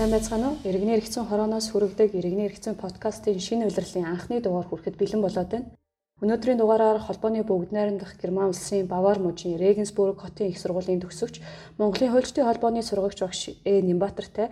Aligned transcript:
Сайн 0.00 0.16
байцгаана 0.16 0.48
уу? 0.48 0.56
Иргэний 0.64 0.96
эрхцэн 0.96 1.28
хорооноос 1.28 1.68
хүрэгдэг 1.68 2.14
Иргэний 2.16 2.48
эрхцэн 2.48 2.72
подкастын 2.72 3.36
шинэ 3.36 3.68
улирлын 3.68 4.08
анхны 4.08 4.40
дугаар 4.40 4.64
хүрэхэд 4.64 4.96
бэлэн 4.96 5.20
болоод 5.20 5.48
байна. 5.52 5.68
Өнөөдрийн 6.24 6.56
дугаараар 6.56 7.04
холбооны 7.04 7.44
бүгд 7.44 7.68
найрамдах 7.76 8.16
Герман 8.16 8.48
улсын 8.48 8.88
Бавар 8.88 9.20
мужийн 9.20 9.60
Регенсбург 9.60 10.24
хотын 10.24 10.48
их 10.48 10.56
сургуулийн 10.56 11.04
төгсөгч 11.04 11.44
Монголын 11.76 12.12
хуульчдын 12.16 12.48
холбооны 12.48 12.80
сургагч 12.80 13.20
багш 13.20 13.42
Э 13.68 13.84
Нимбатартай 13.84 14.48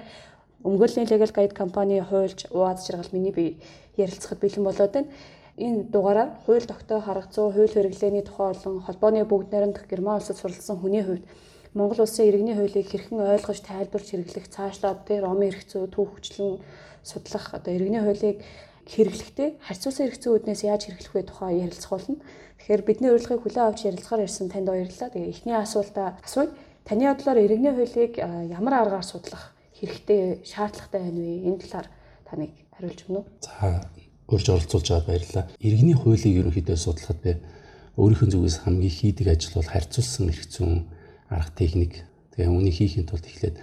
өмгөөллийн 0.69 1.09
Legal 1.09 1.33
Guide 1.33 1.57
компани 1.57 2.05
хуульч 2.05 2.53
УАЗ 2.53 2.85
жаргал 2.85 3.09
миний 3.13 3.33
бие 3.33 3.57
ярилцахад 3.97 4.45
бэлэн 4.45 4.65
болоод 4.69 4.93
байна. 4.93 5.09
Энэ 5.57 5.89
дугаараар 5.89 6.31
хууль 6.45 6.69
тогтоо 6.69 7.01
харгацуу 7.01 7.53
хууль 7.57 7.73
хэрэглээний 7.73 8.21
тухай 8.21 8.53
болон 8.53 8.85
холбооны 8.85 9.25
бүгд 9.25 9.49
найрамдах 9.49 9.89
Герман 9.89 10.21
улсад 10.21 10.37
суралцсан 10.37 10.77
хүний 10.77 11.01
хувьд 11.01 11.25
Монгол 11.77 12.01
улсын 12.05 12.29
иргэний 12.29 12.57
хуулийг 12.57 12.89
хэрхэн 12.89 13.21
ойлгож 13.21 13.61
тайлбарч 13.61 14.09
хэрэглэх 14.15 14.47
цаашлаад 14.49 15.05
тэр 15.05 15.29
зүй 15.69 15.85
төв 15.93 16.09
хүчлэн 16.17 16.63
судлах 17.05 17.53
одоо 17.53 17.73
иргэний 17.77 18.01
хуулийг 18.01 18.41
хэрэглэхдээ 18.89 19.61
харьцуулсан 19.61 20.09
зүйуднээс 20.17 20.65
яаж 20.65 20.89
хэрэглэх 20.89 21.13
вэ 21.13 21.23
тухай 21.29 21.61
ярилцах 21.61 21.93
болно. 21.93 22.17
Тэгэхээр 22.57 22.83
бидний 22.89 23.13
урилгыг 23.13 23.45
хүлээн 23.45 23.69
авч 23.69 23.85
ярилцахаар 23.85 24.25
ирсэн 24.25 24.49
танд 24.49 24.69
баярлалаа. 24.73 25.13
Тэгээ 25.13 25.29
эхний 25.29 25.57
асуултаа 25.57 26.17
асууя. 26.25 26.57
Таны 26.89 27.05
бодлоор 27.13 27.39
иргэний 27.45 27.73
хуулийг 27.77 28.17
ямар 28.17 28.75
аргаар 28.81 29.05
судлах 29.05 29.53
хэрэгтэй, 29.77 30.41
шаардлагатай 30.49 31.01
байна 31.05 31.21
вэ? 31.21 31.53
Энэ 31.53 31.61
талаар 31.69 31.89
таныг 32.25 32.53
хариулж 32.73 33.01
өгнө 33.05 33.21
үү? 33.21 33.27
За, 33.45 33.85
урьж 34.25 34.47
оролцуулж 34.49 34.89
аваад 34.89 35.07
баярлалаа. 35.07 35.45
Иргэний 35.61 35.97
хуулийг 36.01 36.35
ерөнхийдөө 36.49 36.77
судлахад 36.81 37.21
би 37.21 37.37
өөрийнхөө 38.01 38.29
зүгээс 38.33 38.59
хамгийн 38.65 38.95
хийдэг 38.99 39.27
ажил 39.37 39.61
бол 39.61 39.69
харьцуулсан 39.69 40.33
зүйн 40.49 40.81
арга 41.29 41.53
техник 41.57 42.05
тэгээ 42.35 42.51
үүнийг 42.51 42.77
хийхин 42.77 43.07
тулд 43.07 43.25
эхлээд 43.25 43.57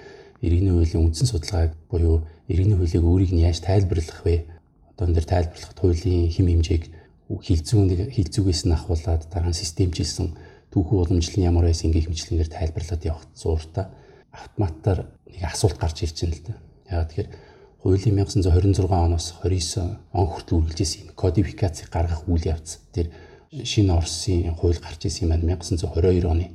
иргэний 0.45 0.73
хуулийн 0.73 1.03
үндсэн 1.09 1.27
судалгааг 1.29 1.71
буюу 1.89 2.25
иргэний 2.47 2.77
хуулийг 2.77 3.03
өөрийг 3.03 3.31
нь 3.33 3.45
яаж 3.45 3.59
тайлбарлах 3.65 4.21
вэ? 4.25 4.45
Одоо 4.93 5.09
энэ 5.09 5.25
тайлбарлах 5.25 5.73
хуулийн 5.73 6.29
хэм 6.29 6.47
хэмжээг 6.49 6.83
хилцүүнийг 7.29 8.13
хилцүүгээс 8.13 8.61
нь 8.69 8.75
ахуулаад 8.77 9.21
дараа 9.33 9.49
нь 9.49 9.57
системжилсэн 9.57 10.37
түүхүү 10.69 10.97
уламжлалын 11.09 11.47
ямар 11.49 11.65
байсан 11.65 11.89
ингээ 11.89 12.05
хэмжлэнгээр 12.05 12.51
тайлбарлаад 12.53 13.03
явах 13.09 13.25
зууртаа 13.33 13.89
автоматтар 14.29 15.09
нэг 15.31 15.41
асуулт 15.49 15.77
гарч 15.81 16.05
ирж 16.05 16.17
байна 16.21 16.35
л 16.37 16.43
да. 16.45 16.53
Яагаад 16.91 17.09
тэгэхээр 17.09 17.29
хуулийн 17.81 18.15
1926 18.21 18.91
оноос 18.91 19.27
29 19.41 20.13
он 20.13 20.25
хүртэл 20.29 20.57
үргэлжлэсэн 20.61 21.01
энэ 21.01 21.17
кодификацийг 21.17 21.89
гаргах 21.89 22.27
үйл 22.29 22.45
явц 22.45 22.81
тэр 22.93 23.09
шинэ 23.49 23.93
Оросын 23.93 24.53
хууль 24.57 24.77
гарч 24.77 25.01
ирсэн 25.07 25.25
юм 25.25 25.31
байна 25.33 25.57
1922 25.57 26.27
оны 26.27 26.45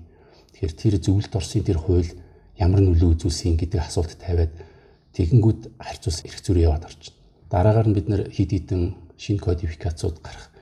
Тэгэхээр 0.60 0.76
тэр 0.76 0.94
зөвлөлт 1.00 1.32
орсын 1.32 1.64
тэр 1.64 1.80
хууль 1.80 2.12
ямар 2.60 2.84
нөлөө 2.84 3.16
үзүүлсэн 3.16 3.56
гэдэг 3.56 3.80
асуулт 3.80 4.12
тавиад 4.20 4.52
тэгэнгүүт 5.16 5.72
харьцуулсан 5.80 6.28
эрх 6.28 6.40
зүйрээ 6.44 6.68
яваад 6.68 6.84
байна. 6.84 7.16
Дараагаар 7.48 7.88
нь 7.88 7.96
бид 7.96 8.06
нэр 8.12 8.22
хид 8.28 8.52
хідэн 8.52 8.92
шинэ 9.16 9.40
кодификацууд 9.40 10.20
гарах 10.20 10.52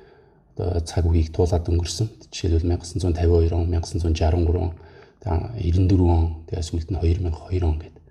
одоо 0.54 0.78
цаг 0.86 1.02
үеийг 1.02 1.34
туулаад 1.34 1.66
өнгөрсөн. 1.66 2.30
Жишээлбэл 2.30 2.78
1952 2.78 3.50
он, 3.50 3.66
1963 3.74 4.54
он, 4.54 4.78
94 5.26 6.06
он, 6.06 6.46
тэгээс 6.46 6.70
үлд 6.78 6.90
нь 6.94 6.98
2002 7.02 7.66
он 7.66 7.78
гэдэг. 7.82 8.04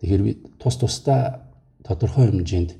Тэгэхээр 0.00 0.22
бид 0.24 0.38
тус 0.56 0.76
тусдаа 0.80 1.44
тодорхой 1.84 2.32
хэмжээнд 2.32 2.72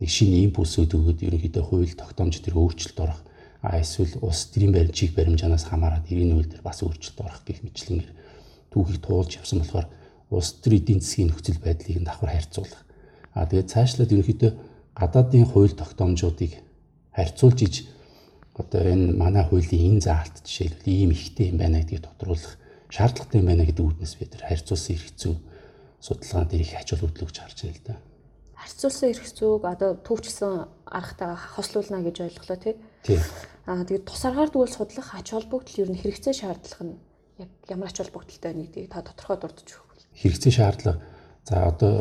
нэг 0.00 0.10
шинэ 0.12 0.44
импульсүүд 0.52 0.92
өгөөд 0.92 1.24
ерөнхийдөө 1.24 1.64
хууль 1.64 1.96
тогтоомж 1.96 2.44
тэр 2.44 2.60
өөрчлөлт 2.60 3.00
орох 3.00 3.20
а 3.62 3.80
эсвэл 3.80 4.18
улс 4.22 4.50
төрийн 4.52 4.72
баримтчиг 4.72 5.14
баримжаанаас 5.14 5.64
хамаарат 5.66 6.06
иргэний 6.10 6.46
дээр 6.46 6.62
бас 6.62 6.82
өөрчлөлт 6.82 7.18
орох 7.20 7.42
гэх 7.42 7.66
мэтлэнгээр 7.66 8.10
түүхийг 8.70 9.02
туулж 9.02 9.42
явсан 9.42 9.58
болохоор 9.60 9.86
улс 10.30 10.50
төрийн 10.62 10.82
эдийн 10.82 11.00
засгийн 11.02 11.28
нөхцөл 11.34 11.58
байдлыг 11.58 12.04
давхар 12.04 12.30
харьцуулах. 12.38 12.82
А 13.34 13.46
тэгээд 13.50 13.72
цаашлаад 13.72 14.14
ерөнхийдөө 14.14 14.52
гадаадын 14.94 15.46
хууль 15.50 15.74
тогтоомжуудыг 15.74 16.52
харьцуулж 17.16 17.58
иж 17.66 17.74
одоо 18.54 18.82
энэ 18.82 19.14
манай 19.18 19.44
хуулийн 19.46 19.98
энэ 19.98 20.04
заалт 20.06 20.42
жишээлбэл 20.46 20.90
ийм 20.90 21.10
ихтэй 21.14 21.50
юм 21.50 21.58
байна 21.58 21.82
гэдгийг 21.82 22.06
тодруулах 22.06 22.54
шаардлагатай 22.90 23.38
юм 23.42 23.48
байна 23.50 23.66
гэдэг 23.66 23.84
үүднээс 23.86 24.14
бид 24.18 24.32
харьцуулсан 24.38 24.94
эрх 24.94 25.08
зүйн 25.14 25.38
судалгаан 26.02 26.48
дээр 26.50 26.62
их 26.66 26.74
ачаал 26.74 27.02
хөдлөгч 27.02 27.36
харж 27.38 27.58
байна 27.62 27.78
л 27.78 27.86
да 27.86 27.94
харьцуулсан 28.58 29.08
эрх 29.14 29.26
зүйг 29.26 29.62
одоо 29.64 29.90
төвчсөн 30.02 30.66
аргатайгаа 30.90 31.38
хослуулна 31.56 32.02
гэж 32.02 32.16
ойлголоо 32.26 32.58
тий. 32.58 32.74
Тий. 33.04 33.20
Аа 33.68 33.84
тэгээд 33.84 34.08
тус 34.08 34.22
аргаар 34.24 34.50
дүүл 34.50 34.72
судлах 34.72 35.14
ач 35.14 35.30
холбогдол 35.32 35.82
ер 35.84 35.90
нь 35.92 36.00
хэрэгцээ 36.00 36.34
шаардлага 36.34 36.84
нь 36.84 36.96
яг 37.38 37.50
ямар 37.68 37.88
ач 37.92 37.98
холбогдолтой 38.00 38.52
байна 38.52 38.64
гэдгийг 38.64 38.90
та 38.90 39.04
тодорхой 39.04 39.38
дурдж 39.38 39.68
өгөх. 39.76 39.88
Хэрэгцээ 40.18 40.52
шаардлага 40.52 40.98
за 41.44 41.54
одоо 41.68 41.94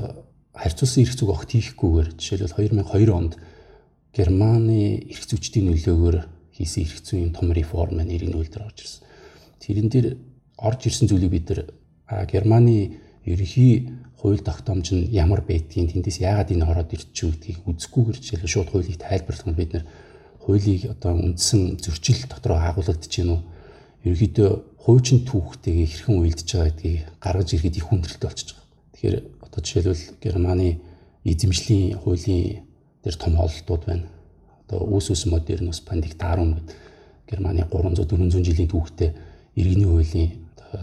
харьцуулсан 0.57 1.03
эрх 1.03 1.13
зүйг 1.13 1.31
огт 1.31 1.51
хийхгүйгээр 1.53 2.09
жишээлбэл 2.17 2.57
2002 2.81 3.13
онд 3.13 3.33
Германы 4.15 5.05
эрх 5.13 5.23
зүйчдийн 5.29 5.69
нөлөөгөөр 5.69 6.17
хийсэн 6.57 6.83
эрх 6.83 6.99
зүйн 7.05 7.29
том 7.37 7.53
реформ 7.53 8.01
нэрийн 8.01 8.33
үйлдэл 8.33 8.65
орж 8.65 8.81
ирсэн. 8.81 9.05
Тэрэн 9.61 9.89
дээр 9.93 10.07
орж 10.57 10.81
ирсэн 10.89 11.05
зүйлийг 11.05 11.31
бид 11.31 11.45
нар 11.53 11.61
Германы 12.25 12.97
ерөнхий 13.27 13.91
хууль 14.19 14.41
тогтоомж 14.41 14.87
нь 14.95 15.09
ямар 15.11 15.41
байдгийг 15.45 15.93
тэндээс 15.93 16.23
яагаад 16.23 16.51
энэ 16.55 16.65
ороод 16.65 16.95
ирчихв 16.95 17.35
гэдгийг 17.35 17.59
үзэхгүйгээр 17.69 18.17
жишээлбэл 18.17 18.53
шууд 18.55 18.69
хуулийг 18.71 18.97
тайлбарлах 18.97 19.47
нь 19.47 19.59
бид 19.59 19.71
нэр 19.75 19.85
хуулийг 20.41 20.81
одоо 20.95 21.11
үндсэн 21.19 21.77
зөрчил 21.83 22.23
дотроо 22.31 22.57
агуулгадж 22.57 23.03
гин 23.11 23.35
үү 23.35 23.41
ерөөдөө 24.07 24.49
хуучин 24.87 25.19
түүхтэйгээ 25.27 25.87
хэрхэн 25.91 26.15
уялдж 26.15 26.47
байгаа 26.47 26.71
гэдгийг 26.71 27.03
гаргаж 27.19 27.49
ирэхэд 27.51 27.77
их 27.77 27.87
хүндрэлтэй 27.91 28.27
болчихж 28.27 28.49
байгаа. 28.55 28.67
Тэгэхээр 28.95 29.15
одоо 29.43 29.59
жишээлбэл 29.59 30.03
Германы 30.23 30.69
эзэмшлийн 31.27 31.99
хуулийн 31.99 32.63
дээр 33.03 33.15
том 33.19 33.33
хололтууд 33.35 33.83
байна. 33.83 34.07
Одоо 34.63 34.79
үүс 34.87 35.11
ус 35.11 35.27
модернус 35.27 35.83
пандиктарум 35.83 36.55
гэдэг 36.55 36.75
Германы 37.27 37.67
300 37.67 38.07
400 38.07 38.47
жилийн 38.47 38.71
түүхтэй 38.71 39.11
иргэний 39.59 39.89
хуулийн 39.91 40.31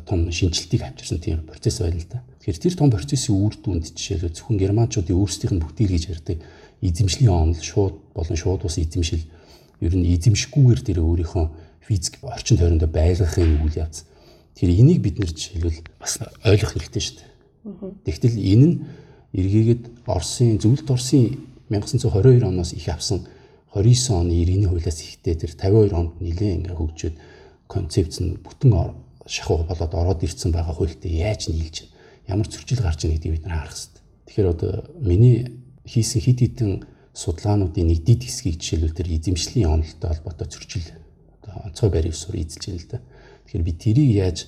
том 0.05 0.29
шинжилтийг 0.29 0.83
авчирсан 0.85 1.19
тийм 1.25 1.49
процесс 1.49 1.81
байна 1.81 1.97
л 1.97 2.09
да. 2.13 2.21
Тэгэхээр 2.45 2.61
тэр 2.61 2.77
том 2.77 2.93
процессын 2.93 3.41
үр 3.41 3.57
дүнд 3.57 3.97
жишээлбэл 3.97 4.37
зөвхөн 4.37 4.61
германчуудын 4.61 5.17
өөрсдийнх 5.17 5.57
нь 5.57 5.65
бүтээл 5.65 5.97
гэж 5.97 6.05
ярьдаг 6.13 6.39
эзэмшлийн 6.85 7.33
онол 7.33 7.57
шууд 7.57 7.97
болон 8.13 8.37
шууд 8.37 8.69
ус 8.69 8.77
эзэмшил 8.77 9.25
ер 9.81 9.95
нь 9.97 10.05
эзэмшгүйгээр 10.13 10.81
тэр 10.85 11.01
өөрийнхөө 11.01 11.47
физик 11.89 12.21
орчин 12.21 12.61
тойрондоо 12.61 12.85
байлгахын 12.93 13.65
үйл 13.65 13.81
явц. 13.81 14.05
Тэр 14.61 14.77
энийг 14.77 15.01
бид 15.01 15.25
нэр 15.25 15.33
жишээлбэл 15.33 15.89
бас 15.97 16.21
ойлгох 16.45 16.77
хэрэгтэй 16.77 17.01
шүү 17.01 17.17
дээ. 17.17 18.13
Тэгтэл 18.13 18.37
энэ 18.37 18.67
нь 18.69 18.77
эргээгээд 19.41 19.83
Оросын 20.05 20.61
зөвлөлт 20.61 20.93
Оросын 20.93 21.41
1922 21.73 22.45
оноос 22.45 22.77
их 22.77 22.93
авсан 22.93 23.25
29 23.73 24.21
оны 24.21 24.37
иргэний 24.37 24.69
хуулиас 24.69 25.01
ихтэй 25.01 25.33
тэр 25.33 25.57
52 25.57 25.97
онд 25.97 26.21
нэлээд 26.21 26.61
ингээ 26.61 26.77
хөгжөөд 26.77 27.17
концепц 27.73 28.21
нь 28.21 28.37
бүтэн 28.37 28.93
шахуу 29.25 29.65
болоод 29.65 29.93
ороод 29.97 30.21
ирсэн 30.21 30.53
байгаа 30.53 30.77
хуультай 30.77 31.09
яаж 31.25 31.49
нийлж 31.49 31.89
ямар 32.27 32.49
зөрчил 32.49 32.81
гарч 32.83 33.05
ийн 33.05 33.15
гэдгийг 33.17 33.35
бид 33.41 33.47
нар 33.47 33.67
харах 33.67 33.75
хэрэгтэй. 33.75 34.03
Тэгэхээр 34.27 34.53
одоо 34.53 34.73
миний 35.01 35.37
хийсэн 35.85 36.21
хид 36.21 36.39
хідэн 36.41 36.73
судалгаануудын 37.13 37.87
нэг 37.89 38.01
дид 38.05 38.25
хэсгийг 38.25 38.59
жишээлбэл 38.61 38.99
тэр 38.99 39.09
эзэмшлийн 39.13 39.69
онолтой 39.71 40.09
холбоотой 40.11 40.49
зөрчил 40.49 40.87
одоо 41.43 41.55
онцгой 41.69 41.91
барь 41.91 42.11
ёсоор 42.11 42.37
эзэлж 42.41 42.65
байна 42.67 42.81
л 42.81 42.91
да. 42.91 42.99
Тэгэхээр 43.45 43.65
би 43.65 43.73
тэрийг 43.73 44.11
яаж 44.17 44.39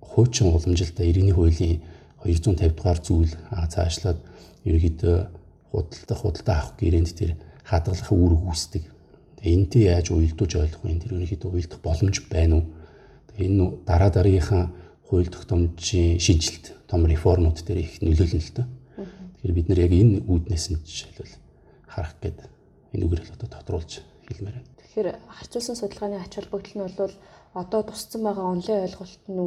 хуучин 0.00 0.50
уламжилтаа 0.50 1.06
иргэний 1.06 1.36
хуулийн 1.36 1.82
250 2.24 2.74
дугаар 2.74 2.98
зүйл 2.98 3.32
цаашлаад 3.70 4.18
ерөөдөө 4.64 5.16
худалдах 5.70 6.18
худалдаа 6.18 6.56
авах 6.58 6.74
гэрээнд 6.80 7.12
тэр 7.14 7.36
хадгалах 7.62 8.10
үүрэг 8.10 8.42
үүсдэг. 8.42 8.84
Тэгээ 9.38 9.54
энтэй 9.54 9.82
яаж 9.92 10.10
уялдуулж 10.10 10.52
ойлгох 10.58 10.82
вэ? 10.82 10.98
Тэр 10.98 11.12
ерөөдөө 11.14 11.50
уялдах 11.52 11.80
боломж 11.84 12.16
байна 12.26 12.56
уу? 12.58 12.66
энэ 13.38 13.86
дараа 13.86 14.10
дараагийнхаа 14.10 14.64
хууль 15.08 15.32
тогтоомжийн 15.32 16.20
шинжилт 16.20 16.76
том 16.86 17.08
реформууд 17.08 17.64
дээр 17.64 17.80
их 17.80 17.98
нөлөөлнө 18.04 18.44
л 18.44 18.54
дөө. 18.60 18.66
Тэгэхээр 19.40 19.56
бид 19.56 19.68
нэр 19.72 19.80
яг 19.88 19.92
энэ 19.96 20.20
үүднээс 20.28 20.64
нь 20.68 20.80
жишээлбэл 20.84 21.34
харах 21.88 22.14
гээд 22.20 22.38
энэ 22.92 23.04
үгээр 23.08 23.22
л 23.24 23.34
одоо 23.40 23.48
тодруулж 23.48 23.92
хэлмээр 24.28 24.56
байна. 24.60 24.70
Тэгэхээр 24.84 25.08
харьцуулсан 25.32 25.76
судалгааны 25.80 26.16
ач 26.20 26.32
холбогдол 26.36 26.76
нь 26.76 26.84
бол 26.84 27.14
одоо 27.56 27.80
тусцсан 27.88 28.20
байгаа 28.20 28.46
онлайн 28.52 28.84
ойлголт 28.84 29.22
нь 29.32 29.40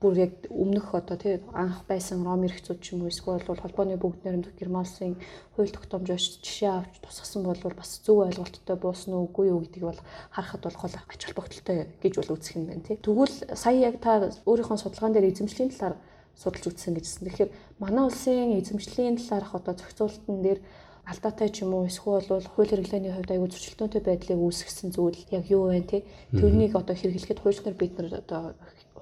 бүр 0.00 0.18
яг 0.18 0.32
өмнөх 0.52 0.92
одоо 0.92 1.16
тий 1.16 1.40
анх 1.56 1.88
байсан 1.88 2.20
ром 2.24 2.44
эрхцүүд 2.44 2.80
ч 2.84 2.92
юм 2.92 3.02
уу 3.02 3.12
эсвэл 3.12 3.40
бол 3.48 3.64
холбооны 3.64 3.96
бүгд 3.96 4.24
найрамдах 4.28 4.52
германсын 4.60 5.16
хууль 5.56 5.72
тогтоомжоос 5.72 6.44
жишээ 6.44 6.68
авч 6.68 7.00
тусгасан 7.00 7.48
бол 7.48 7.56
бас 7.72 8.04
зөв 8.04 8.28
ойлголттой 8.28 8.76
буусан 8.76 9.16
уу 9.16 9.32
үгүй 9.32 9.48
юу 9.48 9.64
гэдгийг 9.64 9.88
бол 9.88 10.00
харахад 10.30 10.62
бол 10.68 10.76
гол 10.76 10.94
ач 11.00 11.20
холбогдолтой 11.24 11.88
гэж 12.04 12.12
бол 12.20 12.34
үзэх 12.36 12.56
юм 12.60 12.66
байна 12.68 12.84
тий. 12.84 12.96
Тэгвэл 13.00 13.56
сая 13.56 13.78
яг 13.88 13.96
та 14.04 14.28
өөрийнхөө 14.44 14.76
судалгаан 14.84 15.16
дээр 15.16 15.32
эзэмшлийн 15.32 15.72
талаар 15.72 15.96
судалж 16.36 16.76
үзсэн 16.76 16.92
гэжсэн. 16.92 17.24
Тэгэхээр 17.24 17.50
манай 17.80 18.04
улсын 18.04 18.52
эзэмшлийн 18.60 19.16
талаарх 19.16 19.56
одоо 19.56 19.74
зохицуулалтын 19.80 20.44
дээр 20.44 20.60
алдаатай 21.08 21.48
ч 21.48 21.64
юм 21.64 21.72
уу 21.72 21.88
эсвэл 21.88 22.26
бол 22.28 22.44
хууль 22.44 22.68
хэрэглээний 22.68 23.14
хувьд 23.14 23.30
аягүй 23.30 23.48
зөрчилдөөнтэй 23.48 24.02
байдлыг 24.04 24.40
үүсгэсэн 24.42 24.90
зүйл 24.90 25.20
яг 25.30 25.44
юу 25.48 25.70
вэ 25.70 25.80
те 25.86 25.98
тэрнийг 26.34 26.74
одоо 26.74 26.98
хэрэглэхэд 26.98 27.40
хуульчнаар 27.40 27.76
бид 27.78 27.94
нар 27.96 28.20
одоо 28.20 28.42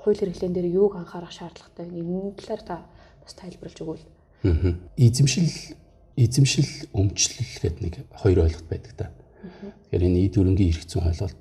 хууль 0.03 0.19
хэрэглэн 0.19 0.53
дээр 0.55 0.69
юуг 0.75 0.97
анхаарах 0.97 1.33
шаардлагатай 1.33 1.87
вэ? 1.87 2.01
Энэ 2.03 2.35
талаар 2.39 2.63
та 2.63 2.77
бас 3.23 3.35
тайлбарлаж 3.35 3.79
өгвөл. 3.81 4.05
Эзэмшил 4.97 5.51
эзэмшил 6.17 6.69
өмчлөл 6.95 7.53
гэдэг 7.63 7.81
нэг 7.83 7.95
хоёр 8.15 8.47
ойлголт 8.47 8.69
байдаг 8.69 8.93
та. 8.95 9.11
Тэгэхээр 9.91 10.07
энэ 10.09 10.21
эд 10.27 10.35
хөрөнгийн 10.39 10.71
эрх 10.71 10.85
зүйн 10.87 11.09
ойлголт 11.11 11.41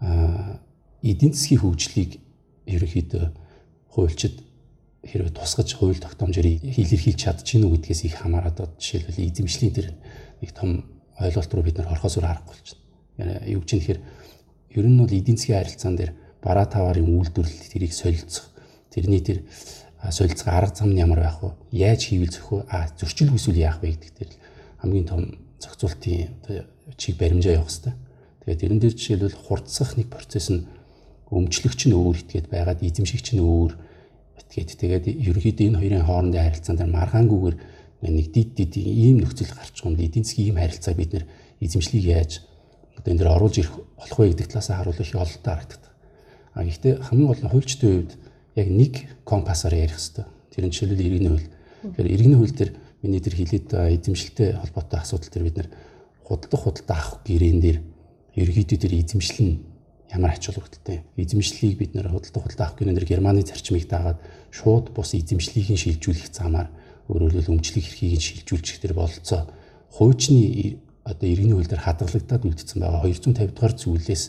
а 0.00 0.60
эдийн 1.02 1.32
засгийн 1.32 1.62
хөгжлийг 1.62 2.20
ерөнхийдөө 2.66 3.24
хуульчид 3.94 4.36
хэрвээ 5.06 5.32
тусгаж 5.32 5.68
хууль 5.78 6.02
тогтоомжоор 6.02 6.46
илэрхийлж 6.46 7.20
чадчихна 7.22 7.70
уу 7.70 7.78
гэдгээс 7.78 8.04
их 8.04 8.20
хамаарат 8.20 8.60
одоо 8.60 8.74
жишээлбэл 8.76 9.24
эзэмшлийн 9.30 9.72
тэр 9.72 9.88
нэг 10.42 10.50
том 10.52 10.84
ойлголт 11.16 11.50
руу 11.54 11.64
бид 11.64 11.78
нар 11.78 11.88
орохоос 11.94 12.18
өөр 12.18 12.26
аргагүй 12.26 12.52
болчихно. 12.52 12.82
Юу 13.46 13.62
гэж 13.62 13.70
юм 13.72 13.80
тэгэхээр 13.80 14.00
ер 14.76 14.86
нь 14.86 14.98
бол 15.00 15.14
эдийн 15.14 15.38
засгийн 15.38 15.58
харилцаан 15.62 15.96
дээр 15.96 16.12
бараа 16.46 16.66
таварын 16.70 17.10
үйлдвэрлэл 17.10 17.72
тэрийг 17.74 17.92
солилцох 17.92 18.54
тэрний 18.94 19.18
тэр 19.18 19.42
солилцох 20.10 20.48
арга 20.48 20.74
зам 20.74 20.94
нь 20.94 21.02
ямар 21.02 21.20
байх 21.26 21.42
вэ? 21.42 21.50
Яаж 21.74 22.06
хийвэл 22.06 22.30
зөх 22.30 22.46
вэ? 22.52 22.58
А 22.70 22.86
зөрчил 22.94 23.34
хүсвэл 23.34 23.58
яах 23.58 23.82
вэ 23.82 23.98
гэдэг 23.98 24.12
дээр 24.14 24.32
хамгийн 24.78 25.06
том 25.10 25.22
зохицуултын 25.58 26.30
чиг 26.96 27.18
баримжаа 27.18 27.58
явах 27.58 27.70
хэрэгтэй. 27.70 27.94
Тэгээд 28.46 28.60
тэрэн 28.62 28.78
дээр 28.78 28.94
жишээлбэл 28.94 29.42
хурцсах 29.42 29.98
нэг 29.98 30.06
процесс 30.06 30.54
нь 30.54 30.66
өмчлөгч 31.34 31.90
нь 31.90 31.96
өөр 31.98 32.16
итгээд 32.22 32.46
байгаад 32.46 32.86
эзэмшигч 32.86 33.34
нь 33.34 33.42
өөр 33.42 33.72
итгээд 34.38 34.70
тэгээд 34.78 35.04
ерөнхийдөө 35.10 35.66
энэ 35.66 35.80
хоёрын 35.82 36.06
хоорондын 36.06 36.44
харилцаан 36.46 36.76
дээр 36.78 36.94
маргаангүйгээр 36.94 37.56
нэг 38.06 38.26
дид 38.30 38.54
дид 38.54 38.72
ийм 38.78 39.26
нөхцөл 39.26 39.50
гарч 39.50 39.82
байгаа 39.82 39.98
юм. 39.98 40.06
Эдийн 40.06 40.22
засгийн 40.22 40.48
ийм 40.54 40.58
харилцаа 40.62 40.94
бид 40.94 41.10
нэр 41.10 41.24
эзэмшлийг 41.58 42.04
яаж 42.06 42.46
одоо 42.94 43.10
энэ 43.10 43.20
дэр 43.26 43.34
оруулж 43.34 43.56
ирэх 43.58 43.74
болох 43.98 44.18
вэ 44.22 44.30
гэдэг 44.30 44.46
талаас 44.46 44.70
харуул 44.70 45.00
их 45.02 45.10
ололтой 45.10 45.50
харагддаг. 45.50 45.82
А 46.56 46.64
гэхдээ 46.64 47.04
хамгийн 47.04 47.28
гол 47.28 47.42
нь 47.44 47.52
хуульчдын 47.52 47.90
хувьд 47.92 48.12
яг 48.56 48.68
нэг 48.72 48.94
компасаар 49.28 49.76
ярих 49.76 50.00
хэрэгтэй. 50.00 50.24
Тэр 50.56 50.64
нь 50.64 50.72
жишээлбэл 50.72 51.04
иргэний 51.04 51.30
хууль. 51.36 51.48
Тэгэхээр 51.92 52.12
иргэний 52.16 52.38
хууль 52.40 52.56
дээр 52.56 52.70
миний 53.04 53.20
тэр 53.20 53.36
хилээд 53.36 53.68
эзэмшилтэй 53.76 54.56
холбоотой 54.56 54.98
асуудал 55.04 55.28
дээр 55.28 55.44
бид 55.44 55.56
нэр 55.60 55.68
худалдах 56.24 56.62
худалдаа 56.64 56.96
авах 56.96 57.20
гэрээн 57.28 57.60
дээр 57.60 57.78
ерөнхийдөө 58.40 58.78
тэр 58.80 58.94
эзэмшил 58.96 59.40
нь 59.44 59.60
ямар 60.08 60.32
ач 60.32 60.48
холбогдолтой. 60.48 61.04
Эзэмшлийг 61.20 61.76
бид 61.76 61.92
нэр 61.92 62.08
худалдаа 62.08 62.40
худалдаа 62.40 62.66
авах 62.72 62.78
гэрээн 62.80 62.96
дээр 62.96 63.10
Германы 63.12 63.44
зарчмыг 63.44 63.84
дагаад 63.84 64.18
шууд 64.48 64.96
бус 64.96 65.12
эзэмшлийг 65.12 65.76
нь 65.76 65.76
шилжүүлэх 65.76 66.32
замаар 66.32 66.72
өөрөөр 67.12 67.52
өмчлөх 67.52 67.84
эрхийг 67.84 68.16
нь 68.16 68.24
шилжүүлчих 68.24 68.80
тэр 68.80 68.96
бололцоо 68.96 69.44
хуучны 69.92 70.80
одоо 71.04 71.26
иргэний 71.28 71.54
хууль 71.54 71.68
дээр 71.68 71.84
хадгалагдаад 71.84 72.42
үлдсэн 72.48 72.80
байгаа 72.80 73.04
250 73.04 73.54
дугаар 73.54 73.74
зүйлээс 73.76 74.24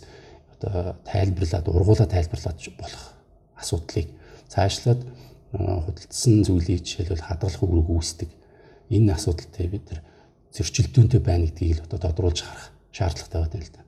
одоо 0.58 0.96
тайлбарлаад 1.06 1.66
ургуулаа 1.70 2.08
тайлбарлаад 2.10 2.58
болох 2.78 3.04
асуудлыг 3.56 4.08
цаашлаад 4.50 5.02
худалдсан 5.54 6.44
зүйлийг 6.44 6.84
жишээлбэл 6.84 7.28
хадгалах 7.28 7.64
үүрэг 7.64 7.88
үүсдэг 7.90 8.30
энэ 8.90 9.14
асуудалтай 9.14 9.68
бид 9.68 9.86
нар 9.92 10.02
зөрчилдөөнтэй 10.56 11.22
байна 11.22 11.46
гэдгийг 11.48 11.78
л 11.78 11.86
одоо 11.86 12.00
тодруулж 12.12 12.42
харах 12.42 12.72
шаардлагатай 12.92 13.42
байна 13.42 13.66
л 13.66 13.74
да. 13.76 13.82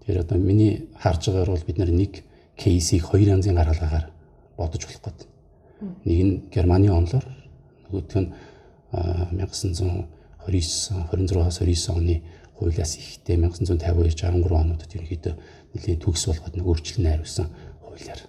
Тэгэхээр 0.00 0.22
одоо 0.24 0.38
миний 0.38 0.72
харж 0.98 1.22
байгаагаар 1.28 1.50
бол 1.54 1.66
бид 1.66 1.78
нар 1.78 1.90
нэг 1.90 2.12
кейсийг 2.58 3.02
хоёр 3.08 3.38
янзын 3.38 3.56
гаргалгаагаар 3.56 4.06
бодож 4.56 4.82
болох 4.84 5.02
гэдэг. 5.02 5.28
Нэг 6.04 6.18
нь 6.22 6.32
Германы 6.52 6.90
онлоор 6.90 7.24
нөгөөх 7.88 8.14
нь 8.20 8.30
1929 8.92 10.06
26-аас 10.46 11.58
29 11.58 11.96
оны 11.96 12.22
хуулиас 12.54 12.92
ихтэй 13.00 13.36
1952 13.40 14.14
63 14.14 14.54
онуудад 14.54 14.94
ерөнхийдөө 14.94 15.34
нэлийн 15.74 16.00
төгс 16.00 16.30
болгоод 16.30 16.54
нэг 16.54 16.66
өөрчлөлт 16.66 17.02
найруулсан 17.04 17.46
хуулиар. 17.82 18.20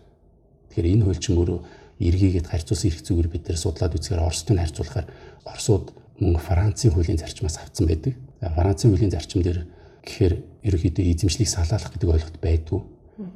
Тэгэхээр 0.69 0.91
энэ 0.91 1.05
хууль 1.05 1.21
чинь 1.21 1.37
өөрөө 1.39 1.59
эргээгээд 2.01 2.49
харьцуулсан 2.51 2.89
эрх 2.91 3.01
зүгээр 3.05 3.29
бид 3.31 3.43
нэр 3.47 3.59
судлаад 3.61 3.95
үзэхээр 3.95 4.25
Оростой 4.25 4.57
харьцуулахаар 4.59 5.07
Оросууд 5.47 5.85
мөн 6.19 6.35
Францын 6.41 6.91
хуулийн 6.91 7.19
зарчмаас 7.21 7.57
авсан 7.61 7.87
байдаг. 7.87 8.13
Францын 8.41 8.91
хуулийн 8.91 9.13
зарчим 9.15 9.41
дээр 9.43 9.63
гэхээр 10.03 10.33
ерөнхийдөө 10.67 11.05
эзэмшлийг 11.05 11.49
салаалах 11.49 11.91
гэдэг 11.95 12.09
ойлголт 12.11 12.37
байдгүй. 12.43 12.81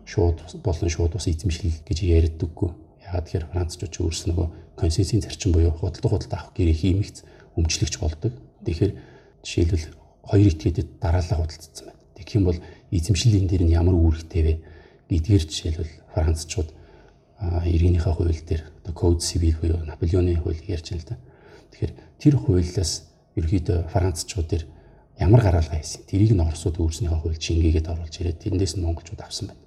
Шууд 0.04 0.38
болон 0.60 0.90
шууд 0.92 1.14
бас 1.16 1.28
эзэмшил 1.32 1.72
гэж 1.88 1.98
ярьдаггүй. 2.04 2.70
Ягаад 3.08 3.26
тэгэхээр 3.26 3.52
Францчууд 3.52 3.92
ч 3.92 3.98
өөрснөө 4.04 4.48
консенсийн 4.76 5.24
зарчим 5.24 5.52
буюу 5.56 5.72
худалдаа 5.72 6.12
худалдаа 6.12 6.40
авах 6.40 6.56
гэрээ 6.56 6.76
хиймэгц 6.76 7.18
өмчлөгч 7.56 7.96
болдог. 8.00 8.34
Тэгэхээр 8.64 8.94
жишээлбэл 9.44 9.86
хоёр 10.24 10.52
этгээдэд 10.52 10.88
дараалал 11.00 11.44
худалдсан 11.44 11.86
байна. 11.88 12.00
Тэгэх 12.16 12.36
юм 12.36 12.46
бол 12.48 12.60
эзэмшлийн 12.92 13.48
дээр 13.48 13.64
нь 13.66 13.76
ямар 13.76 13.96
үүрэгтэй 13.96 14.42
вэ 14.44 14.54
гэдгээр 15.10 15.44
жишээлбэл 15.46 15.94
Францчууд 16.14 16.70
иргэнийхээ 17.40 18.14
хууль 18.14 18.42
дээр 18.46 18.64
одоо 18.84 18.94
Code 18.94 19.22
Civil 19.22 19.56
буюу 19.62 19.86
Наполеоны 19.86 20.36
хуулийг 20.38 20.68
ярьж 20.70 20.92
байна 20.92 21.02
л 21.02 21.10
да. 21.10 21.18
Тэгэхээр 21.72 21.94
тэр 22.20 22.36
хуулиас 22.36 22.92
ерөөдөө 23.38 23.78
Францчууд 23.94 24.48
дээр 24.50 24.64
ямар 25.20 25.42
гаргалгаа 25.42 25.80
хийсэн. 25.80 26.04
Тэрийг 26.10 26.34
нь 26.34 26.44
Оросууд 26.44 26.78
өөрснийхөө 26.78 27.20
хууль 27.22 27.40
шингээгээд 27.40 27.88
оруулж 27.90 28.16
ирээд 28.20 28.42
тэрнээс 28.44 28.74
нь 28.78 28.84
монголчууд 28.84 29.22
авсан 29.22 29.54
байна. 29.54 29.62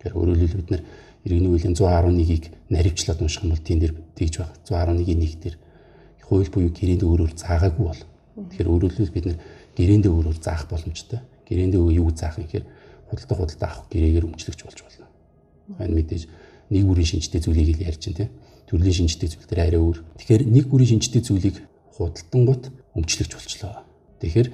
Тэгэхээр 0.00 0.18
өөрөөр 0.18 0.38
хэлбэл 0.38 0.60
бид 0.60 0.70
нар 0.70 0.82
иргэний 1.24 1.50
хуулийн 1.50 1.76
111-ийг 1.76 2.44
наривчлаад 2.70 3.20
унших 3.22 3.42
юм 3.44 3.52
бол 3.54 3.64
тийм 3.64 3.78
дэр 3.80 3.92
тэгж 4.14 4.34
байгаа. 4.38 4.94
111-ийн 4.94 5.20
1 5.20 5.42
дээр 5.42 5.56
хууль 6.28 6.50
буюу 6.50 6.70
гэрээнд 6.70 7.02
өөрөөр 7.06 7.32
заагаагүй 7.34 7.86
бол 7.86 8.02
Тэгэхээр 8.48 8.68
өөрөөр 8.70 8.94
хэлбэл 8.94 9.16
бид 9.16 9.26
нэр 9.26 9.38
гэрээндээ 9.76 10.12
өөрөөр 10.12 10.38
заах 10.40 10.64
боломжтой. 10.70 11.20
Гэрээндээ 11.50 11.82
юу 11.98 12.10
заах 12.14 12.38
юм 12.38 12.46
гэхээр 12.46 12.66
худалдаа 13.10 13.36
худалдаа 13.36 13.68
авах 13.74 13.86
гэрээгээр 13.90 14.28
өмчлөгч 14.30 14.60
болж 14.62 14.78
болно. 14.86 15.06
Энэ 15.82 15.96
мэдээж 15.98 16.22
нэг 16.70 16.82
бүрийн 16.86 17.10
шинжтэй 17.10 17.40
зүйлийг 17.42 17.82
л 17.82 17.86
ярьж 17.90 18.02
байна 18.06 18.18
тийм. 18.22 18.30
Төрлийн 18.70 18.96
шинжтэй 19.02 19.28
зүйл 19.28 19.50
дээр 19.50 19.62
арай 19.66 19.80
өөр. 19.82 19.98
Тэгэхээр 20.22 20.42
нэг 20.46 20.64
бүрийн 20.70 20.90
шинжтэй 20.94 21.22
зүйлийг 21.26 21.56
худалдангууд 21.98 22.64
өмчлөгч 22.94 23.32
болчлоо. 23.34 23.82
Тэгэхээр 24.22 24.48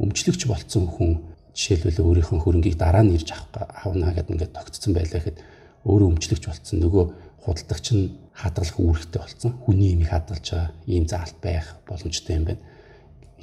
өмчлөгч 0.00 0.42
болцсон 0.48 0.84
хүн 0.88 1.10
жишээлбэл 1.52 2.00
өөрийнхөө 2.00 2.38
хөрөнгийг 2.40 2.76
дараа 2.80 3.04
нь 3.04 3.12
ирж 3.12 3.36
авах 3.36 3.68
авна 3.84 4.16
гэдэг 4.16 4.32
ингээд 4.32 4.56
тогтцсон 4.56 4.92
байлаа 4.96 5.20
гэхэд 5.20 5.38
өөрөө 5.84 6.08
өмчлөгч 6.16 6.44
болцсон 6.48 6.76
нөгөө 6.80 7.04
худалдагч 7.44 7.86
нь 7.92 8.04
хадгалах 8.32 8.78
үүрэгтэй 8.80 9.20
болцсон. 9.20 9.52
Хүний 9.68 9.92
имийг 9.92 10.08
хадгалж 10.16 10.46
байгаа 10.48 10.72
ийм 10.88 11.04
заалт 11.04 11.36
байх 11.44 11.76
боломжтой 11.84 12.40
юм 12.40 12.44
байна 12.48 12.62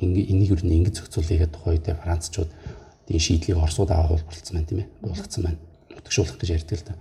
энийг 0.02 0.52
юу 0.52 0.60
нэг 0.60 0.92
ингэж 0.92 0.96
зохицуулъя 1.00 1.40
гэдэг 1.40 1.56
тухай 1.56 1.78
дээр 1.80 2.04
Францчууд 2.04 2.50
тийм 3.08 3.20
шийдлийг 3.20 3.58
Оросууд 3.58 3.92
аваад 3.92 4.26
болцсон 4.26 4.56
байна 4.58 4.70
тийм 4.70 4.80
ээ. 4.82 4.90
Дуулгацсан 5.02 5.44
байна. 5.44 5.60
Утгшуулах 5.96 6.38
гэж 6.38 6.50
ярьдаг 6.58 6.78
л 6.80 6.88
да. 6.90 6.96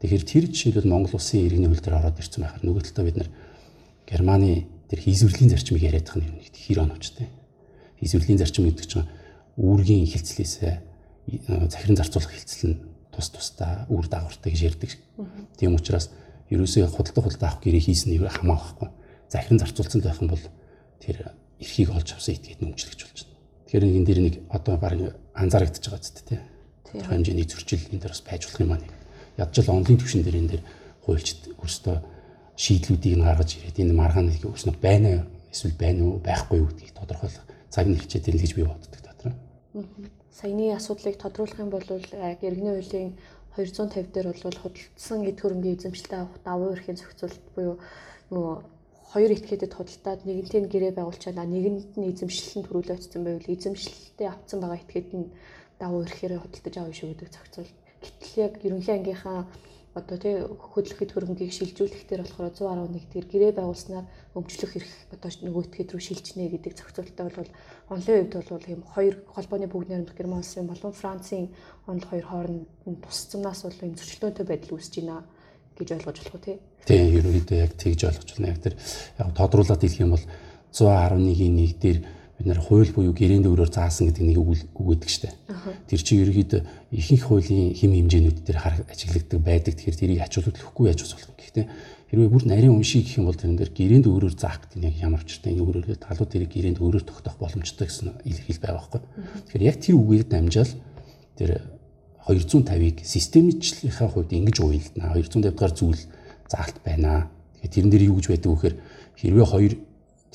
Тэгэхээр 0.00 0.24
тэр 0.28 0.44
жишээлбэл 0.52 0.92
Монгол 0.92 1.16
улсын 1.16 1.44
иргэний 1.48 1.68
хууль 1.72 1.80
дээр 1.80 1.98
ороод 1.98 2.20
ирсэн 2.20 2.44
байхаар 2.44 2.64
нөгөө 2.64 2.82
талдаа 2.84 3.04
бид 3.08 3.16
нар 3.16 3.30
Германы 4.04 4.68
тэр 4.92 5.00
хийзвэрлийн 5.00 5.50
зарчмыг 5.56 5.82
яриад 5.82 6.06
байгаа 6.12 6.28
юм 6.28 6.36
нэг 6.36 6.52
хэр 6.52 6.78
оновчтой. 6.84 7.26
Хийзвэрлийн 7.98 8.38
зарчим 8.38 8.68
гэдэг 8.68 8.86
чинь 8.86 9.08
үүргийн 9.56 10.04
ихэлцлээсээ 10.04 10.74
захиран 11.72 11.96
зарцуулах 11.96 12.30
хилцэл 12.30 12.76
нь 12.76 12.80
тус 13.08 13.32
тусдаа 13.32 13.88
үр 13.88 14.04
дагавартай 14.06 14.52
гэж 14.52 14.62
ярьдаг. 14.68 14.92
Тийм 15.56 15.74
учраас 15.74 16.12
ерөөсөө 16.52 16.92
худалдаа 16.92 17.24
худалдаа 17.24 17.48
авах 17.56 17.64
гэрээ 17.64 17.82
хийсэн 17.88 18.12
нь 18.12 18.20
хамаахгүй. 18.20 18.88
Захиран 19.32 19.58
зарцуулсан 19.58 20.00
байх 20.04 20.20
юм 20.20 20.28
бол 20.28 20.44
тэр 21.00 21.32
эрхийг 21.58 21.90
олж 21.90 22.12
авсан 22.12 22.36
этгээд 22.36 22.60
нөмчлөгч 22.60 23.00
болж 23.00 23.24
байна. 23.24 23.40
Тэгэхээр 23.66 23.84
энэ 23.96 24.06
дээр 24.06 24.20
нэг 24.22 24.34
одоо 24.52 24.76
баг 24.76 24.94
анзаарэгдэж 25.36 25.84
байгаа 25.84 26.02
зү 26.02 26.22
тээ. 26.24 26.40
Тэр 26.96 27.06
хэмжээний 27.12 27.46
зөрчил 27.46 27.84
энэ 27.92 28.00
дээр 28.02 28.14
бас 28.16 28.24
байж 28.24 28.42
болох 28.48 28.60
юм 28.64 28.72
аа. 28.72 28.80
Ядчил 29.36 29.68
онлын 29.70 30.00
түвшин 30.00 30.22
дээр 30.24 30.40
энэ 30.40 30.50
дээр 30.56 30.64
хуульчд 31.04 31.40
өөрсдөө 31.60 31.96
шийдлүүдийг 32.56 33.14
нь 33.20 33.26
гаргаж 33.28 33.50
ирээд 33.60 33.80
энэ 33.84 33.92
маргааныг 33.92 34.42
өөрснөө 34.48 34.76
байна 34.80 35.28
эсвэл 35.52 35.76
байна 35.76 36.00
уу 36.08 36.18
байхгүй 36.24 36.56
юу 36.60 36.68
гэдгийг 36.72 36.96
тодорхойлох 36.96 37.44
цаг 37.68 37.86
нь 37.86 38.00
хичээд 38.00 38.28
ирнэ 38.32 38.42
гэж 38.42 38.52
би 38.56 38.64
боддог 38.64 39.00
дотор. 39.04 39.32
Саяны 40.32 40.72
асуудлыг 40.72 41.16
тодруулах 41.20 41.60
юм 41.60 41.70
бол 41.70 41.84
яг 41.84 42.40
иргэний 42.40 42.74
хуулийн 42.80 43.12
250 43.56 44.12
дээр 44.12 44.28
бол 44.32 44.60
худалдсан 44.60 45.20
эд 45.24 45.40
хөрөнгийн 45.40 45.76
эзэмшилтэй 45.76 46.18
авах 46.20 46.40
давуу 46.44 46.72
эрхийн 46.76 46.96
зохицуулт 47.00 47.40
буюу 47.56 47.76
нөгөө 48.32 48.54
хоёр 49.12 49.30
этгээдэд 49.36 49.72
худалдаад 49.74 50.20
нэгэнтээ 50.26 50.60
гэрээ 50.72 50.92
байгуулчаад 50.98 51.38
нэгэнд 51.38 51.94
нь 51.98 52.08
эзэмшлэлэн 52.10 52.62
төрүүлээ 52.66 52.96
очсон 52.98 53.22
байвал 53.24 53.54
эзэмшлэлтэй 53.54 54.28
авцсан 54.28 54.58
байгаа 54.60 54.80
этгээд 54.82 55.10
нь 55.14 55.26
давуу 55.80 56.02
ирэхээр 56.04 56.42
худалдаж 56.42 56.74
авах 56.76 56.96
шүү 56.96 57.08
гэдэг 57.14 57.30
зохицуул. 57.32 57.72
Гэтэл 58.02 58.34
яг 58.46 58.52
ерөнхий 58.66 58.94
ангийнхаа 58.96 59.38
одоо 59.96 60.16
тий 60.20 60.36
хөдөлгөхөд 60.44 61.12
хөрөнгийг 61.12 61.52
шилжүүлэх 61.56 62.04
дээр 62.04 62.22
болохоор 62.28 62.52
111 62.52 63.08
дээр 63.16 63.26
гэрээ 63.32 63.52
байгуулснаар 63.56 64.04
өмчлөх 64.36 64.72
эрх 64.76 64.92
одоо 65.08 65.30
нөгөө 65.40 65.62
этгээд 65.64 65.90
рүү 65.96 66.02
шилжнэ 66.04 66.52
гэдэг 66.52 66.72
зохицуулттай 66.76 67.24
бол 67.24 67.50
онлын 67.88 68.16
үед 68.20 68.34
бол 68.36 68.68
ийм 68.68 68.82
хоёр 68.92 69.14
холбооны 69.32 69.66
бүгд 69.72 69.88
найрамдах 69.88 70.18
Герман 70.20 70.44
улсын 70.44 70.68
болон 70.68 70.92
Францын 70.92 71.48
онл 71.88 72.04
хоёр 72.04 72.26
хооронд 72.28 72.68
тусцамнаас 73.08 73.64
бол 73.64 73.80
ийм 73.80 73.96
зөрчилдөөнтэй 73.96 74.44
байдал 74.44 74.76
үүсэж 74.76 74.94
байна 75.00 75.24
гэж 75.78 75.88
ойлгож 75.96 76.16
болох 76.18 76.34
уу 76.34 76.44
тий? 76.44 76.56
Тийм, 76.88 77.14
ерөнхийдөө 77.20 77.58
яг 77.60 77.72
тэгж 77.76 78.00
ойлгож 78.08 78.30
байна. 78.36 78.52
Яг 78.52 78.60
тэр 78.64 78.74
яг 79.20 79.28
тодруулаад 79.36 79.82
хэлэх 79.84 80.02
юм 80.02 80.16
бол 80.16 80.24
111-ийн 80.72 81.56
1 81.56 81.80
дээр 81.80 81.98
бид 82.36 82.46
нэр 82.46 82.60
хууль 82.60 82.92
буюу 82.92 83.16
гэрээнд 83.16 83.48
өөрөөр 83.48 83.72
заасан 83.72 84.12
гэдэг 84.12 84.24
нэг 84.24 84.38
үг 84.40 84.60
өгдөг 84.76 85.08
штэ. 85.08 85.32
Тэр 85.88 86.00
чинь 86.04 86.20
ерөөд 86.20 86.52
ихэнх 86.92 87.24
хуулийн 87.32 87.72
хэм 87.72 87.92
хэмжээнүүд 87.96 88.38
дээр 88.44 88.58
ажиглагддаг 88.92 89.40
байдаг. 89.40 89.72
Тэгэхээр 89.72 89.96
тэрийг 89.96 90.20
ач 90.20 90.36
холбогдлохгүй 90.36 90.84
яаж 90.92 91.00
болох 91.00 91.24
юм. 91.24 91.36
Гэхдээ 91.40 91.66
хэрвээ 92.12 92.28
бүр 92.28 92.44
нарийн 92.44 92.76
уншиг 92.76 93.08
гэх 93.08 93.18
юм 93.18 93.26
бол 93.32 93.40
тэрэн 93.40 93.56
дээр 93.56 93.72
гэрээнд 93.72 94.06
өөрөөр 94.06 94.34
заах 94.36 94.68
гэдэг 94.68 94.78
нь 94.78 95.00
ямар 95.00 95.24
учиртай 95.24 95.56
энэ 95.56 95.64
өөрөөр 95.64 95.96
талууд 95.96 96.30
тэрийг 96.30 96.52
гэрээнд 96.52 96.78
өөрөөр 96.84 97.04
тогтоох 97.08 97.36
боломжтой 97.40 97.88
гэсэн 97.88 98.20
илэрхийл 98.20 98.60
байгаа 98.62 98.78
байхгүй. 98.84 99.00
Тэгэхээр 99.50 99.66
яг 99.66 99.76
тэр 99.80 99.96
үгээр 99.96 100.24
дамжаал 100.28 100.72
тэр 101.40 101.50
250-ыг 102.26 103.06
системчлийнхаа 103.06 104.08
хувьд 104.10 104.34
ингэж 104.34 104.56
уйлдана. 104.60 105.14
250 105.14 105.54
дахь 105.54 105.74
зүйл 105.78 106.02
заалт 106.50 106.78
байна. 106.82 107.30
Тэгэхээр 107.62 107.72
тэрэн 107.72 107.90
дээр 107.90 108.08
юу 108.10 108.18
гэж 108.18 108.26
байдаг 108.34 108.50
вэ 108.50 108.56
гэхээр 108.56 108.76
хэрвээ 109.16 109.46
хоёр 109.46 109.72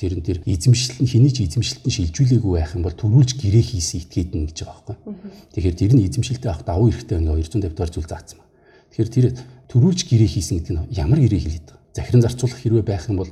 тэрэн 0.00 0.20
дээр 0.24 0.38
эзэмшил 0.48 0.96
нь 1.04 1.10
хэний 1.12 1.32
ч 1.32 1.46
эзэмшилт 1.46 1.84
нь 1.86 1.94
шилжүүлээгүй 1.94 2.52
байх 2.58 2.72
юм 2.74 2.82
бол 2.82 2.96
төрүүлж 2.96 3.38
гэрээ 3.38 3.64
хийсэн 3.64 4.02
этгээд 4.02 4.30
нь 4.34 4.46
гэж 4.50 4.58
байгаа 4.64 4.96
байхгүй. 4.96 4.96
Тэгэхээр 5.52 5.76
тэр 5.78 5.92
нь 5.94 6.04
эзэмшилтэй 6.08 6.50
авах 6.50 6.64
давуу 6.66 6.88
эрэхтэй 6.90 7.18
ингээ 7.20 7.38
250 7.44 7.76
дахь 7.76 7.92
зүйл 7.92 8.08
заасан 8.10 8.38
ба. 8.40 8.46
Тэгэхээр 8.90 9.10
тэр 9.12 9.26
төрүүлж 9.70 10.00
гэрээ 10.08 10.30
хийсэн 10.32 10.54
гэдэг 10.58 10.74
нь 10.74 10.84
ямар 10.96 11.20
гэрээ 11.22 11.40
хэлээд 11.44 11.66
байгаа. 11.70 11.92
Захиран 11.92 12.24
зарцуулах 12.24 12.58
хэрвээ 12.58 12.84
байх 12.88 13.04
юм 13.06 13.18
бол 13.20 13.30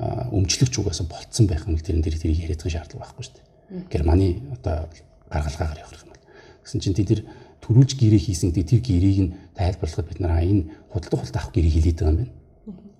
өмчлөгч 0.00 0.74
угаасаа 0.80 1.06
болцсон 1.06 1.46
байх 1.46 1.68
юм 1.68 1.76
тэрэн 1.76 2.02
дээр 2.02 2.16
тэрийг 2.18 2.42
яриад 2.48 2.62
байгаа 2.64 2.74
шаардлага 2.74 3.02
байхгүй 3.04 3.24
шүү 3.28 3.34
дээ. 3.36 3.46
Германы 3.92 4.28
одоо 4.56 4.88
гаргалгаагаар 5.30 5.82
явах 5.84 6.02
юм 6.02 6.10
бол. 6.10 6.24
Гэсэн 6.64 6.80
чинь 6.80 6.96
тэр 6.96 7.22
төрүүлж 7.60 7.90
гэрээ 7.96 8.20
хийсэн 8.20 8.50
гэдэг 8.50 8.66
тэр 8.68 8.80
гэрээг 8.80 9.18
нь 9.20 9.34
тайлбарлахад 9.56 10.08
бид 10.08 10.20
нар 10.20 10.40
энэ 10.40 10.68
худалдаа 10.92 11.18
хулт 11.20 11.36
авах 11.36 11.52
гэрээ 11.52 11.72
хэлээд 11.76 11.98
байгаа 12.00 12.12
юм 12.12 12.18
байна. 12.24 12.34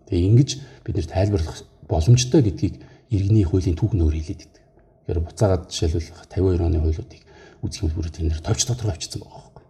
Тэгээ 0.09 0.29
ингэж 0.31 0.51
бид 0.85 0.95
нэр 0.97 1.09
тайлбарлах 1.09 1.59
боломжтой 1.89 2.41
гэдгийг 2.45 2.75
иргэний 3.11 3.45
хуулийн 3.49 3.77
түүхэн 3.77 4.05
өөр 4.05 4.17
хэлээд 4.21 4.41
байдаг. 4.45 4.65
Тэгэхээр 5.07 5.21
буцаагаад 5.27 5.63
жишээлбэл 5.73 6.11
52 6.29 6.67
оны 6.67 6.79
хуулиудыг 6.79 7.23
үзэх 7.65 7.83
юм 7.83 7.91
бол 7.97 8.11
тэр 8.11 8.27
нэр 8.29 8.41
товч 8.41 8.61
дотор 8.69 8.93
авчирсан 8.95 9.21
байгаа 9.25 9.41
байхгүй. 9.41 9.65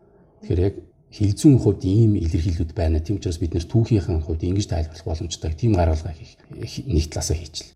Тэгэхээр 0.44 0.60
яг 0.66 0.74
хилцүүн 1.10 1.58
хувьд 1.58 1.82
ийм 1.84 2.12
илэрхийлэлүүд 2.14 2.72
байна. 2.74 3.02
Тийм 3.02 3.18
учраас 3.18 3.40
бид 3.42 3.54
нэр 3.54 3.66
түүхийнхэн 3.66 4.22
хувьд 4.22 4.46
ингэж 4.46 4.66
тайлбарлах 4.70 5.06
боломжтой. 5.06 5.50
Тийм 5.58 5.74
гаргалгаа 5.74 6.14
хийх 6.14 6.38
нэг 6.86 7.06
талаасаа 7.10 7.36
хийчихлээ. 7.36 7.74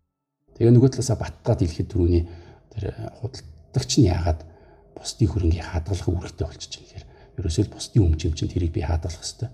Тэгээ 0.55 0.71
нөгөө 0.71 0.89
талаасаа 0.95 1.17
батгаад 1.19 1.59
хэлэхэд 1.59 1.89
түрүүний 1.91 2.23
тэр 2.71 2.83
худалдагч 3.19 3.91
нь 3.99 4.07
яагаад 4.07 4.39
бусдын 4.95 5.29
хөрөнгийг 5.29 5.65
хадгалах 5.67 6.07
үүрэгтэй 6.09 6.45
болчихж 6.47 6.73
байна 6.79 6.87
гэхээр 6.89 7.05
ерөөсөө 7.39 7.63
л 7.67 7.73
бусдын 7.75 8.05
өмчим 8.07 8.33
чинь 8.33 8.51
тэрийг 8.51 8.73
би 8.73 8.81
хадгалах 8.81 9.19
хэрэгтэй. 9.19 9.49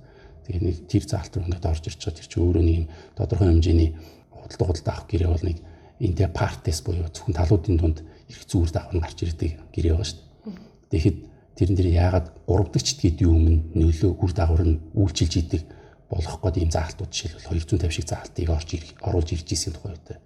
Тэгээ 0.46 0.62
нэг 0.62 0.78
тэр 0.86 1.04
заалт 1.06 1.34
руу 1.36 1.46
ингээд 1.46 1.70
орж 1.70 1.84
ирж 1.90 2.00
байгаа 2.02 2.18
тэр 2.18 2.30
чинь 2.30 2.44
өөрөө 2.46 2.64
нэг 2.66 2.78
юм 2.82 2.88
тодорхой 3.18 3.48
хэмжээний 3.50 3.90
худалдаа 4.32 4.68
худалдаа 4.68 4.94
авах 4.96 5.10
гэрээ 5.10 5.30
бол 5.30 5.46
нэг 5.50 5.58
интер 6.02 6.30
партес 6.34 6.80
буюу 6.82 7.10
зөвхөн 7.10 7.38
талуудын 7.38 7.78
дунд 7.78 7.98
их 8.30 8.40
зүүр 8.50 8.70
давх 8.74 8.94
нь 8.94 9.02
гарч 9.02 9.20
ирдэг 9.22 9.52
гэрээ 9.74 9.94
байгаа 9.94 10.10
шүү 10.10 10.20
дээ. 10.22 10.58
Тэгэхэд 10.92 11.18
тэрэн 11.58 11.76
дээр 11.78 11.90
яагаад 11.94 12.28
гуравдагчд 12.50 13.00
гэдэг 13.02 13.26
юм 13.28 13.70
нөлөө 13.78 14.12
үр 14.18 14.32
дагавар 14.34 14.66
нь 14.66 14.82
үйлчилж 14.98 15.34
идэг 15.46 15.62
болох 16.10 16.36
гээд 16.42 16.58
ийм 16.58 16.72
заалтууд 16.74 17.12
жишээлбэл 17.12 17.48
250 17.54 17.92
шиг 17.94 18.08
заалтыг 18.10 18.50
орж 18.50 18.70
оруулж 19.00 19.30
ирж 19.32 19.48
исэн 19.52 19.74
тухай 19.78 19.94
үүтэй 19.94 20.18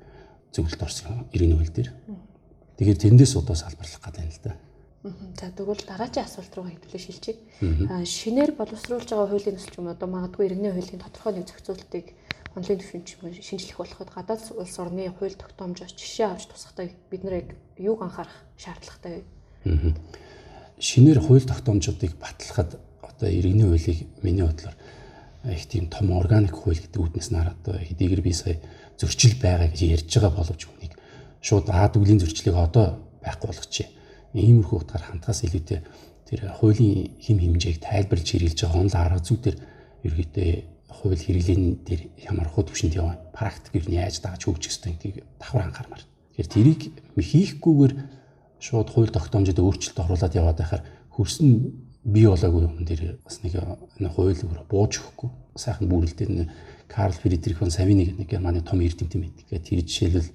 зөвлөлд 0.55 0.81
орсон 0.81 1.27
иргэний 1.35 1.59
хөл 1.59 1.75
дээр. 1.75 1.89
Тэгэхээр 2.79 3.01
тэрэндээс 3.03 3.33
удаа 3.35 3.55
салбарлах 3.59 3.99
гэдэг 3.99 4.23
юм 4.23 4.31
л 4.31 4.41
да. 4.41 4.53
За 5.05 5.53
тэгвэл 5.53 5.85
дараагийн 5.85 6.25
асуулт 6.25 6.53
руу 6.57 6.65
хэвлээ 6.65 6.97
шилжиж. 6.97 7.37
Шинээр 7.61 8.57
боловсруулж 8.57 9.05
байгаа 9.05 9.29
хуулийн 9.29 9.53
төсөл 9.53 9.85
юм 9.85 9.93
одоо 9.93 10.09
магадгүй 10.09 10.49
иргэний 10.49 10.73
хуулийн 10.73 10.97
тодорхой 10.97 11.33
нэг 11.37 11.45
зохицуултыг 11.45 12.05
онлайн 12.57 12.79
түвшинч 12.81 13.07
шинжлэх 13.45 13.77
болоход 13.77 14.09
гадаад 14.09 14.41
улс 14.57 14.75
орны 14.81 15.05
хууль 15.13 15.37
тогтоомжоос 15.37 15.93
жишээ 15.93 16.25
авч 16.25 16.49
тусахтай 16.49 16.97
бид 17.13 17.21
нэр 17.21 17.53
юуг 17.77 18.01
анхаарах 18.01 18.33
шаардлагатай 18.57 19.21
вэ? 19.69 19.93
Шинээр 20.81 21.21
хууль 21.21 21.45
тогтоомжуудыг 21.45 22.17
батлахад 22.17 22.81
одоо 23.05 23.29
иргэний 23.29 23.69
хуулийг 23.69 24.09
миний 24.25 24.41
бодлоор 24.41 24.73
их 25.45 25.69
тийм 25.69 25.85
том 25.85 26.17
органик 26.17 26.57
хууль 26.57 26.81
гэдэг 26.81 26.97
үүднээс 26.97 27.29
нар 27.29 27.53
одоо 27.53 27.77
хэдийгээр 27.77 28.25
би 28.25 28.33
сая 28.33 28.57
зөрчил 28.97 29.37
байгаа 29.37 29.69
гэж 29.69 29.81
ярьж 29.85 30.09
байгаа 30.09 30.33
боловч 30.33 30.65
үнийг 30.65 30.97
шууд 31.45 31.69
аа 31.69 31.93
дүглийн 31.93 32.17
зөрчлийг 32.17 32.57
одоо 32.57 32.97
байхгүй 33.21 33.53
болгочихъя 33.53 33.93
иймэрхүү 34.35 34.77
утгаар 34.83 35.03
хандхаас 35.07 35.47
илүүтэй 35.47 35.79
тэр 36.27 36.39
хуулийн 36.59 37.15
хим 37.21 37.37
хэмжээг 37.39 37.79
тайлбарлаж 37.79 38.27
хэрэгжилж 38.27 38.61
байгаа 38.67 38.81
онл 38.83 38.97
арга 38.99 39.21
зүйдэр 39.23 39.55
ерөөдөө 40.03 40.49
хууль 40.91 41.21
хэрэглэн 41.21 41.63
дээр 41.87 42.01
ямар 42.29 42.47
хуу 42.49 42.63
төвшөнд 42.67 42.97
яваа 42.99 43.15
практик 43.31 43.79
юу 43.79 43.93
яаж 43.93 44.19
дааж 44.19 44.41
хөгжих 44.43 44.71
ёстой 44.73 44.91
гэдгийг 44.93 45.23
давхар 45.39 45.69
анхаармаар. 45.69 46.03
Тэгэхээр 46.03 46.49
тэрийг 46.51 46.81
хийхгүйгээр 47.15 47.93
шууд 48.59 48.89
хууль 48.89 49.13
тогтоомжид 49.13 49.59
өөрчлөлт 49.59 49.99
оруулаад 50.01 50.33
яваад 50.35 50.57
байхаар 50.59 50.83
хөрсөн 51.13 51.49
бий 52.03 52.25
болоогүй 52.25 52.61
юм 52.65 52.85
дээр 52.85 53.19
бас 53.21 53.41
нэг 53.45 53.55
хууль 54.15 54.35
бууж 54.69 54.93
өгөхгүй 54.99 55.29
сайхан 55.55 55.89
бүрэлдэхүүн 55.89 56.49
Карл 56.95 57.11
Фридрих 57.11 57.59
фон 57.59 57.71
Савини 57.71 58.05
гэдэг 58.07 58.19
нэг 58.23 58.29
Германы 58.31 58.61
том 58.63 58.79
эрдэмтэн 58.79 59.19
байдаг. 59.19 59.43
Тэгээд 59.51 59.67
тэр 59.67 59.79
жишээлбэл 59.83 60.29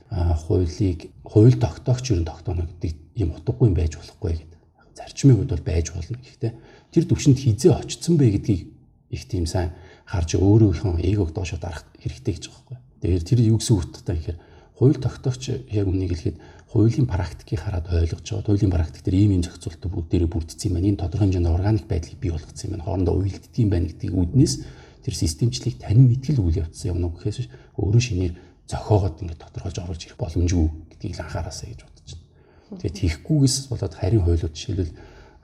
хуулийг 0.44 1.00
хууль 1.24 1.56
тогтоогч 1.56 2.12
юу 2.12 2.20
тогтооно 2.20 2.68
гэдэг 2.68 2.92
ийм 3.16 3.32
утгагүй 3.32 3.72
юм 3.72 3.76
байж 3.80 3.96
болохгүй 3.96 4.44
гэдэг. 4.44 4.60
Зарчмын 4.92 5.36
хувьд 5.40 5.56
бол 5.56 5.64
байж 5.64 5.88
болно. 5.88 6.20
Гэхдээ 6.20 6.52
тэр 6.92 7.04
төвшөнд 7.08 7.40
хизээ 7.40 7.72
очсон 7.72 8.20
бэ 8.20 8.36
гэдгийг 8.36 8.62
их 9.08 9.22
тийм 9.24 9.48
сайн 9.48 9.72
харж 10.04 10.36
өөрөөхөө 10.36 11.00
эгог 11.00 11.32
доошо 11.32 11.56
дарах 11.56 11.88
хэрэгтэй 11.96 12.36
гэж 12.36 12.44
байгаа 12.52 12.76
байхгүй. 12.76 12.78
Тэгэхээр 13.00 13.24
тэр 13.24 13.40
юу 13.40 13.56
гэсэн 13.56 13.76
утгатай 13.80 14.16
гэхээр 14.20 14.38
хууль 14.76 15.00
тогтоогч 15.00 15.42
яг 15.72 15.86
үнийг 15.88 16.12
хэлэхэд 16.12 16.38
хуулийн 16.76 17.08
практикийг 17.08 17.60
хараад 17.64 17.88
ойлгож 17.88 18.20
байгаа. 18.20 18.44
Хуулийн 18.44 18.74
практик 18.74 19.00
дээр 19.00 19.16
ийм 19.16 19.40
юм 19.40 19.42
зохицуултыг 19.48 19.88
бүгдээрээ 19.88 20.28
бүрдсэн 20.28 20.68
юм 20.68 20.74
байна. 20.76 20.88
Энэ 20.92 21.00
тодорхой 21.00 21.24
хэмжээнд 21.24 21.48
органик 21.48 21.86
байдлыг 21.88 22.20
бий 22.20 22.30
болгоцсон 22.30 22.68
юм 22.68 22.72
байна. 22.76 22.84
Хоорондоо 22.84 23.14
уялддаг 23.16 23.56
юм 23.56 23.70
байна 23.72 23.86
гэдгийг 23.88 24.14
үднээс 24.14 24.54
тэр 25.04 25.14
системчлийг 25.14 25.76
танин 25.80 26.08
мэтгэл 26.08 26.40
үйл 26.40 26.60
явдсан 26.64 26.92
юм 26.92 27.04
уу 27.08 27.16
гэхээс 27.16 27.48
өөрөө 27.80 28.02
шинээр 28.02 28.34
зохиогоод 28.70 29.20
ингээд 29.24 29.42
тодорхойлж 29.42 29.78
оруулж 29.82 30.02
ирэх 30.06 30.18
боломжгүй 30.20 30.68
гэдгийг 30.94 31.14
л 31.16 31.24
анхаараасаа 31.24 31.68
гэж 31.72 31.80
бодож 31.82 32.10
байна. 32.14 32.78
Тэгээд 32.78 32.98
тийхгүйгээс 33.00 33.56
болоод 33.72 33.94
харин 33.98 34.22
хуулиуд 34.22 34.54
жишээлбэл 34.54 34.92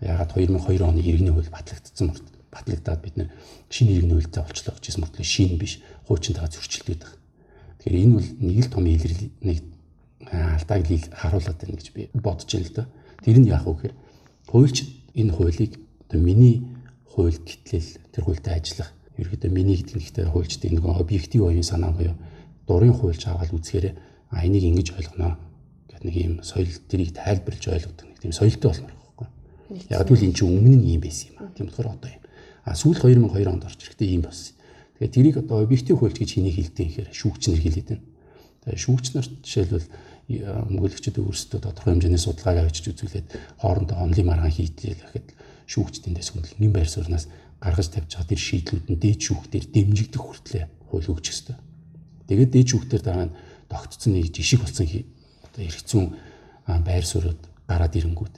ягаад 0.00 0.30
2002 0.36 0.84
оны 0.84 1.00
иргэний 1.02 1.32
хууль 1.34 1.50
батлагдсан 1.50 2.08
батлагдаад 2.52 3.00
бид 3.02 3.14
нэр 3.16 3.28
шинэ 3.72 3.90
иргэний 3.96 4.16
хуультай 4.20 4.42
олчлоо 4.44 4.74
гэжсэн 4.76 5.02
мөртлөө 5.02 5.26
шинэ 5.26 5.56
биш 5.58 5.72
хуучинтайгаа 6.06 6.52
зөрчилдөд 6.52 7.00
байгаа. 7.02 7.18
Тэгэхээр 7.82 8.02
энэ 8.04 8.14
бол 8.14 8.28
нэг 8.46 8.58
л 8.62 8.72
том 8.72 8.84
илэрл 8.86 9.22
нэг 9.42 9.58
алдааг 10.30 10.84
харуулад 11.12 11.58
байна 11.58 11.76
гэж 11.76 11.88
би 11.96 12.02
бодож 12.14 12.46
байна 12.46 12.66
л 12.68 12.76
да. 12.76 12.84
Тэр 13.24 13.36
нь 13.40 13.50
яах 13.50 13.66
вэ 13.66 13.72
гэхээр 13.74 13.94
хуульч 14.52 14.76
энэ 15.16 15.32
хуулийг 15.34 15.72
одоо 16.06 16.20
миний 16.20 16.62
хууль 17.10 17.36
гэтлэл 17.36 17.90
тэр 18.12 18.22
хуультай 18.24 18.60
ажиллах 18.60 18.90
ерөөдөө 19.18 19.50
миний 19.50 19.76
гэдэг 19.76 19.96
нэгтэй 19.96 20.24
хуульчдын 20.28 20.76
нэг 20.76 20.84
объектив 20.84 21.48
оюун 21.48 21.64
санаа 21.64 21.92
буюу 21.92 22.14
дурын 22.68 22.92
хуульч 22.92 23.26
аваад 23.26 23.52
үзэхээр 23.52 23.96
а 24.30 24.44
энийг 24.44 24.64
ингэж 24.68 24.96
ойлгоно 24.98 25.38
гэдэг 25.88 26.04
нэг 26.04 26.16
юм 26.16 26.34
соёл 26.42 26.68
тэрийг 26.88 27.14
тайлбарлаж 27.16 27.64
ойлгодог 27.64 28.06
нэг 28.06 28.18
тийм 28.20 28.32
соёлтой 28.32 28.70
болмоор 28.70 28.94
байхгүй. 28.96 29.26
Яг 29.90 30.10
л 30.10 30.24
энэ 30.26 30.36
чинь 30.36 30.50
өмнө 30.50 30.76
нь 30.76 30.94
юм 30.98 31.00
байсан 31.00 31.32
юм 31.32 31.38
а. 31.40 31.50
Тийм 31.54 31.66
болохоор 31.70 31.94
одоо 31.96 32.10
юм. 32.10 32.22
А 32.66 32.74
сүүл 32.74 32.98
2002 32.98 33.46
онд 33.46 33.64
орж 33.64 33.80
ирэхдээ 33.80 34.08
ийм 34.10 34.22
болсон. 34.26 34.54
Тэгээд 34.98 35.14
тэрийг 35.14 35.36
одоо 35.40 35.62
объектив 35.62 35.96
хуульч 35.96 36.16
гэж 36.18 36.30
хэнийг 36.36 36.56
хэлдэг 36.58 36.84
юм 36.84 36.90
гэхээр 36.92 37.10
шүүгчнэр 37.14 37.60
хэлээд 37.62 37.88
байна. 37.88 38.04
Тэгээд 38.66 38.82
шүүгчнэрт 38.82 39.32
жишээлбэл 39.46 39.88
мөнгөлөгчд 40.26 41.16
өөрсдөө 41.22 41.60
тодорхой 41.62 41.94
хэмжээний 41.94 42.18
судалгааг 42.18 42.66
авчиж 42.66 42.90
үзүүлээд 42.90 43.28
хоорондоо 43.62 43.96
онлын 44.02 44.26
маргаан 44.26 44.50
хийдлээ 44.50 44.98
гэхэд 44.98 45.28
шүүгчдийн 45.70 46.18
дэс 46.18 46.34
хөндлөнгийн 46.34 46.74
байр 46.74 46.90
сууриас 46.90 47.30
гаргаж 47.60 47.88
тавьж 47.90 48.10
байгаа 48.12 48.30
тэр 48.30 48.40
шийдлүүд 48.40 48.86
нь 48.92 49.00
дээд 49.00 49.20
шүүхтэр 49.26 49.64
дэмжигдэх 49.72 50.22
хүртлээр 50.22 50.68
хууль 50.90 51.10
өгч 51.10 51.26
өстой. 51.32 51.56
Тэгээд 52.28 52.50
дээд 52.52 52.68
шүүхтэр 52.70 53.02
дараа 53.02 53.26
нь 53.30 53.36
тогтцсон 53.70 54.12
нэг 54.14 54.30
жишг 54.34 54.62
болсон 54.62 54.86
одоо 54.86 55.62
хэрэгцүүн 55.64 56.06
байр 56.84 57.04
суурьуд 57.06 57.40
гараад 57.66 57.96
ирэнгүүт 57.96 58.34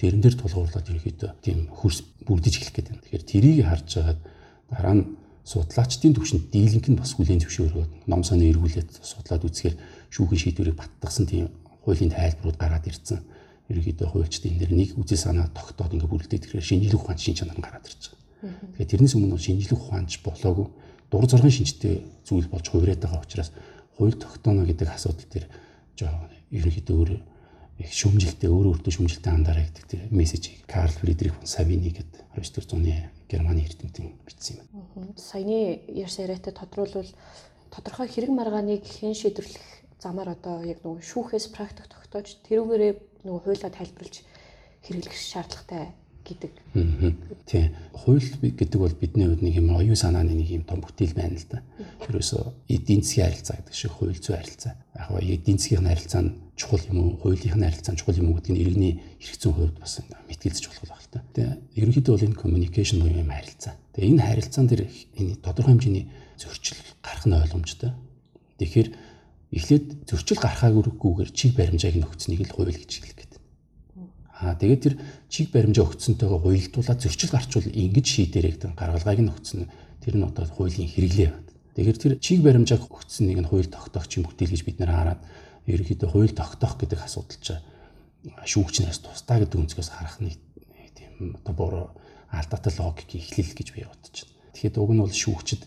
тэрэн 0.00 0.20
дээр 0.22 0.36
тулгуурлаад 0.40 0.88
ерөөдөө 0.88 1.30
тийм 1.44 1.68
хөрс 1.70 2.02
бүрдэж 2.26 2.54
эхлэх 2.58 2.74
гэдэг. 2.74 2.96
Тэгэхээр 3.06 3.24
тэрийг 3.28 3.58
харж 3.66 3.88
байгаад 3.94 4.20
дараа 4.72 4.94
нь 4.98 5.04
судлаачдын 5.46 6.14
төвшөнд 6.14 6.50
дийлэнх 6.50 6.88
нь 6.90 6.98
бас 6.98 7.14
хүлээн 7.14 7.42
зөвшөөрөөд 7.42 8.10
ном 8.10 8.22
сони 8.26 8.50
эргүүлээд 8.50 8.90
судлаад 9.02 9.46
үзэхээр 9.46 9.76
шүүхийн 10.10 10.42
шийдвэрийг 10.42 10.78
баттгсан 10.78 11.26
тийм 11.26 11.50
хуулийн 11.82 12.14
тайлбарууд 12.14 12.58
гараад 12.58 12.86
ирсэн. 12.86 13.22
Ерөнхийдөө 13.70 14.08
хуульчдын 14.10 14.58
дээр 14.58 14.72
нэг 14.74 14.90
үзэл 14.98 15.18
санаа 15.18 15.50
тогтоод 15.50 15.94
ингээ 15.94 16.10
бүрэлдээд 16.10 16.46
ирэхээр 16.46 16.66
шинжилгээ 16.66 16.98
ухаан 16.98 17.18
шин 17.18 17.34
чанар 17.38 17.58
гараад 17.58 17.86
ирж 17.86 18.10
байгаа. 18.10 18.21
Тэгэхээр 18.42 18.90
тэрнээс 18.90 19.14
өмнө 19.14 19.38
шинжлэх 19.38 19.78
ухаанч 19.78 20.18
болоогүй 20.26 20.66
дур 21.10 21.24
зоргын 21.30 21.54
шинжтэй 21.54 22.02
зүйл 22.26 22.50
болж 22.50 22.66
хувираад 22.66 22.98
байгаа 22.98 23.22
учраас 23.22 23.54
хууль 23.94 24.18
тогтооно 24.18 24.66
гэдэг 24.66 24.88
асуудал 24.90 25.28
дээр 25.30 25.46
жоохон 25.94 26.30
ерөнхийдөө 26.50 26.96
өөр 26.98 27.10
их 27.82 27.90
шүмжилтэй 27.94 28.50
өөр 28.50 28.66
өөртөө 28.82 28.92
шүмжилтэй 28.98 29.32
андараа 29.32 29.64
гэдэг 29.66 29.84
тэр 29.86 30.02
мессежийг 30.10 30.66
Карл 30.66 30.90
Фридрих 30.90 31.38
фон 31.38 31.46
Савини 31.46 31.90
гэдэг 31.94 32.18
19 32.34 32.66
зууны 32.66 33.10
Германы 33.30 33.62
эрдэмтэн 33.64 34.12
бичсэн 34.26 34.60
юм. 34.60 35.14
Саяны 35.16 35.80
ярьсан 35.88 36.26
яриатай 36.26 36.52
тодруулбал 36.52 37.08
тодорхой 37.70 38.08
хэрэг 38.08 38.30
маргааныг 38.34 38.84
хэн 38.84 39.14
шийдвэрлэх 39.14 39.64
замаар 40.02 40.36
одоо 40.36 40.66
яг 40.66 40.82
нөгөө 40.84 41.00
шүүхээс 41.00 41.46
практик 41.54 41.88
тогтоож 41.88 42.42
тэрүүгээрээ 42.44 42.92
нөгөө 43.24 43.40
хуулиа 43.46 43.70
тайлбарлаж 43.70 44.26
хэрэглэх 44.84 45.16
шаардлагатай 45.16 45.94
гэдэг. 46.24 46.52
Тийм. 47.46 47.74
Хууль 47.92 48.22
гэдэг 48.22 48.78
бол 48.80 48.94
бидний 48.94 49.26
хувьд 49.26 49.42
нэг 49.42 49.54
юм 49.58 49.76
оюун 49.76 49.96
санааны 49.96 50.32
нэг 50.32 50.48
юм 50.50 50.64
том 50.64 50.80
бүтээл 50.80 51.14
байна 51.14 51.36
л 51.36 51.46
да. 51.50 51.62
Ерөөсө 52.08 52.54
эдийн 52.68 53.02
засгийн 53.02 53.26
харилцаа 53.28 53.56
гэдэг 53.60 53.74
шиг 53.74 53.92
хууль 53.92 54.16
зүйн 54.16 54.38
харилцаа. 54.38 54.74
Яг 54.94 55.08
гоо 55.10 55.20
эдийн 55.20 55.58
засгийн 55.58 55.86
харилцаа 55.86 56.22
нь 56.22 56.34
чухал 56.56 56.84
юм 56.88 56.98
уу, 57.02 57.10
хуулийн 57.20 57.62
харилцаа 57.62 57.92
нь 57.92 57.98
чухал 57.98 58.18
юм 58.18 58.28
уу 58.30 58.38
гэдэг 58.38 58.52
нь 58.54 58.62
иргэний 58.62 58.94
зүйн 59.18 59.54
хувьд 59.54 59.76
бас 59.82 60.00
мэтгэлцэж 60.30 60.64
болох 60.70 60.86
байх 60.88 61.02
л 61.02 61.12
та. 61.12 61.20
Тэгээ 61.34 61.82
ерөнхийдөө 61.82 62.12
бол 62.14 62.26
энэ 62.30 62.40
communication 62.40 62.98
буюу 63.02 63.22
юм 63.22 63.30
харилцаа. 63.34 63.74
Тэгээ 63.92 64.10
энэ 64.14 64.26
харилцаан 64.26 64.66
дээр 64.70 64.82
энэ 65.18 65.36
тодорхой 65.42 65.72
хэмжээний 65.74 66.04
зөрчил 66.38 66.78
гарах 67.02 67.26
нь 67.26 67.36
ойлгомжтой. 67.36 67.90
Тэгэхээр 68.58 68.88
эхлээд 69.52 69.86
зөрчил 70.08 70.40
гарахаагүйгээр 70.40 71.30
чиг 71.36 71.52
баримжааг 71.56 71.96
нөхцнийг 72.00 72.40
л 72.48 72.54
хууль 72.56 72.72
гэж 72.72 72.88
хэлэх 72.88 73.14
гэдэг. 73.20 73.21
Аа 74.42 74.58
тэгээд 74.58 74.82
тэр 74.82 74.94
чиг 75.30 75.54
баримжаа 75.54 75.86
өгцөнтэйгээ 75.86 76.40
хуйлдуулаад 76.42 76.98
зөрчил 76.98 77.30
гарчвал 77.30 77.70
ингэж 77.70 78.06
шийдэрэй 78.10 78.52
гэдэг 78.58 78.74
гаргалгааг 78.74 79.20
нь 79.22 79.30
өгцөн. 79.30 79.70
Тэр 80.02 80.14
нь 80.18 80.26
одоо 80.26 80.50
хуулийн 80.50 80.90
хэрэглээ 80.90 81.30
байна. 81.30 81.46
Тэгэхээр 81.78 81.98
тэр 82.02 82.12
чиг 82.18 82.42
баримжааг 82.42 82.90
өгцөнийг 82.90 83.38
нь 83.38 83.46
хууль 83.46 83.70
тогтоогч 83.70 84.18
юм 84.18 84.26
бүтээл 84.26 84.50
гэж 84.50 84.62
бид 84.66 84.78
нэр 84.82 84.90
хараад 84.90 85.20
ерөнхийдөө 85.70 86.08
хууль 86.10 86.34
тогтоох 86.34 86.74
гэдэг 86.74 87.00
асуудал 87.06 87.38
чинь 87.38 87.62
шүүгчнээс 88.42 88.98
тусдаа 88.98 89.38
гэдэг 89.46 89.62
өнцгөөс 89.62 89.90
харах 89.94 90.18
нэг 90.18 90.34
тийм 90.98 91.38
одоо 91.38 91.54
буруу 91.54 91.86
алдаатай 92.34 92.74
логикийг 92.82 93.22
эхлэл 93.22 93.54
гэж 93.54 93.68
би 93.72 93.86
бодож 93.86 94.26
байна. 94.26 94.34
Тэгэхээр 94.58 94.82
уг 94.82 94.90
нь 94.90 95.02
бол 95.06 95.14
шүүгчд 95.14 95.62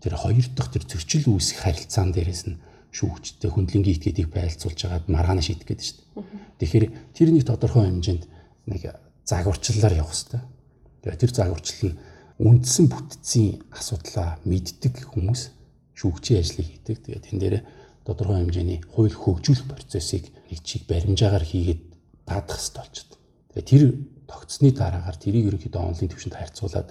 тэр 0.00 0.14
хоёр 0.16 0.46
дахь 0.56 0.72
тэр 0.72 0.84
зөрчил 0.88 1.24
үүсэх 1.36 1.58
харилцаан 1.62 2.10
дээрээс 2.16 2.42
нь 2.48 2.60
шүүгчтэй 2.96 3.50
хөндлөнгийн 3.52 3.96
этгээдийг 3.96 4.28
байлцуулж 4.32 4.80
агаад 4.88 5.06
маргаана 5.12 5.44
шийдэх 5.44 5.68
гэдэг 5.68 5.84
шүү 5.84 5.96
дээ. 6.00 6.35
Тэгэхээр 6.60 6.84
тэр 7.12 7.28
нэг 7.32 7.44
тодорхой 7.44 7.88
хэмжээнд 7.88 8.24
нэг 8.72 8.82
загварчлалаар 9.28 9.94
явах 10.00 10.14
хэрэгтэй. 10.14 10.42
Тэгээ 11.04 11.20
тэр 11.20 11.32
загварчлал 11.34 11.92
нь 11.92 11.98
үндсэн 12.36 12.86
бүтцийн 12.92 13.64
асуудлаа 13.72 14.40
мэддэг 14.44 14.94
хүмүүс 15.12 15.40
шүүгчийн 15.96 16.40
ажлыг 16.40 16.66
хийдэг. 16.68 16.96
Тэгээ 17.04 17.24
тэн 17.24 17.38
дээр 17.40 17.56
тодорхой 18.04 18.44
хэмжээний 18.44 18.80
хууль 18.92 19.12
хөгжүүлэх 19.12 19.66
процессыг 19.66 20.28
нэг 20.48 20.60
чиг 20.62 20.84
баримжаагаар 20.88 21.44
хийгээд 21.44 21.82
даадах 22.28 22.60
хэрэгтэй 22.60 22.80
болчиход. 22.80 23.12
Тэгээ 23.56 23.66
тэр 23.66 23.82
тогтсны 24.28 24.70
дараагаар 24.72 25.16
тэрийг 25.16 25.48
ерөнхийдөө 25.48 25.82
онлайн 25.82 26.10
түвшинд 26.12 26.36
харьцуулаад 26.36 26.88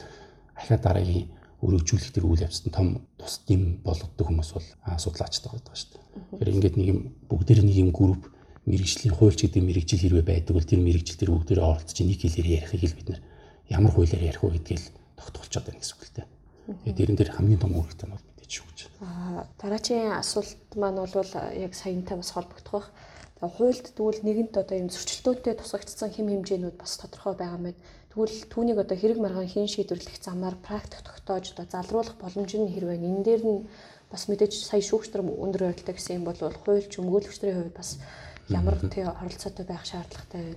ахаа 0.58 0.78
дараагийн 0.82 1.30
өргөжүүлэх 1.62 2.12
тэр 2.12 2.26
үйл 2.28 2.46
явцад 2.46 2.74
том 2.74 3.06
тус 3.18 3.42
дэм 3.48 3.82
болгодог 3.86 4.26
хүмүүс 4.28 4.50
бол 4.56 4.68
судлаачтай 5.00 5.50
байдаг 5.52 5.76
шүү 5.76 5.90
дээ. 5.94 6.04
Тэгэхээр 6.36 6.54
ингээд 6.56 6.76
нэг 6.80 6.88
юм 6.90 7.00
бүгдээр 7.30 7.62
нэг 7.64 7.78
юм 7.80 7.90
групп 7.96 8.24
мэрэгжлийн 8.66 9.14
хуульч 9.14 9.40
гэдэг 9.46 9.62
мэрэгжил 9.62 10.02
хэрвээ 10.02 10.26
байдаг 10.26 10.54
бол 10.58 10.66
тэр 10.66 10.82
мэрэгжил 10.82 11.20
тэр 11.22 11.32
бүгдээрээ 11.34 11.66
оролцож 11.66 11.98
нэг 12.02 12.20
хэлээр 12.22 12.48
ярихыг 12.66 12.84
л 12.86 12.98
бид 12.98 13.10
нэр 13.14 13.22
ямар 13.70 13.92
хуулиар 13.94 14.24
ярих 14.26 14.42
вэ 14.42 14.58
гэдгийг 14.58 14.82
л 14.82 14.90
тогтоолцоод 15.22 15.66
байна 15.70 15.80
гэсэн 15.82 15.96
үг 15.96 16.04
л 16.06 16.16
дээ. 16.18 16.28
Тэгээд 16.66 16.98
дэрэн 16.98 17.18
дээр 17.18 17.32
хамгийн 17.38 17.62
том 17.62 17.74
үүрэгтэй 17.78 18.08
нь 18.10 18.14
бол 18.14 18.26
мэдээж 18.26 18.52
шүү 18.58 18.66
гэж. 18.66 18.80
Аа 19.06 19.46
дараагийн 19.62 20.18
асуулт 20.18 20.70
маань 20.74 20.98
бол 20.98 21.32
яг 21.54 21.74
саянтай 21.78 22.18
бас 22.18 22.32
холбогдох 22.34 22.74
бах. 22.74 22.90
Тэгээ 23.38 23.54
хуульд 23.54 23.86
тэгвэл 23.94 24.22
нэгэнт 24.26 24.56
одоо 24.58 24.76
юм 24.82 24.90
зөрчилдөөтэй 24.90 25.54
тусгагдсан 25.62 26.10
хэм 26.10 26.28
хэмжээнүүд 26.34 26.78
бас 26.82 26.98
тодорхой 26.98 27.38
байгаа 27.38 27.62
мэд. 27.62 27.78
Тэгвэл 28.10 28.50
түүнийг 28.50 28.80
одоо 28.82 28.98
хэрэг 28.98 29.20
маргаан 29.20 29.52
хэн 29.52 29.68
шийдвэрлэх 29.70 30.18
замаар 30.24 30.56
практик 30.58 31.04
тогтоож 31.04 31.54
одоо 31.54 31.68
залруулах 31.68 32.16
боломж 32.16 32.52
нь 32.56 32.72
хэрвээ 32.72 32.98
энэ 33.04 33.26
дээр 33.28 33.44
нь 33.44 33.68
бас 34.08 34.32
мэдээж 34.32 34.56
сая 34.56 34.80
шүүгчдэр 34.80 35.20
өндөр 35.20 35.76
ойролтой 35.76 35.94
гэсэн 36.00 36.24
юм 36.24 36.26
бол 36.26 36.40
хуульч 36.40 36.96
өмгөөлөгчдийн 36.96 37.58
хувьд 37.60 37.76
бас 37.76 38.00
ямар 38.50 38.78
тий 38.90 39.04
оролцоотой 39.04 39.66
байх 39.66 39.86
шаардлагатай? 39.86 40.56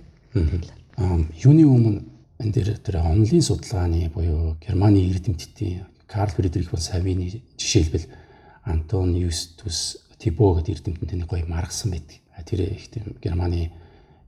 Аа 0.97 1.19
юуны 1.43 1.63
өмнө 1.65 2.03
энэ 2.39 2.53
дээр 2.53 2.77
тэр 2.77 3.01
онлын 3.01 3.41
судалгааны 3.41 4.09
буюу 4.09 4.57
Германы 4.61 5.09
эрдэмтдийн 5.09 5.85
Карл 6.07 6.31
Фридрих 6.31 6.69
фон 6.69 6.79
Савины 6.79 7.41
жишээлбэл 7.57 8.05
Антон 8.63 9.15
Юстус 9.15 9.97
Тибо 10.19 10.55
гэдэг 10.55 10.75
эрдэмтэнтэй 10.75 11.27
гоё 11.27 11.45
маргасан 11.47 11.91
байдаг. 11.91 12.19
Тэр 12.45 12.61
их 12.61 12.89
тийм 12.91 13.15
Германы 13.21 13.71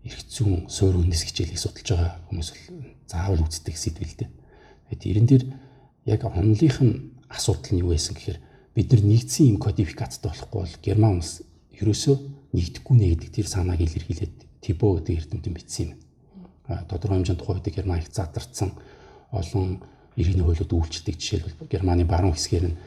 эрх 0.03 0.19
зүйн 0.27 0.69
суур 0.69 0.97
үндэс 0.97 1.23
хичээлийг 1.23 1.59
судалж 1.59 1.89
байгаа 1.93 2.17
хүмүүс 2.29 2.49
бол 2.49 2.86
заавал 3.07 3.45
үздэг 3.45 3.77
сэдвэл 3.77 4.15
дээ. 4.17 4.29
Тэгээд 4.89 5.05
эрен 5.05 5.27
дээр 5.27 5.43
яг 6.05 6.25
онлынх 6.25 6.81
нь 6.81 7.13
асуудал 7.29 7.71
нь 7.75 7.81
юу 7.86 7.93
байсан 7.93 8.15
гэхээр 8.15 8.39
бид 8.75 8.88
нар 8.91 9.03
нэгдсэн 9.03 9.45
юм 9.51 9.57
кодификацтай 9.62 10.31
болохгүй 10.31 10.59
бол 10.63 10.75
герман 10.81 11.21
улс 11.21 11.43
ерөөсөө 11.77 12.15
нэгдэхгүй 12.53 12.95
нэ 12.97 13.05
гэдэг 13.15 13.29
тэр 13.31 13.47
санааг 13.47 13.81
илэрхийлээд 13.81 14.35
Тибо 14.61 14.97
гэдэг 14.99 15.17
эрдэмтэн 15.17 15.53
бичсэн 15.53 15.85
юм. 15.95 15.99
А 16.67 16.85
тодорхой 16.85 17.23
хэмжээнд 17.23 17.41
тухайд 17.41 17.67
Герман 17.67 17.99
их 17.99 18.13
задарсан 18.13 18.77
олон 19.31 19.81
иргэний 20.15 20.45
хуулиуд 20.45 20.71
үйлчлдэг 20.71 21.15
жишээлбэл 21.17 21.67
Германы 21.71 22.05
баруун 22.05 22.37
хэсгээр 22.37 22.65
нь 22.69 22.77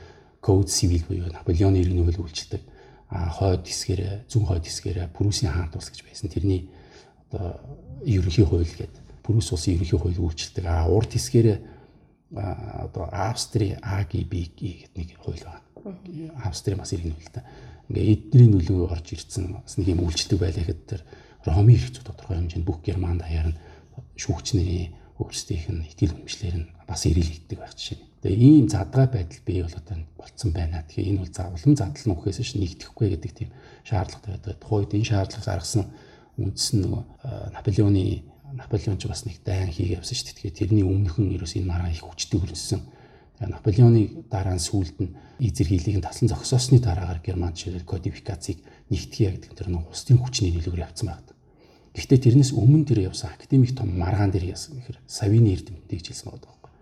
Code 0.44 0.70
Civil 0.70 1.02
буюу 1.08 1.32
Наполеоны 1.32 1.80
иргэний 1.80 2.04
хууль 2.04 2.28
үйлчлдэг. 2.28 2.62
А 3.08 3.30
хойд 3.32 3.66
хэсгээр 3.66 4.28
зүүн 4.28 4.46
хойд 4.46 4.64
хэсгээр 4.68 5.10
Прусийн 5.10 5.52
хаант 5.52 5.74
улс 5.76 5.90
гэж 5.90 6.04
байсан. 6.04 6.30
Тэрний 6.30 6.70
одоо 7.32 7.60
ерөнхий 8.04 8.44
хууль 8.44 8.68
гэдэг 8.68 9.04
Прус 9.24 9.50
улсын 9.52 9.74
ерөнхий 9.74 9.98
хууль 9.98 10.20
үйлчилдэг. 10.20 10.64
А 10.68 10.84
урд 10.86 11.16
хэсгээр 11.16 11.58
одоо 12.36 13.08
Австри 13.10 13.76
AGB 13.80 14.32
гэдэг 14.52 14.92
нэг 14.94 15.18
хууль 15.18 15.40
байна. 15.40 15.64
Австри 16.44 16.74
бас 16.76 16.92
иргэн 16.92 17.16
та. 17.32 17.44
Ингээ 17.88 18.12
эдний 18.12 18.48
нөлөө 18.48 18.92
орж 18.92 19.06
ирсэн 19.12 19.60
бас 19.60 19.76
нэг 19.76 19.92
юм 19.92 20.04
үйлчилдэг 20.08 20.38
байлаа 20.40 20.64
гэхэд 20.64 20.82
тэр 20.88 21.00
Ромын 21.44 21.76
зүй 21.76 21.92
тодорхой 22.00 22.40
хэмжээнд 22.40 22.64
бүх 22.64 22.80
Германд 22.80 23.20
даяар 23.20 23.52
нь 23.52 23.60
шүүгчнэрийн 24.16 25.20
өөрсдийнх 25.20 25.68
нь 25.70 25.86
итгэл 25.92 26.16
үнэмшлэр 26.16 26.56
нь 26.64 26.70
бас 26.88 27.04
ирэл 27.04 27.28
хийдэг 27.28 27.58
байх 27.60 27.76
жишээ. 27.76 28.00
Тэгээ 28.24 28.40
ийм 28.40 28.66
задгай 28.72 29.06
байдал 29.06 29.42
бий 29.44 29.60
болоод 29.60 29.88
болцсон 30.16 30.50
байна. 30.56 30.82
Тэгэхээр 30.88 31.10
энэ 31.12 31.20
бол 31.20 31.30
улам 31.52 31.74
задлан 31.76 32.12
үхээс 32.16 32.40
ш 32.40 32.52
нэгдэхгүй 32.56 33.06
гэдэг 33.12 33.32
тийм 33.36 33.50
шаардлагатай 33.84 34.32
байдаг. 34.32 34.56
Тухайд 34.64 34.96
энэ 34.96 35.08
шаардлагыг 35.12 35.44
гаргасан 35.44 35.84
үндс 36.40 36.66
нь 36.72 36.82
нөгөө 36.82 37.02
Наполеоны 37.52 38.24
Наполеон 38.54 38.98
ч 38.98 39.06
бас 39.06 39.22
нэг 39.28 39.38
дайн 39.44 39.68
хийгээ 39.68 40.00
явсан 40.00 40.16
шүү 40.16 40.26
дээ. 40.32 40.34
Тэгэхээр 40.34 40.58
тэрний 40.58 40.86
өмнөхөн 40.88 41.36
ерөөс 41.36 41.54
энэ 41.60 41.68
маргаан 41.68 41.94
их 41.94 42.02
хүчтэй 42.06 42.38
хөрнсөн. 42.40 42.80
Наполеоны 43.40 44.24
дараа 44.30 44.54
нь 44.54 44.62
сүүлд 44.62 44.96
нь 45.02 45.14
эзэрхийлийг 45.42 45.98
нь 45.98 46.06
таслан 46.06 46.30
зогсоосны 46.30 46.78
дараагаар 46.78 47.18
Герман 47.18 47.54
жишээлбэл 47.54 47.90
кодификацийг 47.90 48.62
нэгтгэе 48.90 49.34
гэдэг 49.34 49.52
тэр 49.58 49.68
нэг 49.74 49.90
устын 49.90 50.22
хүчний 50.22 50.54
нийлүүгээр 50.54 50.86
явцсан 50.86 51.10
байдаг. 51.10 51.34
Гэхдээ 51.94 52.18
тэрнээс 52.30 52.54
өмнө 52.54 52.86
тэр 52.86 53.10
явсан 53.10 53.34
академик 53.34 53.74
том 53.74 53.90
маргаан 53.90 54.30
дээр 54.30 54.54
яасан 54.54 54.78
гэхээр 54.78 54.98
Савины 55.06 55.50
эрдэмтдийг 55.54 56.02
хэлсэн 56.06 56.30
байдаг 56.30 56.50
байхгүй. 56.50 56.72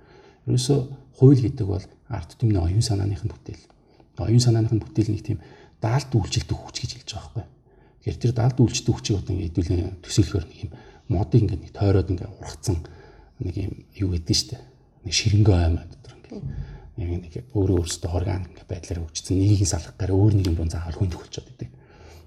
Ерөөсө 0.49 0.75
хууль 1.17 1.41
гэдэг 1.41 1.67
бол 1.69 1.85
арт 2.09 2.31
түмний 2.37 2.61
оюун 2.61 2.85
санааныхын 2.85 3.33
бүтээл. 3.33 3.65
Оюун 4.21 4.45
санааныхын 4.45 4.81
бүтээл 4.81 5.13
нэг 5.13 5.25
тийм 5.25 5.39
даалт 5.81 6.13
үйлчлдэг 6.13 6.57
хүч 6.57 6.77
гэж 6.81 6.91
хэлж 7.01 7.11
байгаа 7.13 7.29
байхгүй. 7.33 7.45
Тэгэхээр 8.05 8.21
тэр 8.21 8.33
даалт 8.33 8.59
үйлчлдэг 8.61 8.95
хүчийг 8.97 9.19
одоо 9.21 9.33
ингэ 9.37 9.47
хэдүүлэн 9.53 10.01
төсөөлөхөр 10.01 10.45
нэг 10.49 10.59
юм 10.65 10.73
модыг 11.13 11.41
ингээд 11.45 11.63
нэг 11.65 11.73
тойроод 11.77 12.09
ингээд 12.13 12.33
ургацсан 12.41 12.77
нэг 13.41 13.55
юм 13.57 13.73
юу 13.97 14.11
гэдэг 14.17 14.37
штэ. 14.37 14.57
Нэг 15.05 15.13
ширэнгөө 15.13 15.57
аймаа 15.61 15.85
дотор 15.87 16.22
ингээд 16.97 17.23
нэг 17.25 17.35
өөрөө 17.53 17.77
өөрсдөө 17.83 18.11
ингээд 18.23 18.69
байдлаар 18.69 19.01
хөгжсөн 19.05 19.37
нэгийг 19.41 19.69
салах 19.69 19.95
гараа 19.99 20.17
өөр 20.17 20.35
нэгэн 20.37 20.57
рүү 20.57 20.69
заавал 20.71 20.99
хүн 20.99 21.13
төгөлчод 21.13 21.49
идэг. 21.53 21.71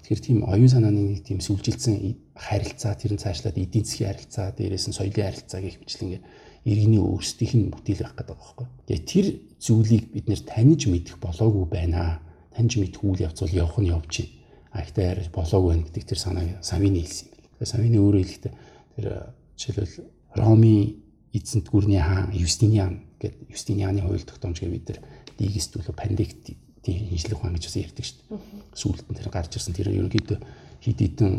Тэгэхээр 0.06 0.22
тийм 0.22 0.38
оюун 0.46 0.70
санааны 0.70 1.02
нэг 1.02 1.20
тийм 1.26 1.38
сүлжилсэн 1.42 1.94
харилцаа 2.34 2.94
тэрэн 2.94 3.18
цаашлаад 3.18 3.58
эдийн 3.58 3.84
засгийн 3.86 4.10
харилцаа 4.14 4.46
дээрээс 4.54 4.86
нь 4.90 4.98
соёлын 4.98 5.26
харилцаа 5.26 5.60
гэх 5.62 5.82
мэтлэн 5.82 6.06
ингээд 6.06 6.24
иргэний 6.66 7.02
өөрсдийнх 7.02 7.54
нь 7.58 7.70
бүтээл 7.74 8.02
байх 8.06 8.14
гэдэг 8.14 8.26
байгаа 8.30 8.38
байхгүй. 8.38 8.66
Тэгээ 8.86 9.02
тэр 9.10 9.26
зүйлийг 9.58 10.04
бид 10.14 10.26
нэр 10.30 10.42
таньж 10.46 10.80
мэдэх 10.86 11.16
болоогүй 11.18 11.66
байна. 11.66 12.22
Таньж 12.54 12.72
мэдэх 12.78 13.02
үйл 13.02 13.26
явц 13.26 13.42
бол 13.42 13.54
явах 13.54 13.78
нь 13.82 13.90
явж 13.90 14.12
байна. 14.22 14.34
А 14.70 14.82
ихтэй 14.86 15.06
арай 15.10 15.26
болоогүй 15.34 15.70
байна 15.74 15.86
гэдэг 15.90 16.04
тэр 16.06 16.20
санааг 16.22 16.62
Савины 16.62 17.02
хэлсэн 17.02 17.26
юм. 17.26 17.42
Тэгээ 17.58 17.70
Савины 17.70 17.98
өөрөө 17.98 18.22
хэлэхдээ 18.22 18.54
Тэр 18.96 19.28
жишээлбэл 19.60 20.08
Роми 20.34 21.04
эзэнт 21.36 21.68
гүрний 21.68 22.00
хаан 22.00 22.32
Юстиниан 22.32 23.04
гэдэг 23.26 23.50
Юстинианы 23.50 24.00
хууль 24.06 24.22
тогтоомж 24.22 24.62
гэж 24.62 24.70
бид 24.70 24.86
нар 24.88 24.98
дигист 25.38 25.74
төлөө 25.74 25.94
пандикт 25.94 26.54
шинжлэх 26.86 27.38
ухаан 27.42 27.58
гэж 27.58 27.64
бас 27.66 27.76
ярьдаг 27.76 28.04
шүү 28.06 28.18
дээ. 28.30 28.40
Сүүлд 28.78 29.06
нь 29.10 29.18
тэр 29.18 29.28
гарч 29.34 29.52
ирсэн 29.58 29.74
тэр 29.74 29.90
ерөнхийдөө 29.90 30.38
хид 30.86 30.98
хідэн 31.02 31.32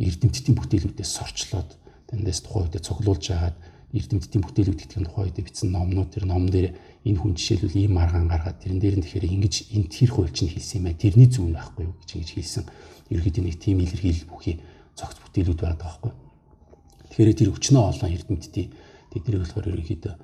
эрдэмтдийн 0.00 0.56
бүтээлүүдээс 0.56 1.10
сорчлоод 1.20 1.70
тэндээс 2.08 2.40
тухайн 2.40 2.64
үедээ 2.72 2.80
цуглуулж 2.80 3.24
агаад 3.36 3.56
эрдэмтдийн 3.92 4.44
бүтээлүүд 4.44 4.78
гэдэг 4.80 4.98
нь 5.02 5.06
тухайн 5.06 5.26
үедээ 5.28 5.44
бичсэн 5.44 5.68
номнууд 5.74 6.10
тэр 6.14 6.24
ном 6.24 6.48
дээр 6.48 6.72
энэ 7.04 7.18
хүн 7.20 7.36
жишээлбэл 7.36 7.80
ийм 7.84 7.92
маргаан 8.00 8.30
гаргаад 8.30 8.62
тэрэн 8.64 8.80
дээр 8.80 8.96
нь 8.96 9.04
тэгэхээр 9.04 9.28
ингэж 9.36 9.54
энэ 9.76 9.92
тэр 9.92 10.10
хууль 10.14 10.32
чинь 10.32 10.48
хэлсэн 10.48 10.78
юм 10.80 10.84
байна. 10.88 11.02
Тэрний 11.04 11.28
зүүн 11.28 11.52
байхгүй 11.52 11.84
юу 11.84 11.94
гэж 12.00 12.10
ингэж 12.16 12.30
хэлсэн. 12.38 12.64
Ерөнхийдөө 13.10 13.44
нэг 13.44 13.56
тийм 13.60 13.78
илэрхийлэл 13.84 14.30
бүхий 14.30 14.56
цогц 14.96 15.18
бүтээлүүд 15.20 15.60
байдаг 15.60 15.80
байхгүй? 15.84 16.12
Тэгэхээр 17.10 17.38
тэр 17.40 17.50
өчнөө 17.50 17.82
олон 17.90 18.10
эрдэмтдийн 18.14 18.68
тэдний 19.10 19.38
болохоор 19.42 19.66
ерөнхийдөө 19.74 20.14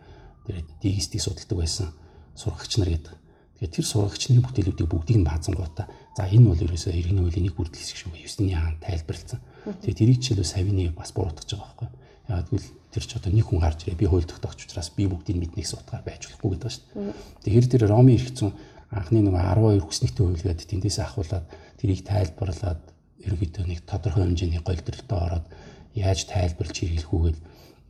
тэр 0.47 0.63
дигистийг 0.83 1.23
судалдаг 1.23 1.59
байсан 1.59 1.93
сургагч 2.39 2.73
нар 2.79 2.91
гэдэг. 2.95 3.15
Тэгэхээр 3.59 3.75
тэр 3.75 3.87
сургагч 3.87 4.23
нарын 4.31 4.45
бүтээлүүдийг 4.47 4.89
бүгдийг 4.89 5.19
нь 5.21 5.29
баазангуудаа 5.29 5.87
За 6.17 6.25
энэ 6.33 6.49
бол 6.49 6.57
ерөөсөө 6.57 6.97
иргэний 6.97 7.21
хуулийн 7.21 7.45
нэг 7.45 7.55
бүрдэл 7.61 7.77
хэсэг 7.77 8.09
шүү. 8.09 8.17
Евсний 8.25 8.57
хаан 8.57 8.81
тайлбарлсан. 8.81 9.37
Тэгээд 9.85 10.01
тэрийг 10.01 10.21
жишээлбэл 10.25 10.49
Савины 10.49 10.89
бас 10.97 11.13
буруутгаж 11.13 11.45
байгаа 11.53 11.69
байхгүй. 11.77 11.89
Яг 12.33 12.49
тэгвэл 12.49 12.69
тэр 12.89 13.05
ч 13.05 13.13
одоо 13.21 13.31
нэг 13.37 13.45
хүн 13.45 13.61
гарч 13.61 13.85
ирээ 13.85 14.01
би 14.01 14.09
хууль 14.09 14.25
тогтоогч 14.25 14.65
учраас 14.65 14.89
би 14.97 15.05
бүгдийг 15.05 15.37
мэднэх 15.37 15.69
сутгаар 15.69 16.01
байж 16.09 16.25
болохгүй 16.25 16.57
гэдэг 16.57 16.73
шүү. 16.73 17.13
Тэгэхээр 17.45 17.67
тэр 17.69 17.83
Ромын 17.93 18.17
эрхцэн 18.17 18.49
анхны 18.97 19.21
нэг 19.21 19.37
12 19.37 19.85
хүснэгтэй 19.85 20.25
хуульгаад 20.25 20.61
тэндээс 20.65 20.99
ахуулаад 21.05 21.45
тэрийг 21.77 22.01
тайлбарлаад 22.09 22.81
ерөөдөө 23.21 23.65
нэг 23.69 23.85
тодорхой 23.85 24.25
хэмжээний 24.25 24.65
голдролтой 24.65 25.21
ороод 25.21 25.47
яаж 25.93 26.25
тайлбарлаж 26.33 26.81
хэрэглэхүүгээд 26.81 27.39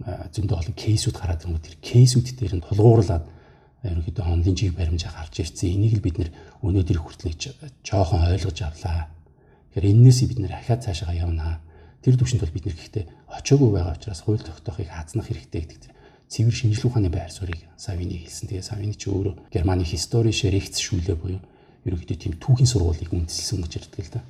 зөндөө 0.05 0.57
олон 0.61 0.77
кейсүүд 0.77 1.17
гараад 1.17 1.45
ирмүүд 1.49 1.65
тэр 1.65 1.77
кейсүүд 1.81 2.27
дээр 2.37 2.55
нь 2.61 2.67
тулгуурлаад 2.69 3.25
ерөнхийдөө 3.87 4.25
онлын 4.25 4.57
жиг 4.57 4.77
баримжаа 4.77 5.13
гарч 5.15 5.41
ирсэн. 5.41 5.73
Энийг 5.73 5.97
л 5.97 6.05
бид 6.05 6.17
нэр 6.21 6.31
өнөөдөр 6.61 6.99
хүртэл 7.01 7.37
жоохон 7.87 8.29
ойлгож 8.29 8.59
авлаа. 8.61 9.09
Тэгэхээр 9.73 9.91
энээс 9.93 10.21
бид 10.29 10.41
нэр 10.43 10.53
ахаад 10.53 10.85
цаашаа 10.85 11.15
явнаа. 11.17 11.61
Тэр 12.03 12.19
төвшөнд 12.19 12.43
бол 12.45 12.55
бид 12.55 12.67
нэр 12.67 12.77
гэхдээ 12.77 13.05
очоогүй 13.41 13.71
байгаа 13.73 13.97
учраас 13.97 14.21
хууль 14.21 14.43
тогтоохыг 14.43 14.89
хаазнах 14.91 15.27
хэрэгтэй 15.33 15.61
гэдэг 15.65 15.81
тэр 15.81 15.93
цэвэр 16.29 16.55
шинжилгээ 16.55 16.89
ухааны 16.91 17.11
байр 17.11 17.33
суурийг 17.33 17.63
Савины 17.79 18.21
хэлсэн. 18.21 18.47
Тэгээ 18.51 18.69
Савины 18.69 18.95
ч 18.95 19.09
өөрөө 19.11 19.35
Германы 19.51 19.85
Historische 19.87 20.51
Rechtsschule 20.51 21.15
буюу 21.15 21.41
ерөнхийдөө 21.87 22.19
тийм 22.19 22.35
түүхийн 22.43 22.71
сургуулийг 22.71 23.11
үндэслэсэн 23.15 23.63
гэж 23.63 23.73
ярьдаг 23.79 24.03
л 24.03 24.13
да. 24.15 24.23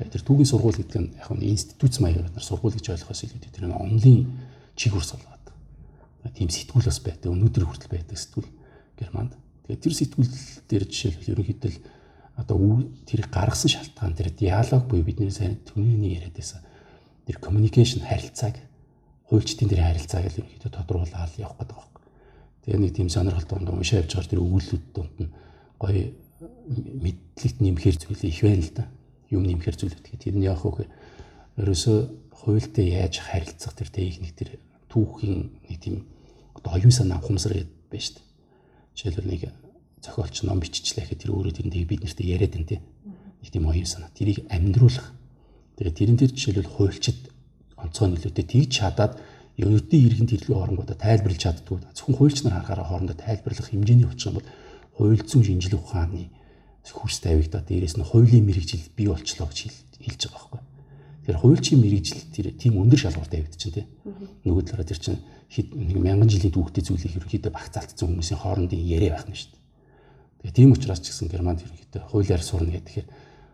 Тэр 0.00 0.22
түүхийн 0.22 0.48
сургууль 0.48 0.78
гэдэг 0.78 1.00
нь 1.00 1.10
яг 1.18 1.28
нь 1.34 1.44
институт 1.50 1.94
маягаар 1.98 2.30
нар 2.30 2.44
сургууль 2.46 2.74
гэж 2.78 2.86
ойлгохоос 2.94 3.26
илүү 3.26 3.40
тэр 3.50 3.66
нь 3.66 3.74
онлын 3.74 4.18
чиг 4.76 4.94
урс 4.94 5.14
болоод. 5.14 5.46
Тийм 6.34 6.50
сэтгүүл 6.50 6.86
бас 6.86 7.00
байдаг. 7.00 7.32
Өнөөдөр 7.32 7.64
хүртэл 7.66 7.94
байдаг 7.94 8.18
сэтгүүл 8.18 8.50
Германд. 9.00 9.32
Тэгээд 9.66 9.82
тэр 9.82 9.94
сэтгүүл 9.96 10.30
дээр 10.68 10.84
жишээлбэл 10.90 11.32
ерөнхийдөө 11.34 11.72
одоо 12.40 12.84
тэр 13.04 13.28
гаргасан 13.28 13.70
шалтгаан 13.70 14.16
тэр 14.16 14.32
диалог 14.32 14.88
буюу 14.88 15.04
бидний 15.04 15.30
сайн 15.30 15.60
түүний 15.68 16.16
яриад 16.16 16.34
байсан 16.36 16.64
тэр 17.26 17.36
communication 17.38 18.00
харилцааг 18.02 18.56
хуульчдын 19.28 19.68
тэр 19.68 19.84
харилцааг 19.84 20.24
л 20.26 20.38
ерөнхийдөө 20.40 20.70
тодруулаад 20.72 21.32
явах 21.38 21.56
гэдэг 21.60 21.76
байна. 21.76 21.90
Тэгээ 22.64 22.80
нэг 22.80 22.92
тийм 22.96 23.08
сонирхолтой 23.12 23.60
юм 23.60 23.78
уншаа 23.78 24.00
явж 24.02 24.12
байгаа 24.16 24.30
тэр 24.32 24.42
өгүүлбэрүүд 24.42 24.86
донд 24.96 25.14
нь 25.20 25.30
гоё 25.78 26.02
мэдлэгт 27.04 27.58
нэмэхэр 27.60 27.96
зүйл 28.00 28.24
их 28.24 28.40
байна 28.42 28.64
л 28.64 28.72
да. 28.74 28.84
Юм 29.30 29.42
нэмэхэр 29.46 29.76
зүйлүүд 29.76 30.02
гэх 30.02 30.18
тэр 30.18 30.34
нь 30.34 30.46
яах 30.48 30.64
вэ 30.64 30.70
гэхээр 30.74 30.90
ерөөсөө 31.60 31.98
хуультай 32.40 32.86
яаж 32.96 33.20
харилцах 33.20 33.76
тэр 33.76 33.88
техник 33.92 34.34
тэр 34.34 34.56
түүхийн 34.88 35.68
нэг 35.68 35.78
тийм 35.80 36.08
одоо 36.56 36.74
оюун 36.74 36.92
санаа 36.92 37.20
ухамсар 37.20 37.54
гэдэг 37.54 38.00
шүү 38.00 38.16
дээ 38.16 38.28
Жишээлбэл 39.00 39.30
нэг 39.32 39.42
зохиолч 40.04 40.42
ном 40.44 40.60
биччихлээ 40.60 41.04
гэхэд 41.08 41.22
тэр 41.24 41.32
өөрөө 41.32 41.54
тэрэндээ 41.56 41.84
бид 41.88 42.02
нарт 42.04 42.20
яриад 42.20 42.56
энэ 42.56 42.80
нэг 43.40 43.48
тийм 43.48 43.64
оюун 43.64 43.88
санаа. 43.88 44.12
Тэрийг 44.12 44.44
амьдруулах. 44.52 45.08
Тэгээд 45.80 45.96
тэрэн 45.96 46.16
дээр 46.20 46.32
жишээлбэл 46.36 46.74
хуульчид 46.76 47.18
онцгой 47.80 48.08
нөлөөтэй 48.12 48.44
тэгж 48.44 48.70
чадаад 48.76 49.16
ерөөдийн 49.56 50.04
иргэн 50.04 50.28
тэрлүү 50.28 50.56
оронгуудаа 50.56 50.96
тайлбарлаж 51.00 51.40
чаддгүй. 51.40 51.80
Зөвхөн 51.96 52.16
хуульч 52.16 52.44
нар 52.44 52.60
харахаараа 52.60 52.88
хоорондоо 52.92 53.16
тайлбарлах 53.16 53.68
хэмжээний 53.72 54.08
очих 54.08 54.28
юм 54.28 54.36
бол 54.40 55.16
зүйн 55.24 55.44
шинжилгээ 55.48 55.80
ухааны 55.80 56.28
хурс 56.84 57.20
тавигдаад 57.24 57.64
дээрэс 57.68 57.96
нь 57.96 58.04
хуулийн 58.04 58.44
мэрэгжил 58.44 58.84
бий 58.96 59.08
болчлоо 59.08 59.48
гэж 59.48 59.72
хэлж 60.04 60.20
байгаа 60.28 60.60
байхгүй. 60.60 60.69
Тэгэхээр 61.30 61.46
хуульчийн 61.46 61.78
мэрэгжил 61.78 62.26
тэр 62.34 62.46
тийм 62.58 62.82
өндөр 62.82 63.06
шалгуур 63.06 63.30
тавигдчихэв 63.30 63.86
тийм. 63.86 63.86
Нөгөө 64.42 64.62
талаараа 64.66 64.90
тэр 64.90 64.98
чинь 64.98 65.22
хэд 65.46 65.78
нэг 65.78 65.98
мянган 66.02 66.26
жилийн 66.26 66.50
түүхтэй 66.50 66.82
зүйлийг 66.82 67.22
ерөнхийдөө 67.22 67.54
багцаалтсан 67.54 68.18
хүмүүсийн 68.18 68.42
хоорондын 68.42 68.82
яриа 68.82 69.14
байх 69.14 69.30
нь 69.30 69.38
шүү 69.38 69.54
дээ. 69.54 69.62
Тэгээ 70.50 70.58
тийм 70.58 70.74
учраас 70.74 70.98
ч 70.98 71.14
гэсэн 71.14 71.30
Германд 71.30 71.62
ерөнхийдөө 71.62 72.02
хуулиар 72.10 72.42
сурна 72.42 72.74
гэхээр 72.74 73.06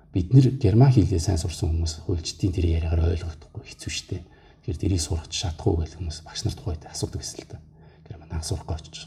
бид 0.08 0.28
нэр 0.32 0.46
герман 0.56 0.88
хэлээ 0.88 1.20
сайн 1.20 1.36
сурсан 1.36 1.68
хүмүүс 1.76 2.08
хуульчдын 2.08 2.56
тэр 2.56 2.64
яриагаар 2.80 3.12
ойлгохдохгүй 3.12 3.60
хэцүү 3.68 3.92
шүү 3.92 4.08
дээ. 4.08 4.22
Тэгэхээр 4.24 4.80
тэрийг 4.80 5.02
сурах 5.04 5.28
чадахгүй 5.28 5.84
гэх 5.84 6.00
хүмүүс 6.00 6.24
багш 6.24 6.40
нарт 6.48 6.56
тухайд 6.56 6.88
асуудаг 6.88 7.20
байсан 7.20 7.44
л 7.44 7.48
да. 7.52 7.60
Герман 8.08 8.32
анх 8.32 8.48
сурахгүй 8.48 8.72
очиж. 8.72 9.04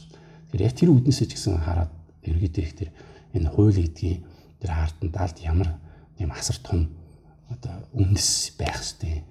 Тэгэхээр 0.54 0.62
яг 0.62 0.74
тэр 0.78 0.94
үднээсээ 0.94 1.26
ч 1.26 1.32
гэсэн 1.34 1.58
хараад 1.58 1.90
ерөнхийдөө 2.22 2.62
их 2.62 2.74
тэр 2.78 2.90
энэ 3.34 3.50
хууль 3.50 3.74
гэдгийг 3.74 4.22
тэр 4.62 4.70
хаартанд 4.70 5.10
далд 5.10 5.36
ямар 5.42 5.74
юм 6.22 6.30
асар 6.30 6.54
том 6.62 6.99
одоо 7.50 7.74
үндэс 7.92 8.56
байх 8.58 8.78
хэвээр 8.80 9.22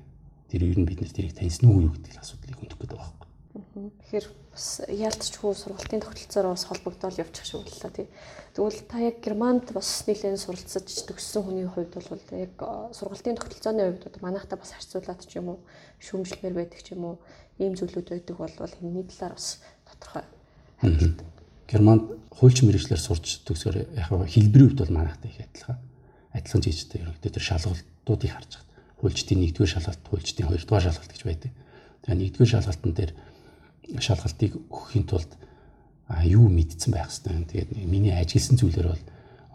тэр 0.52 0.62
ер 0.68 0.78
нь 0.80 0.88
бид 0.88 1.00
нар 1.02 1.12
тэрийг 1.12 1.36
таньсан 1.36 1.72
уу 1.72 1.88
юу 1.88 1.94
гэдэг 1.96 2.20
асуудлыг 2.20 2.60
хөндөх 2.60 2.80
гэдэг 2.80 2.98
байна 3.00 3.20
Тэгэхээр 3.50 4.28
бас 4.54 4.66
яалтчгүй 4.88 5.54
сургалтын 5.58 6.02
тогтолцоороо 6.06 6.54
бас 6.54 6.66
холбогдоод 6.70 7.18
явчих 7.18 7.50
л 7.58 7.82
та 7.82 7.90
тий. 7.90 8.08
Тэгвэл 8.54 8.86
та 8.86 9.02
яг 9.02 9.26
Германд 9.26 9.74
бас 9.74 10.06
нэлээд 10.06 10.38
суралцаж 10.38 10.86
төгссөн 10.86 11.44
хүний 11.44 11.66
хувьд 11.66 11.98
бол 11.98 12.22
яг 12.30 12.54
сургалтын 12.94 13.42
тогтолцооны 13.42 13.90
хувьд 13.90 14.06
одоо 14.06 14.22
манайхтай 14.22 14.58
бас 14.60 14.78
харьцуулаад 14.78 15.22
ч 15.26 15.42
юм 15.42 15.58
уу 15.58 15.60
шүүмжлэмэр 15.98 16.56
байдаг 16.62 16.80
ч 16.86 16.94
юм 16.94 17.04
уу 17.10 17.16
ийм 17.58 17.74
зүйлүүд 17.74 18.10
байдаг 18.14 18.36
бол 18.38 18.54
энэ 18.54 19.10
талаар 19.10 19.34
бас 19.34 19.60
тодорхой 19.90 20.26
хандлагатай. 20.78 21.28
Германд 21.66 22.04
хуульч 22.30 22.58
мэрэгчлэр 22.64 23.02
сурч 23.02 23.42
төгсгөр 23.50 23.98
яг 23.98 24.14
хэлбэрийн 24.14 24.78
хувьд 24.78 24.82
бол 24.86 24.98
манайхтай 24.98 25.34
их 25.34 25.42
адилхан. 25.42 25.78
Адилхан 26.38 26.62
жижигтэй 26.62 27.02
ерөнхийдөө 27.02 27.34
тэр 27.34 27.46
шалгалтуудыг 28.06 28.32
харж 28.32 28.52
байгаа. 28.56 28.68
Хуульчдын 29.00 29.40
1-р 29.44 29.68
шалгалт, 29.68 30.02
хуульчдын 30.10 30.48
2-р 30.48 30.64
шалгалт 30.66 31.12
гэж 31.12 31.24
байдаг. 31.24 31.52
Тэгээ 32.04 32.32
1-р 32.36 32.48
шалгалтын 32.48 32.94
дээр 32.94 33.12
шалгалтыг 34.00 34.52
өгөхийн 34.70 35.06
тулд 35.08 35.32
юу 36.26 36.50
мэдсэн 36.50 36.92
байх 36.94 37.10
хэвээр. 37.12 37.48
Тэгээд 37.48 37.70
миний 37.88 38.12
ажилласан 38.12 38.58
зүйлэр 38.60 38.88
бол 38.92 39.04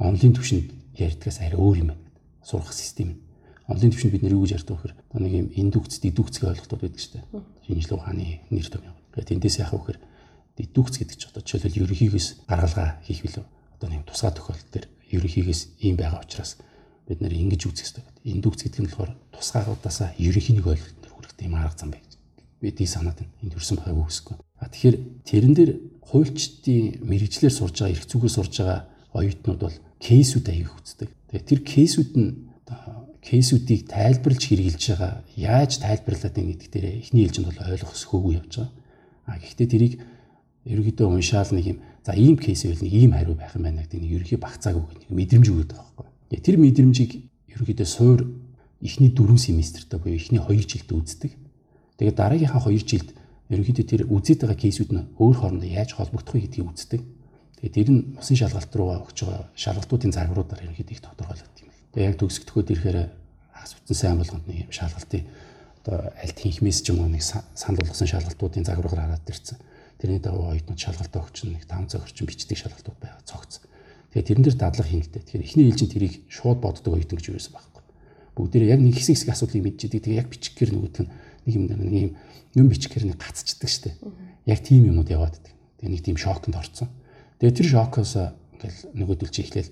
онлын 0.00 0.34
түвшинд 0.34 0.72
ярьдгаас 0.96 1.40
арай 1.40 1.58
өөр 1.58 1.76
юм 1.82 1.88
байна. 1.92 2.04
Сурах 2.44 2.72
систем. 2.72 3.20
Онлын 3.68 3.92
түвшинд 3.92 4.12
бид 4.12 4.22
нэр 4.24 4.36
юу 4.36 4.44
гэж 4.44 4.64
ярьдаг 4.64 4.80
одоо 4.80 5.20
нэг 5.20 5.32
юм 5.32 5.48
индукц, 5.52 6.00
дедукцгийн 6.00 6.52
ойлголтууд 6.52 6.82
байдаг 6.84 7.00
шүү 7.00 7.12
дээ. 7.20 7.24
Шинжилгээ 7.68 7.96
ухааны 7.96 8.40
нэр 8.50 8.68
төв 8.68 8.84
юм. 8.84 8.96
Тэгээд 9.12 9.28
тэндээс 9.28 9.60
яхах 9.60 9.80
вэхээр 9.80 9.98
дедукц 10.56 10.94
гэдэг 11.00 11.16
чинь 11.16 11.30
одоо 11.32 11.42
жишээлбэл 11.42 11.80
ерөнхийгөөс 11.84 12.28
гаргалгаа 12.48 12.88
хийх 13.08 13.24
билүү. 13.24 13.44
Одоо 13.80 13.88
нэг 13.88 14.04
тусгай 14.04 14.32
тохиолдол 14.36 14.68
төр 14.68 14.84
ерөнхийгөөс 15.16 15.60
ийм 15.80 15.96
байгаа 15.96 16.20
учраас 16.20 16.60
бид 17.08 17.20
нэр 17.20 17.32
ингэж 17.32 17.62
үзэх 17.68 17.86
хэрэгтэй. 17.92 18.04
Индукц 18.32 18.60
гэдэг 18.64 18.80
нь 18.80 18.88
болохоор 18.88 19.12
тусгаагуудаасаа 19.36 20.16
ерөнхийнийг 20.16 20.66
ойлголт 20.66 20.98
төр 21.04 21.12
хүрэх 21.12 21.34
тийм 21.36 21.54
арга 21.54 21.76
зам 21.76 21.90
байж 21.92 22.16
бидний 22.60 22.88
санаад 22.88 23.20
байна. 23.20 23.32
Энд 23.44 23.52
төрсэн 23.52 23.76
байгааг 23.76 24.00
үгүйсгүй. 24.00 24.36
А 24.60 24.68
тэгэхээр 24.72 24.96
тэрэн 25.28 25.54
дээр 25.54 25.72
хуульчдын 26.00 27.04
мэрэгчлэр 27.04 27.52
сурж 27.52 27.76
байгаа, 27.84 27.92
эрх 27.92 28.08
зүгээр 28.08 28.32
сурж 28.32 28.52
байгаа 28.60 28.80
оюутнууд 29.12 29.60
бол 29.60 29.76
кейсүүд 30.00 30.46
аяг 30.48 30.72
үздэг. 30.72 31.08
Тэгээ 31.28 31.48
тэр 31.48 31.60
кейсүүд 31.60 32.12
нь 32.16 32.30
кейсүүдийг 33.24 33.88
тайлбарлаж 33.88 34.42
хэрэгжилж 34.44 34.84
байгаа 34.92 35.12
яаж 35.36 35.80
тайлбарлаад 35.80 36.34
байна 36.36 36.50
гэдэг 36.52 36.70
дээр 36.72 36.86
эхний 37.00 37.24
ээлжинд 37.24 37.48
бол 37.48 37.64
ойлгох 37.72 37.96
сөхөөгүй 37.96 38.32
явж 38.36 38.52
байгаа. 38.60 38.72
А 39.24 39.40
гэхдээ 39.40 39.68
тэрийг 39.72 39.94
ерөөдөө 40.68 41.08
уншаал 41.08 41.50
нэг 41.56 41.66
юм 41.72 41.78
за 42.04 42.12
ийм 42.20 42.36
кейс 42.36 42.68
байвал 42.68 42.84
нэг 42.84 42.92
ийм 42.92 43.12
хариу 43.16 43.36
байх 43.36 43.56
юм 43.56 43.64
байна 43.64 43.80
гэдэг 43.80 44.00
нэг 44.00 44.12
ерөөхдөө 44.12 44.40
багцааг 44.44 44.76
үг 44.76 44.92
нэг 44.92 45.08
мэдрэмж 45.08 45.46
өгöd 45.48 45.72
байгаа 45.72 45.88
байхгүй. 45.96 46.13
Тэр 46.30 46.56
мэдрэмжийг 46.60 47.24
ерөөдөө 47.52 47.88
суур 47.88 48.20
эхний 48.80 49.10
4 49.12 49.38
семестртээ 49.38 49.98
буюу 49.98 50.16
эхний 50.16 50.40
2 50.40 50.64
жилд 50.64 50.90
үздэг. 50.92 51.32
Тэгээд 51.98 52.16
дараагийнхаа 52.16 52.62
2 52.68 52.84
жилд 52.84 53.08
ерөнхийдөө 53.48 53.84
тэр 53.84 54.02
үзээд 54.08 54.44
байгаа 54.44 54.58
кейсүүд 54.60 54.90
нь 54.92 55.08
өөр 55.20 55.36
хоорондоо 55.40 55.68
яаж 55.68 55.96
холбогдох 55.96 56.34
вэ 56.36 56.48
гэдгийг 56.48 56.68
үздэг. 56.68 57.00
Тэгээд 57.60 57.76
тэр 57.76 57.88
нь 57.92 58.00
усын 58.18 58.36
шалгалт 58.40 58.72
руу 58.76 58.92
өгч 59.04 59.18
байгаа 59.24 59.48
шалгалтуудын 59.56 60.12
загваруудаар 60.12 60.64
ерөнхийдөө 60.64 60.94
их 60.96 61.04
тодорхойлогдсон 61.04 61.68
юм. 61.68 61.76
Тэгээд 61.92 62.08
яг 62.08 62.16
төгсгдөхөд 62.20 62.72
ирэхээр 62.72 62.98
асуусан 63.56 63.96
сайн 63.96 64.18
болгонд 64.20 64.44
нэг 64.48 64.68
юм 64.68 64.72
шалгалтын 64.72 65.24
одоо 65.84 66.12
аль 66.16 66.34
тэнхмээс 66.34 66.80
ч 66.80 66.92
юм 66.92 67.04
уу 67.04 67.12
нэг 67.12 67.22
санал 67.24 67.80
болгосон 67.80 68.08
шалгалтуудын 68.08 68.64
загвараар 68.64 69.20
хараад 69.20 69.28
ирсэн. 69.28 69.60
Тэрний 70.00 70.20
дагуу 70.20 70.52
оюутнууд 70.52 70.80
шалгалтаа 70.80 71.20
өгч 71.24 71.44
нэг 71.48 71.64
5 71.68 71.92
цаг 71.92 72.04
орчим 72.04 72.26
бичдэг 72.28 72.56
шалгалтууд 72.56 72.98
байгаа 73.00 73.22
цогц. 73.28 73.60
Тэгээд 74.14 74.28
тэрэн 74.30 74.44
дээр 74.46 74.58
дадлага 74.62 74.90
хийгдэ. 74.94 75.26
Тэгэхээр 75.26 75.42
эхний 75.42 75.66
ээлжин 75.66 75.90
тэрийг 75.90 76.14
шууд 76.30 76.62
боддог 76.62 76.94
оюутан 76.94 77.18
гэж 77.18 77.26
юу 77.28 77.34
байсан 77.34 77.52
байхгүй. 77.58 77.82
Бүгдээрээ 78.38 78.70
яг 78.70 78.80
нэг 78.86 78.94
хэсэг 78.94 79.14
хэсэг 79.18 79.30
асуудлыг 79.34 79.62
мэдчихдэг. 79.66 80.06
Тэгээд 80.06 80.18
яг 80.22 80.28
бичих 80.30 80.54
гэр 80.54 80.70
нөгөөдг 80.70 81.02
нь 81.02 81.10
нэг 81.10 81.54
юм 81.58 81.64
нэг 81.66 82.02
юм 82.06 82.12
юм 82.54 82.66
бичгээр 82.70 83.10
нэг 83.10 83.18
гацчдаг 83.18 83.66
штэ. 83.66 83.98
Яг 84.46 84.62
тийм 84.62 84.86
юмуд 84.86 85.10
яваад 85.10 85.34
байдаг. 85.34 85.54
Тэгээ 85.82 85.90
нэг 85.90 86.02
тийм 86.06 86.14
шоконд 86.14 86.54
орцсон. 86.54 86.88
Тэгээ 87.42 87.58
тэр 87.58 87.68
шокоос 87.74 88.14
ингээл 88.54 88.80
нөгөөдөлж 88.94 89.34
ихлээл 89.42 89.70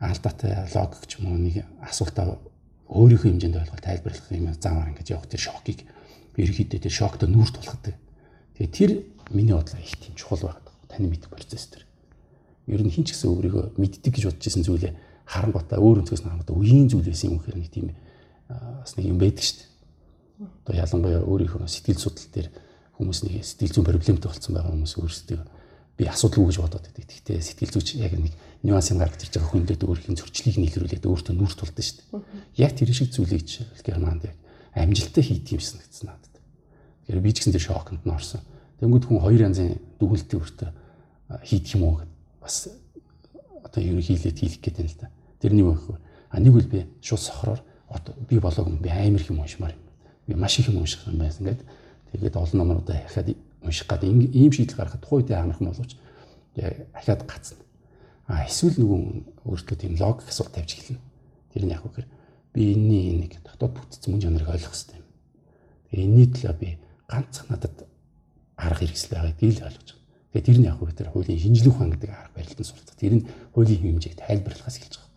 алдаатай 0.00 0.52
логик 0.72 1.04
ч 1.04 1.20
юм 1.20 1.28
уу 1.28 1.36
нэг 1.36 1.68
асуултаа 1.84 2.40
өөрийнхөө 2.88 3.28
хэмжээнд 3.28 3.60
ойлгол 3.60 3.84
тайлбарлах 3.84 4.32
юм 4.32 4.48
замаар 4.56 4.90
ингэж 4.96 5.08
явах 5.12 5.28
тэр 5.28 5.42
шокийг 5.52 5.84
ерөөхдөө 6.40 6.80
тэр 6.80 6.94
шоктой 6.96 7.28
нүүр 7.28 7.50
тулахдаг. 7.52 7.96
Тэгээ 8.56 8.72
тэр 8.72 8.90
миний 9.36 9.52
бодлоо 9.52 9.80
их 9.84 10.00
тийм 10.00 10.16
чухал 10.16 10.48
байдаг. 10.48 10.72
Таны 10.88 11.12
мэдэх 11.12 11.28
процесс 11.28 11.68
тэр. 11.68 11.84
Ер 12.66 12.82
нь 12.82 12.92
хин 12.92 13.04
ч 13.04 13.14
гэсэн 13.16 13.30
өөрийгөө 13.32 13.64
мэддэг 13.80 14.12
гэж 14.14 14.24
бодож 14.30 14.46
исэн 14.46 14.62
зүйлээ 14.62 14.92
харангуйтаа 15.26 15.78
өөр 15.82 16.06
өнцгөөс 16.06 16.22
нь 16.22 16.28
харангуйтаа 16.30 16.56
үеийн 16.56 16.88
зүйл 16.90 17.08
байсан 17.08 17.30
юм 17.30 17.38
гэхээр 17.42 17.58
нэг 17.58 17.70
тийм 17.72 17.86
бас 18.48 18.92
нэг 18.94 19.06
юм 19.10 19.18
байдаг 19.18 19.42
шүү 19.42 19.58
дээ 19.58 19.72
одоо 20.42 20.74
ялангуяа 20.76 21.22
өөрийнхөө 21.26 21.66
сэтгэл 21.66 21.98
судлал 22.02 22.30
дээр 22.34 22.48
хүмүүс 22.98 23.20
нэг 23.26 23.42
сэтгэл 23.42 23.74
зүйн 23.74 23.86
проблемтэй 23.86 24.28
болсон 24.30 24.52
байгаа 24.54 24.72
хүмүүс 24.74 24.94
өөрсдөө 24.98 25.40
би 25.98 26.04
асуудалгүй 26.08 26.46
гэж 26.50 26.58
бодоод 26.62 26.86
байдаг. 26.86 27.06
Гэхдээ 27.06 27.38
сэтгэл 27.42 27.74
зүйч 27.78 27.88
яг 28.00 28.12
нэг 28.16 28.34
нюанс 28.62 28.90
юм 28.90 28.98
гаргаж 29.02 29.22
ирж 29.26 29.34
байгаа 29.38 29.50
хүндэд 29.52 29.82
өөрхийн 29.86 30.18
зөрчлийг 30.18 30.56
нийлрүүлээд 30.58 31.04
өөртөө 31.06 31.34
нүрт 31.36 31.58
тулдаг 31.58 31.84
шүү 31.84 31.98
дээ. 32.10 32.62
Яг 32.62 32.72
тэр 32.74 32.90
шиг 32.94 33.10
зүйлийг 33.12 33.44
Германд 33.84 34.22
яг 34.26 34.36
амжилттай 34.74 35.22
хийдэг 35.22 35.58
юм 35.58 35.62
санагдсан 35.62 36.06
надад. 36.10 36.34
Тэгэхээр 37.06 37.22
би 37.22 37.30
ч 37.32 37.36
гэсэн 37.42 37.54
тэр 37.54 37.66
шоконд 37.66 38.02
нь 38.06 38.14
орсон. 38.14 38.40
Тэнгүүд 38.80 39.04
хүн 39.04 39.20
хоёр 39.20 39.40
янзын 39.46 39.78
дүгнэлтийн 40.00 40.40
өртөө 40.42 40.70
хийх 41.44 41.66
юм 41.76 41.82
уу 41.86 41.94
гэд 42.00 42.11
бас 42.42 42.68
одоо 43.62 43.82
ерөнхийдөө 43.82 44.32
хийх 44.34 44.60
гээд 44.60 44.76
байна 44.76 44.90
л 44.90 45.00
да. 45.00 45.08
Тэрний 45.40 45.64
үг. 45.64 45.98
А 46.30 46.40
нэг 46.40 46.54
үл 46.54 46.66
би 46.66 46.86
шууд 47.00 47.22
сохроор 47.22 47.60
одоо 47.88 48.14
би 48.28 48.38
болоог 48.38 48.68
би 48.80 48.90
амар 48.90 49.20
их 49.20 49.30
юм 49.30 49.40
уншмаар 49.40 49.72
юм. 49.72 49.82
Би 50.26 50.34
маш 50.34 50.58
их 50.58 50.68
юм 50.68 50.82
унших 50.82 51.06
юм 51.06 51.18
байсан 51.18 51.46
гэдэг. 51.46 51.66
Тэгээд 52.12 52.36
олон 52.36 52.58
номруудаа 52.58 53.00
дахиад 53.00 53.36
унших 53.62 53.86
гад 53.86 54.04
ийм 54.04 54.52
шийдэл 54.52 54.76
гаргахад 54.76 55.00
тухайн 55.00 55.22
үедээ 55.22 55.38
амархан 55.38 55.68
боловч 55.70 55.96
дахиад 56.56 57.22
гацна. 57.26 57.58
А 58.26 58.44
эсвэл 58.46 58.76
нөгөө 58.80 59.00
өөртөө 59.46 59.76
тийм 59.78 59.96
логик 59.98 60.28
асуулт 60.28 60.52
тавьж 60.52 60.74
эхэлнэ. 60.74 61.00
Тэр 61.52 61.64
нь 61.66 61.74
яг 61.74 61.84
үгээр 61.86 62.06
би 62.54 62.62
энэний 62.74 63.28
нэг 63.28 63.42
дотоод 63.44 63.76
бүтцэн 63.76 64.12
мөн 64.12 64.22
чанарыг 64.22 64.48
ойлгох 64.48 64.74
хэрэгтэй 64.74 64.98
юм. 64.98 65.06
Тэгээ 65.90 66.04
энэний 66.06 66.28
төлөө 66.32 66.54
би 66.58 66.68
ганцхан 67.08 67.46
надад 67.50 67.76
арга 68.56 68.78
хэрэгсэл 68.80 69.12
байгаа 69.12 69.30
гэдгийг 69.32 69.58
л 69.58 69.66
ойлгож 69.68 70.01
байгаа. 70.32 70.40
Тэгээ 70.40 70.48
тэр 70.48 70.58
нь 70.58 70.68
яг 70.72 70.80
үгээр 70.80 70.96
тэр 70.96 71.10
хуулийн 71.12 71.40
шинжлэх 71.44 71.76
ухаан 71.76 71.92
гэдэг 71.92 72.10
арга 72.10 72.36
барилтанд 72.40 72.66
суралцах. 72.66 72.96
Тэр 72.96 73.14
нь 73.20 73.26
хуулийн 73.52 73.80
хэмжээг 73.84 74.16
тайлбарлахаас 74.16 74.76
эхэлж 74.80 74.96
байгаа. 74.96 75.12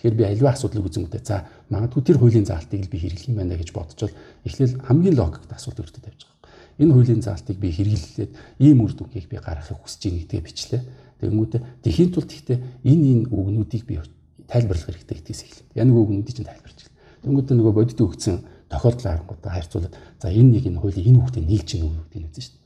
Тэгэхээр 0.00 0.16
би 0.16 0.24
аливаа 0.24 0.52
асуудлыг 0.56 0.88
үзэнгүүтээ 0.88 1.22
за 1.28 1.36
магадгүй 1.68 2.02
тэр 2.08 2.18
хуулийн 2.18 2.48
заалтыг 2.48 2.80
л 2.80 2.92
би 2.92 2.98
хэрэглэх 3.04 3.28
юм 3.28 3.36
байна 3.36 3.60
гэж 3.60 3.68
бодчихвол 3.76 4.16
эхлээл 4.48 4.80
хамгийн 4.80 5.16
логикт 5.20 5.52
асуулт 5.52 5.84
өртөд 5.84 6.08
тавьж 6.08 6.24
байгаа 6.24 6.40
энэ 6.80 6.92
хуулийн 6.96 7.20
заалтыг 7.20 7.60
би 7.60 7.68
хэрэглээд 7.68 8.32
ийм 8.56 8.80
үр 8.80 8.92
дүнгийг 8.96 9.28
би 9.28 9.36
гаргахыг 9.36 9.84
хүсэж 9.84 10.00
байна 10.08 10.20
гэдгээ 10.24 10.40
бичлээ. 10.40 10.82
Тэгэнгүүтээ 11.20 11.60
тэхийн 11.84 12.10
тулд 12.16 12.30
ихтэй 12.32 12.56
энэ 12.88 13.04
энэ 13.12 13.24
үгнүүдийг 13.28 13.84
би 13.84 14.00
тайлбарлах 14.48 14.88
хэрэгтэй 14.88 15.16
гэдгээс 15.20 15.40
эхэлнэ. 15.44 15.76
Яг 15.76 15.84
нэг 15.84 15.96
үгнүүдийг 16.00 16.36
чинь 16.40 16.48
тайлбарч 16.48 16.78
эхэлнэ. 16.80 16.96
Тэгэнгүүтээ 17.20 17.56
нөгөө 17.60 17.74
бодит 17.76 18.00
өгсөн 18.00 18.36
тохиолдлын 18.72 19.12
харангуудаа 19.12 19.52
харьцуулаад 19.52 19.94
за 20.16 20.26
энэ 20.32 20.50
нэг 20.56 20.64
энэ 20.72 20.80
хуулийн 20.80 21.08
энэ 21.12 21.20
хүүхдээ 21.20 21.44
нийлж 21.44 21.68
гин 21.68 21.84
үгнүүдийг 21.84 22.24
үзэн 22.32 22.44
шүү 22.48 22.54
дээ. 22.56 22.59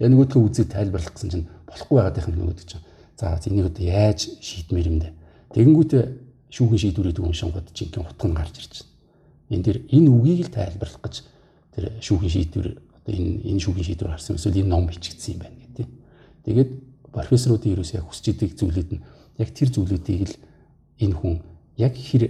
Яг 0.00 0.08
нөгөөдхөө 0.10 0.42
үзээд 0.48 0.72
тайлбарлах 0.72 1.12
гэсэн 1.12 1.30
чинь 1.30 1.46
болохгүй 1.68 1.96
байгаадийнх 2.00 2.28
нь 2.32 2.38
нөгөөд 2.40 2.60
чинь. 2.64 2.84
За 3.20 3.36
энийг 3.36 3.68
одоо 3.68 3.84
яаж 3.84 4.20
шийдмээр 4.40 4.88
юм 4.88 4.98
бэ? 5.04 5.12
Тэгэнгүүтээ 5.52 6.02
шүүхэн 6.50 6.80
шийдвэрээ 6.80 7.14
дүүн 7.14 7.36
шонгод 7.36 7.68
жинхэнэ 7.76 8.08
утга 8.08 8.26
нь 8.26 8.34
гарч 8.34 8.54
ирж 8.58 8.74
байна. 8.80 8.88
Энд 9.54 9.64
дэр 9.68 9.78
энэ 9.92 10.08
үгийг 10.08 10.40
л 10.48 10.54
тайлбарлах 10.56 11.04
гэж 11.04 11.14
тэр 11.76 11.84
шүүхийн 12.00 12.32
шийдвэр 12.32 12.68
одоо 12.80 13.12
энэ 13.12 13.30
энэ 13.44 13.60
шүүхийн 13.60 13.86
шийдвэр 13.86 14.10
гарсан 14.10 14.40
эсвэл 14.40 14.60
энэ 14.64 14.72
ном 14.72 14.88
бичигдсэн 14.88 15.36
юм 15.36 15.40
байна 15.44 15.56
гэдэг. 15.60 15.88
Тэгээд 16.48 16.70
профессоруудын 17.12 17.72
ерөөсөө 17.76 17.98
яг 18.00 18.06
хүсч 18.08 18.24
идэг 18.32 18.50
зүйлүүд 18.56 18.88
нь 18.96 19.02
яг 19.36 19.48
тэр 19.52 19.68
зүйлүүдийг 19.68 20.22
л 20.26 20.34
энэ 21.04 21.14
хүн 21.14 21.34
яг 21.76 21.94
хэр 21.94 22.22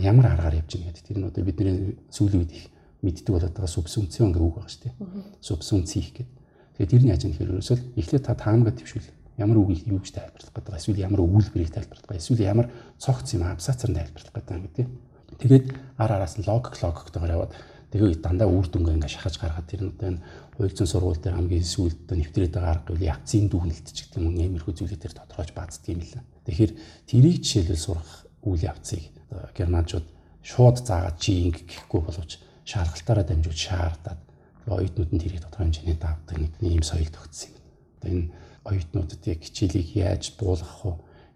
ямар 0.00 0.26
аргаар 0.30 0.60
явж 0.60 0.72
байгаа 0.78 0.88
гэдэг. 0.94 1.04
Тэр 1.04 1.18
нь 1.20 1.28
одоо 1.28 1.42
бидний 1.44 1.96
сүүлийн 2.08 2.40
үед 2.44 2.52
их 2.54 2.64
мэддэг 3.04 3.32
болоод 3.32 3.54
байгаа 3.54 3.70
субсунцийн 3.70 4.32
гэх 4.32 4.44
үг 4.44 4.54
байгаа 4.56 4.72
шүү 4.72 4.82
дээ. 4.88 4.94
Субсунцих 5.40 6.08
гэдэг. 6.16 6.39
Тэгээд 6.80 6.92
тэр 6.96 7.04
нь 7.04 7.12
яаж 7.12 7.22
юм 7.28 7.36
хэрэг 7.36 7.52
ерөөсөө 7.60 7.76
эхлээд 8.00 8.24
та 8.24 8.32
таамагаа 8.40 8.72
төвшүүл. 8.72 9.08
Ямар 9.36 9.58
үгийг 9.60 9.84
юу 9.84 10.00
гэж 10.00 10.16
тайлбарлах 10.16 10.48
гэдэг 10.48 10.64
байгаа. 10.64 10.80
Эсвэл 10.80 11.04
ямар 11.04 11.20
өгүүлбэрийг 11.28 11.72
тайлбарлах 11.76 12.08
байгаа. 12.08 12.24
Эсвэл 12.24 12.48
ямар 12.48 12.66
цогц 12.96 13.28
юм 13.36 13.44
абзацаар 13.44 13.92
тайлбарлах 14.00 14.32
гэдэг 14.32 14.64
гэдэг. 14.64 14.86
Тэгээд 15.44 15.66
ар 16.00 16.10
араас 16.16 16.40
нь 16.40 16.48
логик 16.48 16.80
логиктойгоор 16.80 17.36
яваад 17.36 17.52
Тэгээ 17.90 18.22
дандаа 18.22 18.46
үр 18.46 18.64
дүнгээ 18.70 18.96
ингээ 18.96 19.12
шахаж 19.12 19.34
гаргаад 19.42 19.66
тэр 19.66 19.82
нь 19.82 19.92
одоо 19.92 20.08
энэ 20.14 20.22
хууль 20.54 20.72
зүйн 20.72 20.88
сургууль 20.88 21.18
дээр 21.20 21.36
хамгийн 21.42 21.66
сүүлд 21.66 22.06
нэвтрээд 22.06 22.54
байгаа 22.54 22.72
арга 22.78 22.86
гэвэл 22.94 23.10
явцын 23.10 23.50
дүгнэлт 23.50 23.86
ч 23.90 23.98
гэдэг 24.06 24.22
юм 24.22 24.34
нэмэрхүү 24.38 24.74
зүйлүүд 24.78 25.02
төр 25.02 25.14
тодорхойж 25.18 25.50
баацдаг 25.58 25.90
юм 25.90 26.00
лээ. 26.06 26.22
Тэгэхээр 26.46 26.72
тэрийг 27.10 27.36
жишээлбэл 27.42 27.82
сурах 27.82 28.10
үйл 28.46 28.62
явцыг 28.62 29.02
германчууд 29.58 30.06
шууд 30.38 30.76
заагаад 30.86 31.18
чи 31.18 31.50
ингээ 31.50 31.66
гэхгүй 31.66 32.00
боловч 32.06 32.38
шааргалтаараа 32.62 33.26
дамжуулж 33.26 33.58
шаардаад 33.58 34.20
оюутнууд 34.78 35.10
нь 35.10 35.22
тэрийг 35.22 35.42
тодорхой 35.42 35.66
хэмжээний 35.66 35.98
давдаг 35.98 36.36
нэг 36.38 36.52
ийм 36.62 36.82
соёл 36.86 37.10
тогтсон 37.10 37.50
юм. 37.50 37.64
Одоо 37.98 38.10
энэ 38.10 38.30
оюутнуудад 38.64 39.22
яг 39.26 39.40
хичээлийг 39.42 39.88
яаж 39.96 40.22
дуулгах 40.38 40.84
вэ? 40.84 40.92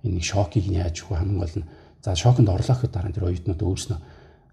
Энэ 0.06 0.22
шокийг 0.22 0.66
нь 0.70 0.78
яаж 0.78 1.02
өгөх 1.02 1.18
хамгийн 1.18 1.40
гол 1.42 1.56
нь 1.58 1.68
за 2.04 2.14
шоконд 2.14 2.48
орлоо 2.48 2.76
гэхэд 2.76 2.92
дараа 2.94 3.10
нь 3.10 3.16
тэр 3.16 3.28
оюутнууд 3.28 3.62
өөрснөө 3.64 3.98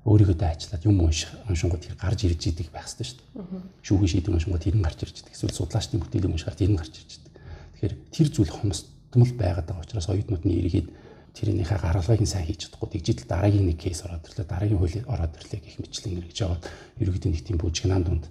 өөрийгөө 0.02 0.38
дайчлаад 0.40 0.84
юм 0.90 0.98
унших 1.06 1.30
уншингууд 1.46 1.84
тэр 1.86 1.96
гарч 2.00 2.26
ирж 2.26 2.42
идэг 2.50 2.74
байх 2.74 2.90
хэрэгтэй 2.90 3.06
шүү 3.06 3.20
дээ. 3.22 3.86
Шүүхийн 3.86 4.12
шийдвэр 4.18 4.36
уншингууд 4.40 4.66
нь 4.66 4.82
гарч 4.82 5.00
ирж 5.06 5.16
идэг. 5.22 5.36
Эсвэл 5.38 5.54
судлаачдын 5.54 6.02
бүтээлийг 6.02 6.34
уншихаар 6.34 6.58
нь 6.58 6.80
гарч 6.80 6.94
ирж 6.98 7.12
идэг. 7.22 7.34
Тэгэхээр 7.78 7.94
тэр 8.10 8.28
зүйл 8.34 8.50
хомсдмол 8.50 9.34
байгаад 9.38 9.68
байгаа 9.70 9.86
учраас 9.86 10.10
оюутнууд 10.10 10.44
нь 10.50 10.58
эргээд 10.58 10.90
тэрнийхээ 11.38 11.80
гаргалгыг 11.80 12.28
сайн 12.28 12.46
хийж 12.50 12.68
чадахгүй 12.68 12.90
тэгжидэл 12.98 13.30
дараагийн 13.30 13.68
нэг 13.70 13.80
кейс 13.80 14.04
ороод 14.04 14.26
ирлээ 14.26 14.48
дараагийн 14.52 14.80
хууль 14.82 15.00
ороод 15.08 15.38
ирлээ 15.40 15.60
гэх 15.64 15.78
мэтлэн 15.80 16.14
ингэж 16.20 16.38
яваад 16.44 16.64
ерөөдөө 17.00 17.30
нэг 17.32 17.44
тийм 17.46 17.58
бүжигнан 17.62 18.04
дунд 18.04 18.26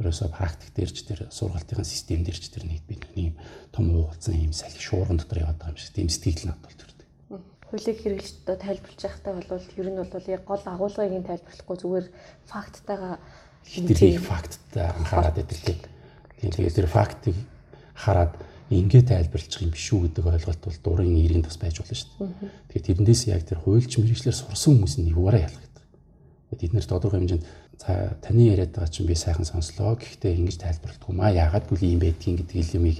ерөөсө 0.00 0.30
практик 0.34 0.70
дээрч 0.74 0.96
тэр 1.06 1.20
сургалтын 1.30 1.84
систем 1.86 2.24
дээрч 2.24 2.50
тэр 2.50 2.66
нэг 2.66 2.82
бид 2.88 3.04
нэг 3.14 3.38
том 3.70 3.90
уулзсан 3.94 4.34
юм 4.34 4.52
салхи 4.52 4.82
шуурган 4.82 5.18
дотор 5.18 5.44
яваад 5.44 5.58
байгаа 5.58 5.74
юм 5.74 5.78
шиг 5.78 5.94
тийм 5.94 6.08
сэтгэл 6.10 6.50
надад 6.50 6.74
бол 6.74 6.94
хуулийг 7.74 7.98
хэрэглэж 8.02 8.34
одоо 8.46 8.56
тайлбарлаж 8.58 9.02
байхдаа 9.02 9.32
бол 9.34 9.66
ер 9.78 9.88
нь 9.90 9.98
бол 9.98 10.26
яг 10.30 10.42
гол 10.46 10.64
агуулгыг 10.66 11.26
тайлбарлахгүй 11.26 11.76
зүгээр 11.82 12.06
факттайгаа 12.46 13.14
тэрийг 13.66 14.22
факттай 14.22 14.86
анхаарал. 14.94 15.34
Тийм 15.34 16.50
тэгээд 16.52 16.76
тэр 16.78 16.86
фактыг 16.86 17.34
хараад 17.94 18.34
ингээ 18.70 19.02
тайлбарлах 19.10 19.62
юм 19.62 19.72
биш 19.74 19.88
үү 19.90 20.06
гэдэг 20.06 20.24
ойлголт 20.26 20.62
бол 20.62 20.78
дурын 20.84 21.18
ирийн 21.18 21.42
тус 21.42 21.58
байж 21.58 21.80
болно 21.80 21.96
шүү 21.98 22.10
дээ. 22.14 22.50
Тэгээд 22.70 22.88
тэрнээс 22.94 23.22
яг 23.32 23.42
тэр 23.42 23.58
хуульч 23.64 23.92
мэрэгчлэр 23.98 24.36
сурсан 24.36 24.78
хүмүүс 24.78 24.94
нь 25.00 25.10
юугаараа 25.10 25.46
ялах 25.48 25.62
гэдэг. 25.64 25.84
Тэгээд 26.54 26.64
эднэр 26.70 26.86
тодорхой 26.86 27.18
хэмжээнд 27.24 27.44
за 27.78 28.16
таны 28.22 28.50
яриад 28.50 28.72
байгаа 28.74 28.90
чинь 28.90 29.06
би 29.06 29.14
сайхан 29.14 29.44
сонслоо. 29.44 29.96
Гэхдээ 29.96 30.38
ингэж 30.38 30.56
тайлбарлахгүй 30.60 31.14
маа 31.14 31.30
яагаад 31.32 31.68
гэвэл 31.68 31.94
юм 31.94 32.00
байдгийг 32.00 32.46
гэдэг 32.46 32.56
илэмийг 32.56 32.98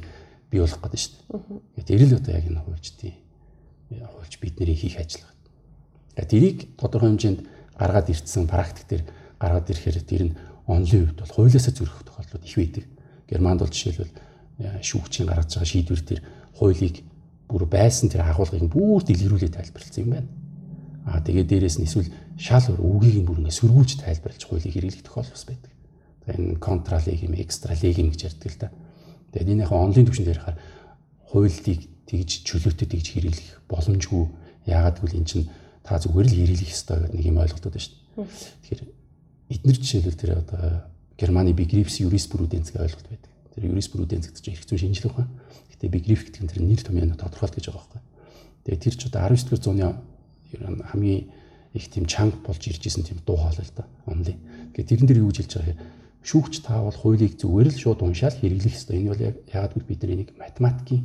бий 0.51 0.61
болох 0.61 0.81
гэдэг 0.83 1.01
шүү 1.01 1.13
дээ. 1.15 1.85
Тэгээд 1.85 1.95
эрэл 1.95 2.19
одоо 2.19 2.33
яг 2.35 2.47
энэ 2.47 2.63
хуульчдын 2.65 3.15
хуульч 3.91 4.35
бид 4.41 4.55
нэрийг 4.59 4.79
хийх 4.81 4.99
ажиллагаа. 4.99 5.35
Тэгээд 6.15 6.31
тэрийг 6.31 6.59
тодорхой 6.79 7.11
хэмжээнд 7.15 7.41
гаргаад 7.79 8.11
ирсэн 8.11 8.47
практик 8.47 8.87
дээр 8.89 9.03
гаргаад 9.39 9.71
ирэхээр 9.71 9.99
тэр 10.03 10.23
нь 10.31 10.37
онлын 10.67 11.11
хувьд 11.11 11.21
бол 11.21 11.35
хуулиасаа 11.35 11.75
зөрөх 11.75 12.03
тохиолдлууд 12.07 12.45
их 12.47 12.57
байдаг. 12.57 12.85
Германд 13.29 13.61
бол 13.61 13.73
жишээлбэл 13.73 14.15
шүүгчийн 14.81 15.29
гаргаж 15.29 15.51
байгаа 15.55 15.69
шийдвэр 15.69 16.03
дээр 16.03 16.23
хуулийг 16.55 16.97
бүр 17.49 17.65
байсан 17.67 18.09
тэр 18.09 18.23
агуулгыг 18.25 18.71
бүр 18.71 19.03
дэлгэрүүлээд 19.05 19.57
тайлбарлсан 19.59 20.03
юм 20.05 20.11
байна. 20.15 20.31
Аа 21.05 21.21
тэгээд 21.21 21.51
дээрэс 21.51 21.77
нь 21.79 21.87
эсвэл 21.87 22.09
шал 22.39 22.67
үгийг 22.75 23.27
бүр 23.27 23.43
ингээ 23.43 23.59
сөргүүлж 23.59 24.03
тайлбарлаж 24.03 24.43
хуулийг 24.43 24.75
хэрэглэх 24.75 25.07
тохиолдол 25.07 25.35
бас 25.35 25.47
байдаг. 25.47 25.73
Тэгээд 26.27 26.41
энэ 26.41 26.59
контралиг 26.59 27.21
юм, 27.23 27.35
экстралиг 27.39 27.99
юм 27.99 28.11
гэж 28.11 28.21
ярьдаг 28.27 28.51
л 28.51 28.59
да. 28.59 28.71
Тэгээд 29.31 29.53
энэ 29.55 29.63
яг 29.65 29.73
онлын 29.73 30.07
түвшин 30.09 30.27
дээр 30.27 30.41
харахаар 30.43 30.59
хуулийг 31.31 31.81
тэгж 32.11 32.31
чөлөөтэй 32.43 32.89
тэгж 32.91 33.07
хэрэглэх 33.15 33.49
боломжгүй. 33.71 34.25
Яагаад 34.67 34.99
гэвэл 34.99 35.19
эн 35.21 35.27
чинь 35.29 35.47
та 35.85 36.01
зүгээр 36.01 36.27
л 36.27 36.37
хэрэглэх 36.43 36.71
ёстой 36.75 36.97
гэдэг 37.07 37.15
нэг 37.15 37.27
юм 37.29 37.39
ойлголтууд 37.39 37.75
байна 37.75 37.85
шүү 37.85 37.95
дээ. 37.95 38.29
Тэгэхээр 38.65 38.83
эдгээр 39.55 39.79
жишээлбэл 39.79 40.21
тэр 40.21 40.33
одоо 40.41 40.63
Германы 41.19 41.53
Begriffs 41.53 42.01
Jurisprudence 42.01 42.73
гэх 42.73 42.83
ойлголт 42.83 43.09
байдаг. 43.09 43.31
Тэр 43.55 43.65
Jurisprudence 43.71 44.27
гэдэг 44.33 44.43
чинь 44.43 44.55
эрх 44.57 44.67
зүйн 44.67 44.81
шинжилгээ 44.81 45.13
ухаан. 45.13 45.31
Гэтэ 45.71 45.93
Begriff 45.93 46.23
гэдэг 46.25 46.41
нь 46.43 46.51
тэр 46.51 46.63
нэр 46.65 46.81
томьёо 46.83 47.15
тодорхойлт 47.15 47.55
гэж 47.55 47.67
байгаа 47.69 47.83
байхгүй. 47.85 48.03
Тэгээ 48.65 48.83
тэр 48.83 48.95
ч 48.97 49.03
одоо 49.13 49.23
19-р 49.29 49.61
зууны 49.61 49.85
хамгийн 50.89 51.23
их 51.75 51.91
тийм 51.91 52.07
чанга 52.07 52.39
болж 52.47 52.63
ирж 52.65 52.87
исэн 52.87 53.05
тийм 53.05 53.19
дуу 53.27 53.37
хоолой 53.37 53.67
л 53.67 53.75
да. 53.77 53.85
Онлын. 54.07 54.39
Тэгээ 54.73 54.89
тэрэн 54.89 55.07
дээр 55.11 55.23
юу 55.27 55.31
гэж 55.35 55.39
хэлж 55.43 55.53
байгаа 55.59 55.75
юм 55.75 55.83
шүүгч 56.25 56.65
таавал 56.65 56.97
хуулийг 56.97 57.37
зүгээр 57.37 57.69
л 57.69 57.77
шууд 57.77 58.01
уншаал 58.01 58.33
хэрэглэх 58.33 58.73
ёстой. 58.73 58.97
Энэ 58.97 59.11
бол 59.13 59.27
яг 59.29 59.37
яагаад 59.53 59.73
гэвэл 59.77 59.91
бид 59.93 60.01
нар 60.01 60.15
энийг 60.17 60.31
математикийн 60.41 61.03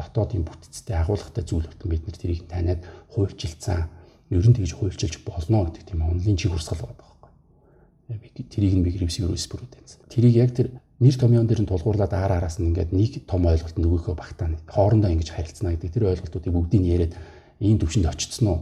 дотоодын 0.00 0.44
бүтцтэй 0.48 0.96
агуулгатай 0.96 1.44
зүйл 1.44 1.68
болтон 1.68 1.90
бид 1.92 2.04
нар 2.08 2.16
тэрийг 2.16 2.48
таниад 2.48 2.80
хуульчилсан 3.12 3.92
ер 4.32 4.46
нь 4.48 4.56
тэгж 4.56 4.72
хуульчилж 4.72 5.20
болно 5.28 5.68
гэдэг 5.68 5.84
тийм 5.92 6.00
онлын 6.00 6.40
чиг 6.40 6.56
хурсгал 6.56 6.88
байгаа 6.88 6.96
байхгүй. 7.04 8.48
Тэрийг 8.48 8.74
нь 8.80 8.84
Begriffs 8.88 9.20
Jurisprudence. 9.20 10.00
Тэрийг 10.08 10.34
яг 10.40 10.56
тэр 10.56 10.72
нэр 11.04 11.16
томьёон 11.20 11.44
дээр 11.44 11.68
нь 11.68 11.68
тулгуурлаад 11.68 12.16
аар 12.16 12.40
араас 12.40 12.56
нь 12.56 12.72
ингээд 12.72 12.96
нэг 12.96 13.28
том 13.28 13.44
ойлголт 13.44 13.76
нөгөөхөө 13.76 14.16
багтаана. 14.16 14.56
Хоорондоо 14.64 15.12
ингэж 15.12 15.36
харилцана 15.36 15.76
гэдэг 15.76 15.92
тэр 15.92 16.08
ойлголтуудыг 16.16 16.48
бүгдийг 16.48 16.84
яриад 16.88 17.12
ийм 17.60 17.76
төвшөнд 17.76 18.08
очицсон 18.08 18.48
уу? 18.48 18.60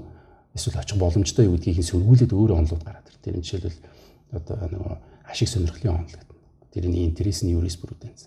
Эсвэл 0.55 0.81
очих 0.81 0.99
боломжтой 0.99 1.47
юу 1.47 1.55
гэдгийг 1.55 1.85
сөргүүлээд 1.87 2.33
өөр 2.35 2.59
онлууд 2.59 2.83
гараад 2.83 3.07
ир. 3.07 3.17
Тэр 3.23 3.39
нь 3.39 3.45
жишээлбэл 3.47 3.79
одоо 4.35 4.57
нөгөө 4.67 4.95
ашиг 5.31 5.49
сонирхлын 5.49 6.03
онол 6.03 6.11
гэдэг. 6.11 6.39
Тэрний 6.75 7.07
интерес 7.07 7.43
нь 7.47 7.55
юриспруденц. 7.55 8.27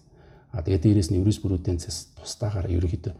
А 0.51 0.63
тэгээд 0.63 0.83
дээрэс 0.87 1.09
нь 1.11 1.19
юриспруденцээс 1.19 2.15
тусдаагаар 2.15 2.71
ерөөхдөө 2.71 3.13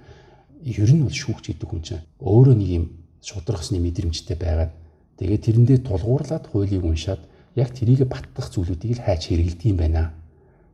ер 0.63 0.92
нь 0.94 1.04
бол 1.04 1.12
шүүгч 1.12 1.52
гэдэг 1.52 1.68
хүн 1.68 1.82
чинь 1.84 2.06
өөрөө 2.24 2.56
нэг 2.56 2.70
юм 2.70 2.86
шудрахсны 3.20 3.80
мэдрэмжтэй 3.84 4.38
байгаад 4.39 4.72
тэгээд 5.20 5.44
тэрэндээ 5.44 5.80
тулгуурлаад 5.84 6.48
хуулийг 6.48 6.84
уншаад 6.84 7.20
яг 7.60 7.76
тэрийг 7.76 8.08
баттах 8.08 8.48
зүйлүүдийг 8.54 9.00
л 9.00 9.04
хайж 9.04 9.28
хэрэгэлдэг 9.28 9.68
юм 9.68 9.78
байна. 9.78 10.13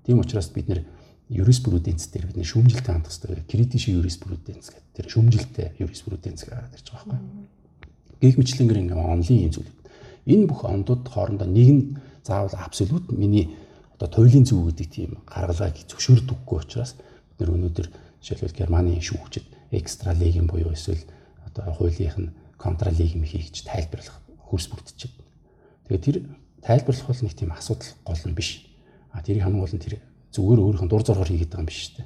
Тийм 0.06 0.22
учраас 0.22 0.50
бид 0.54 0.70
нэр 0.70 0.86
юриспруденц 1.30 2.10
дээр 2.10 2.30
бид 2.30 2.38
нэ 2.38 2.46
шүүмжилтэй 2.46 2.94
хандах 2.94 3.14
хэрэгтэй. 3.14 3.46
Критиш 3.50 3.90
юриспруденц 3.90 4.66
гэдэг 4.70 4.94
тэр 4.98 5.06
шүүмжилтэй 5.10 5.68
юриспруденц 5.78 6.46
гэдэг 6.46 6.74
ярьж 6.74 6.88
байгаа 6.90 7.18
байхгүй. 7.18 7.59
Гэх 8.20 8.36
мэтлэнгээр 8.36 8.82
ингээ 8.84 9.00
онлын 9.00 9.44
юм 9.48 9.52
зүйл. 9.56 9.72
Энэ 10.28 10.46
бүх 10.52 10.68
ондууд 10.68 11.08
хоорондоо 11.08 11.48
нэг 11.48 11.70
нь 11.72 11.84
заавал 12.24 12.56
абсолют 12.60 13.08
миний 13.12 13.56
одоо 13.96 14.08
туйлын 14.12 14.46
зөв 14.46 14.68
гэдэг 14.68 14.88
тийм 14.92 15.12
гаргалгааг 15.26 15.76
зөвшөөрдөггүй 15.88 16.58
учраас 16.60 17.00
бид 17.00 17.38
нэр 17.40 17.56
өнөөдөр 17.56 17.88
жишээлбэл 18.22 18.60
Германы 18.60 19.00
шүүгчд 19.00 19.48
экстра 19.72 20.12
лигийн 20.14 20.48
буюу 20.48 20.76
эсвэл 20.76 21.04
одоо 21.48 21.72
хуулийнх 21.74 22.18
нь 22.20 22.34
контра 22.60 22.92
лигийн 22.92 23.24
хийж 23.24 23.64
тайлбарлах 23.64 24.20
хөрс 24.48 24.68
бүрдчихэд. 24.68 25.16
Тэгээд 25.88 26.04
тэр 26.04 26.18
тайлбарлах 26.62 27.08
бол 27.08 27.24
нэг 27.24 27.34
тийм 27.36 27.52
асуудал 27.56 27.92
гол 28.04 28.24
нь 28.28 28.36
биш. 28.36 28.68
А 29.16 29.24
тэрийг 29.24 29.44
хамгаалan 29.48 29.80
тэр 29.80 30.04
зүгээр 30.36 30.60
өөрийнх 30.60 30.84
нь 30.86 30.92
дур 30.92 31.04
зоргоор 31.04 31.32
хийгээд 31.32 31.52
байгаа 31.56 31.64
юм 31.64 31.72
биш 31.72 31.96
үү? 31.96 32.06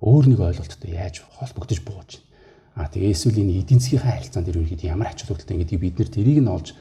Өөр 0.00 0.24
нэг 0.28 0.40
ойлголттой 0.40 0.90
яаж 0.94 1.24
холбогдож 1.36 1.80
бууж 1.84 2.10
байна. 2.20 2.29
А 2.74 2.86
тэгээ 2.86 3.14
эсвэл 3.14 3.42
энэ 3.42 3.60
эдийн 3.62 3.80
засгийн 3.80 4.04
харилцаанд 4.04 4.48
үргэлж 4.50 4.82
ямар 4.86 5.10
ач 5.10 5.26
холбогдолтой 5.26 5.56
гэдгийг 5.58 5.80
бид 5.80 5.96
нэр 5.98 6.10
тэрийг 6.10 6.40
нь 6.42 6.50
олж 6.50 6.74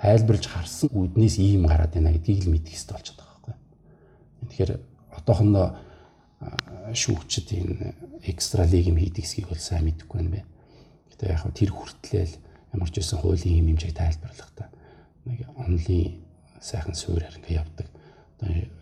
тайлбарлаж 0.00 0.46
харсан 0.48 0.88
үднээс 0.92 1.36
ийм 1.40 1.68
гараад 1.68 1.92
байна 1.92 2.12
гэдгийг 2.16 2.48
л 2.48 2.52
мэдэх 2.52 2.72
хэрэгтэй 2.72 2.94
болж 2.96 3.08
байгаа 3.16 3.36
байхгүй. 3.36 3.54
Тэгэхээр 4.48 4.72
одоохондоо 5.20 5.66
шүүгчд 6.92 7.48
энэ 7.52 7.74
экстра 8.28 8.64
лиг 8.64 8.88
юм 8.88 9.00
хийдэг 9.00 9.24
хэсгийг 9.24 9.48
бол 9.48 9.60
сайн 9.60 9.84
мэдэхгүй 9.88 10.16
байна 10.20 10.34
бэ. 10.36 10.42
Гэтэ 11.16 11.32
яг 11.32 11.42
тэр 11.52 11.70
хүртлээл 11.72 12.34
ямар 12.76 12.90
ч 12.92 12.94
байсан 13.00 13.18
хуулийн 13.20 13.60
юм 13.60 13.68
хэмжээг 13.76 13.96
тайлбарлах 13.96 14.50
та 14.56 14.68
нэг 15.24 15.48
онлын 15.56 16.20
сайхан 16.60 16.94
суурьаар 16.94 17.36
ингээ 17.40 17.60
явдаг 17.60 17.86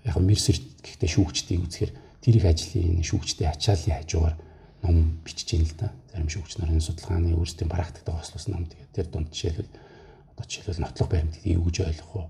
яг 0.04 0.16
мерсер 0.18 0.58
гэхдээ 0.82 1.10
шүүгчдийг 1.14 1.62
үзэхээр 1.62 1.92
тэр 2.20 2.34
их 2.36 2.44
ажлын 2.44 3.06
шүүгчдийн 3.06 3.50
ачааллын 3.54 3.96
хажуугаар 4.02 4.36
ном 4.84 5.18
бичиж 5.24 5.48
ийн 5.56 5.64
л 5.64 5.74
да. 5.80 5.92
Зарим 6.12 6.28
шүүгч 6.28 6.60
нарын 6.60 6.84
судалгааны 6.84 7.32
өөрсдийн 7.34 7.72
практикт 7.72 8.06
хослуулсан 8.06 8.52
ном 8.54 8.68
тэгээд 8.68 8.92
тэр 8.92 9.06
дунд 9.08 9.32
жишээлбэл 9.32 9.72
одоо 10.36 10.44
жишээлбэл 10.44 10.84
нотлох 10.84 11.08
баримтыг 11.08 11.42
эвгэж 11.42 11.76
ойлгох 11.88 12.12
уу 12.14 12.26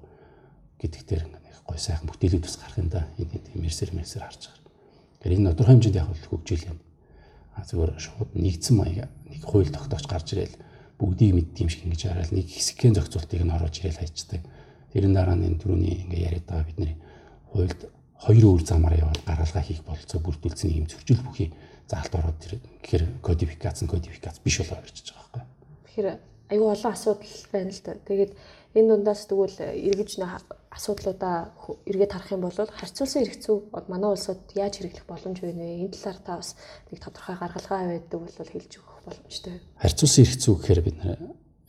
гэдэг 0.79 1.03
тэр 1.03 1.23
нэг 1.27 1.45
гой 1.67 1.79
сайхан 1.79 2.07
бүтээлүүд 2.09 2.45
бас 2.47 2.57
гарах 2.61 2.79
юм 2.79 2.89
да. 2.89 3.09
Энэ 3.19 3.43
тийм 3.43 3.61
мерсер 3.61 3.91
мерсер 3.91 4.23
харж 4.23 4.47
байгаа. 4.47 4.63
Тэгэхээр 5.19 5.37
энэ 5.41 5.51
тодорхой 5.51 5.75
хэмжээнд 5.75 5.99
яг 5.99 6.09
хөгжил 6.31 6.65
юм. 6.71 6.79
А 7.57 7.65
зүгээр 7.65 7.93
шууд 7.99 8.31
нэгдсэн 8.37 8.77
маяг 8.77 9.11
нэг 9.27 9.43
хууль 9.43 9.73
тогтоож 9.73 10.07
гарч 10.07 10.29
ирэл 10.37 10.57
бүгдийг 10.99 11.33
мэддэг 11.35 11.61
юм 11.65 11.71
шиг 11.73 11.83
ингэж 11.89 12.03
хараад 12.07 12.33
нэг 12.33 12.47
хэсэгхэн 12.51 12.95
зохицуултыг 12.95 13.43
нь 13.43 13.55
оруулж 13.55 13.77
ирэл 13.81 13.99
хайчдаг. 13.99 14.43
Тэрэн 14.93 15.15
дараа 15.15 15.35
нь 15.35 15.47
энэ 15.49 15.61
түрүүний 15.63 15.95
ингээ 16.05 16.25
яриад 16.29 16.47
байгаа 16.47 16.67
бидний 16.69 16.95
хуульд 17.51 17.81
хоёр 18.21 18.45
өөр 18.45 18.63
замаар 18.63 18.95
яваад 18.99 19.23
гаргалгаа 19.27 19.65
хийх 19.65 19.83
бололцоо 19.87 20.21
бүрдүүлсэн 20.23 20.71
юм 20.71 20.87
зөрчил 20.87 21.23
бүхий 21.23 21.51
заалт 21.89 22.15
ороод 22.15 22.39
тэр 22.41 22.53
гэхээр 22.83 23.05
кодификац 23.21 23.83
нь 23.83 23.91
кодификац 23.91 24.41
биш 24.41 24.61
болоо 24.61 24.81
ирж 24.81 25.13
байгаа 25.13 25.29
байхгүй. 25.33 25.43
Тэгэхээр 25.85 26.09
аюу 26.53 26.69
олон 26.73 26.93
асуудал 26.93 27.35
байна 27.53 27.73
л 27.73 27.83
да. 27.85 27.93
Тэгээд 28.09 28.33
энэ 28.75 28.89
дундаас 28.89 29.23
тэгвэл 29.29 29.59
эргэж 29.61 30.11
асуудлуудаа 30.75 31.55
эргээд 31.87 32.13
харах 32.13 32.35
юм 32.35 32.43
бол 32.43 32.59
харьцуулсан 32.59 33.23
хэрэгцүү 33.23 33.57
манай 33.87 34.11
улсад 34.11 34.43
яаж 34.59 34.83
хэрэглэх 34.83 35.07
боломж 35.07 35.39
вэ? 35.39 35.55
Энэ 35.55 35.95
талаар 35.95 36.19
та 36.19 36.37
бас 36.43 36.57
нэг 36.91 36.99
тодорхой 36.99 37.37
гаргалгаа 37.39 37.81
байдаг 37.95 38.19
бол 38.19 38.35
хэлж 38.35 38.73
өгөх 38.83 38.99
боломжтой. 39.07 39.63
Харьцуулсан 39.79 40.25
хэрэгцүү 40.27 40.53
гэхээр 40.59 40.81
бид 40.83 40.99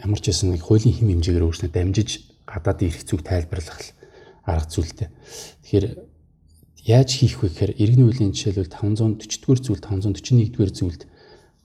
ямар 0.01 0.19
ч 0.19 0.25
байсан 0.33 0.49
нэг 0.49 0.63
хуулийн 0.65 0.95
хэм 0.97 1.09
хэмжээгээр 1.13 1.45
өөрснөө 1.45 1.69
дамжиж 1.69 2.09
гадаадын 2.49 2.89
хэрэгцүүг 2.89 3.21
тайлбарлах 3.21 3.79
арга 4.45 4.69
зүйлтэй. 4.69 5.09
Тэгэхээр 5.61 5.85
яаж 6.85 7.09
хийх 7.17 7.41
вэ 7.41 7.49
гэхээр 7.49 7.73
иргэний 7.81 8.05
үеийн 8.05 8.33
жишээлбэл 8.37 8.69
540-р 8.69 9.59
зүйл 9.59 9.81
541-р 9.81 10.69
зүйлд 10.69 11.01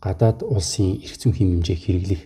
гадаад 0.00 0.40
улсын 0.48 0.96
эрх 1.04 1.16
зүйн 1.20 1.36
хэм 1.36 1.48
хэмжээ 1.60 1.76
хэрэглэх, 1.76 2.22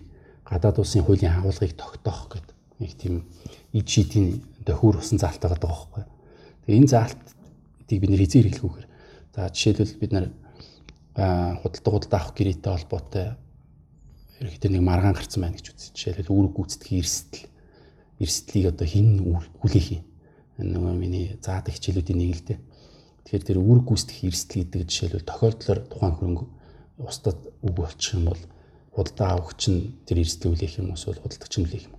гадаад 0.46 0.78
улсын 0.78 1.02
хуулийн 1.02 1.34
агуулгыг 1.34 1.74
тогтоох 1.74 2.30
гэдэг 2.30 2.54
нэг 2.78 2.92
тийм 2.94 3.26
ид 3.74 3.86
шийдийн 3.90 4.38
дохиур 4.62 5.02
усан 5.02 5.18
заалт 5.18 5.42
байгаа 5.42 5.58
байхгүй. 5.58 6.04
Тэгээ 6.70 6.78
энэ 6.78 6.92
заалтыг 6.94 7.98
бид 7.98 8.10
нэр 8.14 8.22
хизээ 8.22 8.40
хэрэглэх 8.46 8.62
үгээр. 8.62 8.86
За 9.34 9.50
жишээлбэл 9.50 9.98
бид 9.98 10.12
нар 10.14 10.26
худалдаа 11.66 11.90
худалдаа 11.98 12.20
авах 12.22 12.34
гэрээтэй 12.38 12.72
холбоотой 12.78 13.26
ерөөхдөө 14.38 14.70
нэг 14.70 14.82
маргаан 14.86 15.18
гарцсан 15.18 15.42
байна 15.42 15.58
гэж 15.58 15.66
үзье. 15.74 15.90
Жишээлбэл 15.98 16.30
үүрэг 16.30 16.52
гүйцэтгэх 16.54 16.94
эрсдэл 16.94 17.42
эрсдлийг 18.22 18.66
одоо 18.70 18.86
хин 18.86 19.18
хүлээх 19.58 19.88
юм 19.98 20.04
нөгөө 20.58 20.94
миний 20.94 21.34
заадаг 21.42 21.74
хичээлүүдийн 21.74 22.18
нэг 22.22 22.30
л 22.38 22.46
дээ. 22.46 22.58
Тэгэхээр 23.24 23.44
тэр 23.48 23.58
үүрэг 23.64 23.84
гүйцэтгэх 23.88 24.20
эрсдэл 24.28 24.60
гэдэг 24.68 24.82
жишээлбэл 24.84 25.28
тохиолдлоор 25.28 25.80
тухайн 25.88 26.14
хөрөнгө 26.20 26.44
устдад 27.00 27.38
үг 27.64 27.72
болчих 27.72 28.20
юм 28.20 28.28
бол 28.28 28.42
худалдаа 28.92 29.28
авахч 29.40 29.62
нь 29.72 29.80
тэр 30.04 30.20
эрсдэл 30.20 30.52
үлээх 30.52 30.78
юм 30.78 30.92
эсвэл 30.92 31.24
худалдагч 31.24 31.54
нь 31.56 31.64
үлээх 31.64 31.84
юм. 31.88 31.94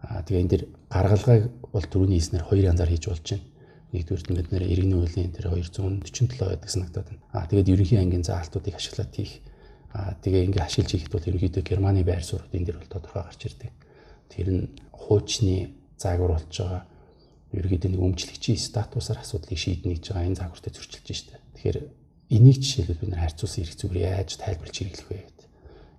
Аа 0.00 0.24
тэгээ 0.24 0.42
энэ 0.42 0.52
дэр 0.52 0.62
гаргалгааг 0.88 1.42
бол 1.70 1.86
түрүүний 1.86 2.18
хэлснээр 2.18 2.48
хоёр 2.48 2.64
янзаар 2.72 2.90
хийж 2.90 3.04
болж 3.04 3.26
байна. 3.30 3.46
Нэгдүгээр 3.92 4.22
нь 4.32 4.38
бид 4.40 4.48
нэр 4.48 4.64
иргэний 4.64 4.98
хуулийн 4.98 5.32
тэр 5.36 5.46
247 5.52 6.40
байдаг 6.40 6.70
санагдаад 6.72 7.06
байна. 7.12 7.22
Аа 7.36 7.44
тэгээд 7.44 7.72
ерөнхий 7.76 7.98
ангийн 8.00 8.24
заалтуудыг 8.24 8.74
ашиглаад 8.74 9.12
хийх. 9.12 9.44
Аа 9.92 10.16
тэгээ 10.24 10.46
ингээ 10.50 10.64
ашиглаж 10.66 10.90
хийхэд 10.90 11.12
бол 11.14 11.28
ерөнхийдөө 11.28 11.62
Германы 11.62 12.02
байр 12.02 12.24
суурь 12.24 12.48
энэ 12.50 12.66
дэр 12.72 12.78
бол 12.80 12.90
тодорхой 12.90 13.22
гарч 13.22 13.40
ирдэг. 13.44 13.70
Тэр 14.32 14.48
нь 14.50 14.62
хуучны 14.90 15.70
заагвар 16.00 16.40
болж 16.40 16.50
байгаа 16.50 16.82
ерөөдөө 17.58 17.90
нэг 17.94 18.02
өмчлөгчийн 18.02 18.58
статусаар 18.58 19.22
асуудлыг 19.22 19.58
шийднэ 19.58 19.94
гэж 19.94 20.04
байгаа 20.10 20.28
энэ 20.28 20.38
загвартай 20.40 20.72
зөрчилж 20.74 21.08
штэ. 21.14 21.38
Тэгэхээр 21.54 21.78
энийг 22.34 22.58
жишээлбэл 22.58 23.00
бид 23.02 23.10
нар 23.10 23.22
харьцуулсан 23.24 23.62
эрх 23.62 23.74
зүгээр 23.78 24.04
яаж 24.04 24.30
тайлбарлаж 24.40 24.76
хэрэглэх 24.78 25.08
вэ 25.10 25.18
гэдэг. 25.22 25.46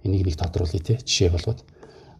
Энийг 0.05 0.23
нэг 0.25 0.35
тодруулъя 0.35 0.81
те 0.83 0.95
жишээ 0.99 1.29
болгоод. 1.31 1.61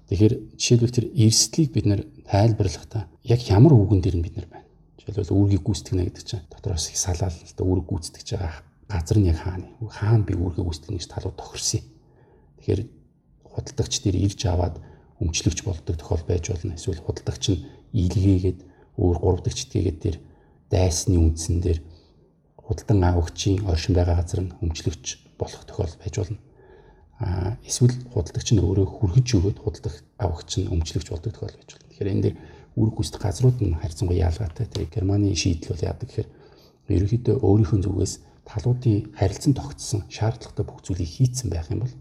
Тэгэхээр 0.10 0.34
жишээлбэл 0.56 0.96
тэр 0.96 1.08
эрсдлийг 1.12 1.70
бид 1.74 1.86
нар 1.90 2.02
тайлбарлахдаа 2.30 3.04
яг 3.26 3.42
ямар 3.50 3.74
үгэн 3.74 4.02
дээр 4.02 4.18
нь 4.22 4.26
бид 4.26 4.36
нар 4.38 4.48
байна. 4.48 4.70
Жишээлбэл 5.02 5.34
үүргийг 5.34 5.64
гүйцэтгэнэ 5.66 6.04
гэдэг 6.06 6.24
чинь 6.26 6.46
дотроос 6.54 6.90
их 6.94 6.98
салаал 7.02 7.34
л 7.34 7.56
да 7.58 7.64
үүрэг 7.66 7.86
гүйцэтгэж 7.90 8.28
байгаа 8.38 8.54
газар 8.88 9.18
нь 9.18 9.30
яг 9.34 9.40
хаана. 9.42 9.68
Хаана 9.82 10.24
би 10.24 10.34
үүргээ 10.38 10.64
гүйцэтгэнэ 10.64 10.98
гэж 11.02 11.08
талууд 11.10 11.38
тохирсон. 11.42 11.84
Тэгэхээр 12.62 12.82
худалдагч 13.50 13.94
дээр 14.06 14.18
ирж 14.30 14.42
аваад 14.46 14.76
өмчлөгч 15.20 15.60
болдог 15.66 15.96
тохиол 15.98 16.24
байж 16.28 16.54
болно. 16.54 16.78
Эсвэл 16.78 17.02
худалдагч 17.02 17.44
нь 17.50 17.66
илгээгээд 17.96 18.60
өөр 18.98 19.18
гурав 19.20 19.42
дахь 19.44 19.58
читгээгээд 19.60 20.00
тэр 20.02 20.16
дайсны 20.72 21.18
үндсэн 21.20 21.62
дээр 21.62 21.80
худалдан 22.58 23.04
авагчийн 23.04 23.66
оршин 23.70 23.94
байгаа 23.96 24.22
газар 24.22 24.42
нь 24.42 24.56
өмчлөгч 24.64 25.38
болох 25.38 25.64
тохиолдол 25.66 26.02
байж 26.02 26.16
болно. 26.18 26.40
Аа 27.20 27.58
эсвэл 27.64 27.96
худалдагч 28.12 28.50
нь 28.52 28.64
өөрөө 28.64 28.88
хүргэж 28.90 29.28
өгөөд 29.38 29.58
худалдах 29.62 29.96
авагч 30.18 30.52
нь 30.60 30.72
өмчлөгч 30.74 31.08
болдог 31.12 31.32
тохиолдол 31.32 31.62
байж 31.62 31.72
болно. 31.76 31.90
Тэгэхээр 31.92 32.12
энэ 32.12 32.24
дээр 32.24 32.36
үүрэг 32.76 32.96
гүйцэтгэх 32.98 33.24
газрууд 33.24 33.60
нь 33.62 33.78
харьцангуй 33.80 34.18
яалгаатай. 34.20 34.66
Тэгээ 34.68 34.94
Германы 34.96 35.32
шийдэл 35.36 35.72
бол 35.72 35.88
яадаг 35.88 36.08
гэхээр 36.10 36.30
ерөнхийдөө 36.92 37.36
өөрийнхөө 37.40 37.80
зүгээс 37.86 38.14
талуудын 38.46 38.98
харилцан 39.16 39.54
тогтсон 39.56 40.02
шаардлагатай 40.12 40.66
бүх 40.66 40.84
зүйлийг 40.86 41.10
хийцэн 41.10 41.50
байх 41.50 41.72
юм 41.72 41.82
бол 41.88 41.94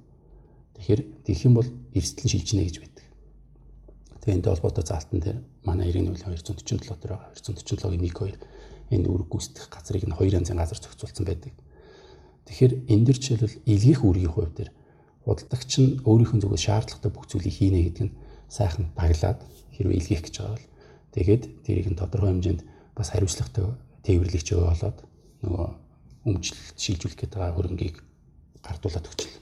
тэгэхээр 0.77 1.01
тэгэх 1.25 1.47
юм 1.49 1.55
бол 1.57 1.69
эрсдэл 1.95 2.33
шилжинэ 2.33 2.67
гэж 2.69 2.77
байдаг. 2.83 3.05
Тэгээ 4.21 4.35
энэтэй 4.35 4.53
холбоотой 4.53 4.85
заалтан 4.85 5.21
дээр 5.21 5.39
манай 5.65 5.89
иргэний 5.91 6.13
үйл 6.13 6.25
247 6.25 7.01
дээр 7.01 7.17
байгаа 7.17 7.33
247-гийн 7.35 8.05
1 8.05 8.13
2 8.93 8.95
энэ 8.95 9.09
үүрэг 9.09 9.29
гүйцэтгэх 9.33 9.69
газрыг 9.73 10.05
нь 10.05 10.17
хоёр 10.17 10.37
янзын 10.39 10.61
газар 10.61 10.79
зохицуулсан 10.79 11.25
байдаг. 11.25 11.53
Тэгэхээр 12.45 12.73
энэ 12.93 13.05
дэр 13.09 13.19
жишээлбэл 13.19 13.57
илгээх 13.65 14.01
үүргийн 14.05 14.33
хувьд 14.33 14.55
дээр 14.61 14.71
худалдагч 15.25 15.73
нь 15.81 15.91
өөрийнхөө 16.05 16.39
зүгээс 16.45 16.65
шаардлагатай 16.69 17.11
бүх 17.11 17.25
зүйлийг 17.33 17.55
хийнэ 17.57 17.81
гэдэг 17.89 18.05
нь 18.05 18.17
сайхан 18.53 18.93
баглаад 18.93 19.41
хэрвээ 19.73 19.99
илгээх 20.05 20.23
гэж 20.29 20.35
байгаа 20.37 20.53
бол 20.53 20.69
тэгээд 21.17 21.43
тэрийг 21.65 21.89
нь 21.89 22.01
тодорхой 22.01 22.31
хэмжээнд 22.37 22.61
бас 22.93 23.09
хариуцлагатай 23.09 23.65
тээвэрлэгч 24.05 24.49
өгөө 24.53 24.69
болоод 24.69 24.99
нөгөө 25.41 25.69
өмчлөлт 26.29 26.77
шилжүүлэх 26.77 27.21
байгаа 27.33 27.57
хөрөнгийг 27.57 27.97
гардуулаад 28.61 29.09
өгчлээ. 29.09 29.35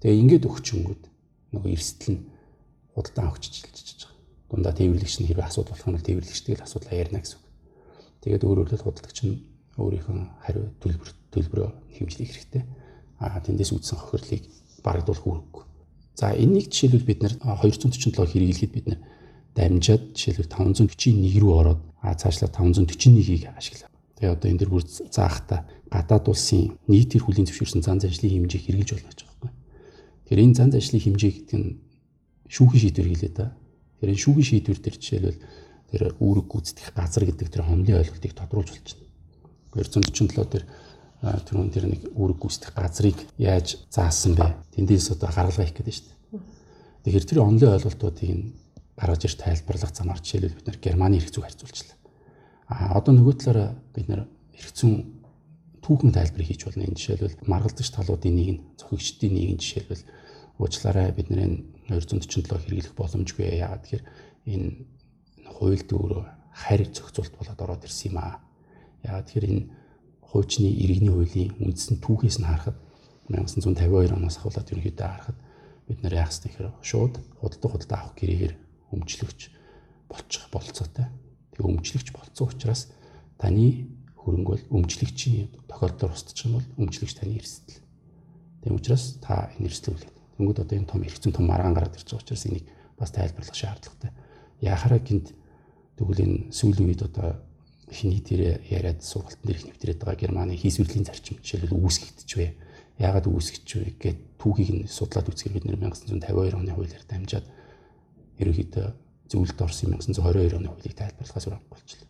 Тэгээ 0.00 0.20
ингээд 0.24 0.48
өгчөнгүүд 0.48 1.02
нөгөө 1.52 1.70
эрсдэл 1.76 2.10
нь 2.16 2.24
худалдан 2.96 3.24
авахч 3.28 3.44
шилжиж 3.52 4.11
дундаа 4.52 4.76
тээвэрлэгч 4.76 5.24
нь 5.24 5.28
хэрвээ 5.32 5.48
асуудал 5.48 5.72
болох 5.72 5.88
юм 5.88 5.96
бол 5.96 6.04
тээвэрлэгчтэй 6.04 6.54
л 6.60 6.64
асуудлаа 6.68 7.00
ярина 7.00 7.24
гэсэн 7.24 7.40
үг. 7.40 7.46
Тэгээд 8.20 8.44
өөрөөр 8.44 8.68
хэлбэл 8.68 8.84
худалдагч 8.84 9.18
нь 9.24 9.34
өөрийнхөө 9.80 10.16
хариу 10.44 10.64
төлбөр 10.84 11.10
төлбөрөө 11.32 11.68
хэмжлэх 11.96 12.28
хэрэгтэй. 12.28 12.62
Аа 13.24 13.40
тэндээс 13.40 13.72
үүдсэн 13.72 13.96
хохирлыг 13.96 14.44
барагдуулах 14.84 15.24
үүрэггүй. 15.24 15.64
За 16.20 16.36
энэнийг 16.36 16.68
жишээлбэл 16.68 17.08
бид 17.08 17.20
нэр 17.24 17.34
247 17.40 18.12
хэрэглэхэд 18.12 18.72
бид 18.76 18.86
нэр 18.92 19.00
дамжаад 19.56 20.12
жишээлбэл 20.12 20.52
541 20.52 21.40
рүү 21.40 21.52
ороод 21.56 21.80
аа 22.04 22.14
цаашлаа 22.20 22.52
541-ийг 22.52 23.48
ашиглаа. 23.56 23.88
Тэгээ 24.20 24.34
одоо 24.36 24.48
энэ 24.52 24.60
дэр 24.60 24.70
бүр 24.70 24.84
заахта 24.84 25.64
гадаад 25.88 26.28
улсын 26.28 26.76
нийт 26.88 27.16
эр 27.16 27.24
хүлийн 27.24 27.48
зөвшөөрсөн 27.48 27.80
зан 27.80 28.00
заншлын 28.00 28.44
хэмжээг 28.44 28.64
хэрэгжилж 28.68 28.90
болно 28.92 29.08
гэж 29.08 29.20
байгаа 29.24 29.40
байхгүй. 29.40 29.50
Тэгэхээр 30.28 30.44
энэ 30.44 30.56
зан 30.56 30.70
заншлын 30.72 31.04
хэмжээ 31.04 31.32
гэдэг 31.32 31.58
нь 31.58 31.68
шүүхийн 32.52 32.82
шийдвэр 32.82 33.08
хэлээ 33.12 33.32
да. 33.32 33.46
Тэр 34.02 34.10
энэ 34.10 34.18
шүүхийн 34.18 34.48
шийдвэр 34.66 34.80
төр 34.82 34.96
жишээлбэл 34.98 35.38
тэр 35.94 36.02
үүрэг 36.18 36.46
гүйцэтгэх 36.50 36.90
газар 36.90 37.22
гэдэг 37.22 37.48
тэр 37.54 37.62
хомлын 37.62 38.02
ойлголтыг 38.02 38.34
тодруулж 38.34 38.74
байна. 38.82 39.06
247 39.78 40.42
тэр 40.50 40.66
түрүүн 41.22 41.70
тэр 41.70 41.86
нэг 41.86 42.02
үүрэг 42.10 42.38
гүйцэтгэх 42.42 42.74
газрыг 42.74 43.18
яаж 43.38 43.78
заасан 43.94 44.34
бэ? 44.34 44.58
Тэндээс 44.74 45.14
одоо 45.14 45.30
гаргалгаа 45.30 45.70
хийх 45.70 45.78
гэдэг 45.78 45.94
шүү 45.94 46.06
дээ. 46.10 46.42
Тэгэхээр 47.06 47.28
тэр 47.30 47.40
онлын 47.46 47.74
ойлголтуудыг 47.78 48.26
нь 48.26 48.58
гаргаж 48.98 49.22
ирж 49.22 49.36
тайлбарлах 49.38 49.94
замаар 49.94 50.18
жишээлбэл 50.18 50.58
бид 50.58 50.66
нэр 50.66 50.82
Германы 50.82 51.22
эрх 51.22 51.30
зүйг 51.30 51.46
харьцуулчлаа. 51.46 51.96
А 52.66 52.98
одоо 52.98 53.14
нөгөө 53.14 53.34
талаараа 53.38 53.70
бид 53.94 54.10
нэр 54.10 54.26
эрх 54.26 54.70
зүйн 54.74 55.22
түүхэн 55.78 56.10
тайлбарыг 56.10 56.48
хийж 56.50 56.62
болно. 56.66 56.90
Энэ 56.90 56.98
жишээлбэл 56.98 57.38
маргалдаж 57.46 57.86
талуудын 57.86 58.34
нэг 58.34 58.48
нь 58.50 58.62
зохигчдын 58.82 59.30
нэг 59.30 59.50
нь 59.54 59.62
жишээлбэл 59.62 60.02
уучлаарай 60.58 61.14
бид 61.14 61.30
нэр 61.30 61.62
247 61.88 62.46
хэрэглэх 62.46 62.94
боломжгүй 62.94 63.58
яагаад 63.58 63.82
тэгэхээр 63.82 64.04
энэ 64.52 64.68
хуульд 65.54 65.88
өөрөө 65.90 66.24
харь 66.52 66.86
зохицуулт 66.92 67.34
болоод 67.38 67.60
ороод 67.62 67.86
ирсэн 67.86 68.12
юм 68.12 68.18
аа. 68.22 68.38
Яагаад 69.02 69.26
тэгэхээр 69.26 69.50
энэ 69.50 69.64
хуучны 70.20 70.68
иргэний 70.68 71.12
хуулийн 71.12 71.50
үндсэн 71.60 71.96
түүхээс 72.04 72.38
нь 72.40 72.48
харахад 72.48 72.76
1952 73.28 74.16
оноос 74.16 74.36
ахуулаад 74.38 74.70
ерөнхийдөө 74.72 75.08
харахад 75.08 75.38
бид 75.88 75.98
нэр 76.02 76.14
яах 76.20 76.32
ёстой 76.32 76.48
гэхээр 76.50 76.70
шууд 76.80 77.14
худалдаа 77.40 77.70
худалдаа 77.70 77.98
авах 78.00 78.16
гэрээгээр 78.16 78.54
өмчлөгч 78.92 79.40
болчих 80.08 80.44
болцоотой. 80.52 81.06
Тэгээ 81.52 81.68
өмчлөгч 81.68 82.08
болцсон 82.12 82.48
учраас 82.48 82.82
таны 83.40 83.88
хөрөнгө 84.22 84.50
бол 84.52 84.64
өмчлөгчийн 84.78 85.48
тохиолдолд 85.68 86.14
устчих 86.14 86.46
юм 86.46 86.60
бол 86.60 86.68
өмчлөгч 86.86 87.14
таны 87.18 87.36
эрсдэл. 87.36 87.82
Тийм 88.62 88.76
учраас 88.76 89.18
та 89.20 89.50
энэ 89.58 89.66
эрсдэл 89.66 89.96
үлээ. 89.96 90.21
Тэнгүүд 90.36 90.62
одоо 90.64 90.76
энэ 90.78 90.90
том 90.90 91.00
хэрэгцэн 91.02 91.32
том 91.32 91.46
маргаан 91.46 91.74
гараад 91.74 91.96
ирж 91.96 92.08
байгаа 92.08 92.24
учраас 92.24 92.46
энийг 92.46 92.66
бас 92.98 93.10
тайлбарлах 93.10 93.56
шаардлагатай. 93.56 94.10
Яхаараа 94.60 95.00
гинт 95.00 95.34
тэгвэл 95.96 96.24
энэ 96.24 96.36
сүүлийн 96.52 96.88
үед 96.88 97.02
одоо 97.02 97.40
эхний 97.92 98.20
дээр 98.24 98.64
яриад 98.72 99.04
сургалтын 99.04 99.44
дээр 99.44 99.58
их 99.58 99.66
нэвтрээд 99.68 100.00
байгаа 100.00 100.20
Германы 100.20 100.56
хийсвэрлийн 100.56 101.04
зарчим 101.04 101.36
жишээлбэл 101.44 101.76
үүсгэгдэж 101.76 102.30
вэ? 102.36 102.48
Яагаад 102.98 103.26
үүсгэж 103.28 103.68
вэ 103.76 103.90
гэд 104.00 104.18
түүхийг 104.40 104.70
нь 104.72 104.88
судлаад 104.88 105.28
үзэхээр 105.28 105.56
бид 105.60 105.66
1952 105.68 106.56
оны 106.56 106.72
хуулиар 106.72 107.04
дамжаад 107.04 107.46
ерөнхийдөө 108.40 108.86
зөвлөлд 109.28 109.60
орсон 109.60 109.96
1922 110.00 110.56
оны 110.56 110.68
хуулийг 110.72 110.96
тайлбарлахаас 110.96 111.46
өөр 111.48 111.60
болчихлоо. 111.68 112.08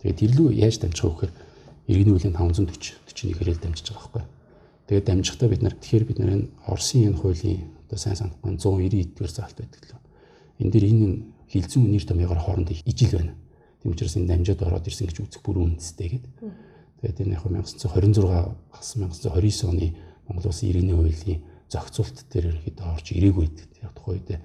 Тэгээд 0.00 0.20
тэрлүү 0.20 0.48
яаж 0.56 0.76
дамжих 0.80 1.04
вэ 1.04 1.12
гэхээр 1.12 1.32
иргэний 1.92 2.12
хуулийн 2.16 2.36
540 2.36 3.04
41 3.08 3.36
хэрэг 3.36 3.60
дамжиж 3.60 3.86
байгаа 3.92 4.00
байхгүй. 4.12 4.24
Тэгээд 4.86 5.06
дамжихдаа 5.06 5.48
бид 5.50 5.62
нар 5.62 5.74
тэгэхээр 5.74 6.04
бид 6.06 6.18
нар 6.18 6.32
энэ 6.36 6.50
Оросын 6.66 7.10
энэ 7.10 7.18
хуулийн 7.18 7.60
одоо 7.86 7.98
сайн 7.98 8.16
санахгүй 8.16 8.54
190 8.54 9.02
эдгээр 9.02 9.32
заалт 9.34 9.58
байдаг 9.58 9.82
лөө. 9.82 10.00
Энэ 10.62 10.72
дэр 10.72 10.84
энэ 10.86 11.08
хилцэн 11.50 11.82
нэр 11.90 12.04
томьёогоор 12.06 12.40
хоорондоо 12.42 12.76
ижил 12.86 13.18
байна 13.18 13.34
Тийм 13.86 13.94
учраас 13.94 14.16
энэ 14.18 14.26
дамжаад 14.26 14.62
ороод 14.66 14.88
ирсэн 14.90 15.06
гэж 15.06 15.22
үзэх 15.22 15.42
бүр 15.46 15.62
үнэтэй 15.62 16.18
гэдэг. 16.18 16.32
Тэгээд 17.06 17.22
энэ 17.22 17.38
яг 17.38 17.46
1926 17.46 18.18
бас 18.74 18.88
1929 18.98 19.70
оны 19.70 19.94
Монгол 20.26 20.50
Улсын 20.50 20.74
иргэний 20.74 20.96
хуулийн 20.98 21.40
зохицуулт 21.70 22.26
дээр 22.26 22.58
ихэд 22.66 22.82
орж 22.82 23.06
ирээгүй 23.14 23.46
гэдэг. 23.46 23.70
Яг 23.86 23.94
тухайн 23.94 24.18
үед 24.26 24.42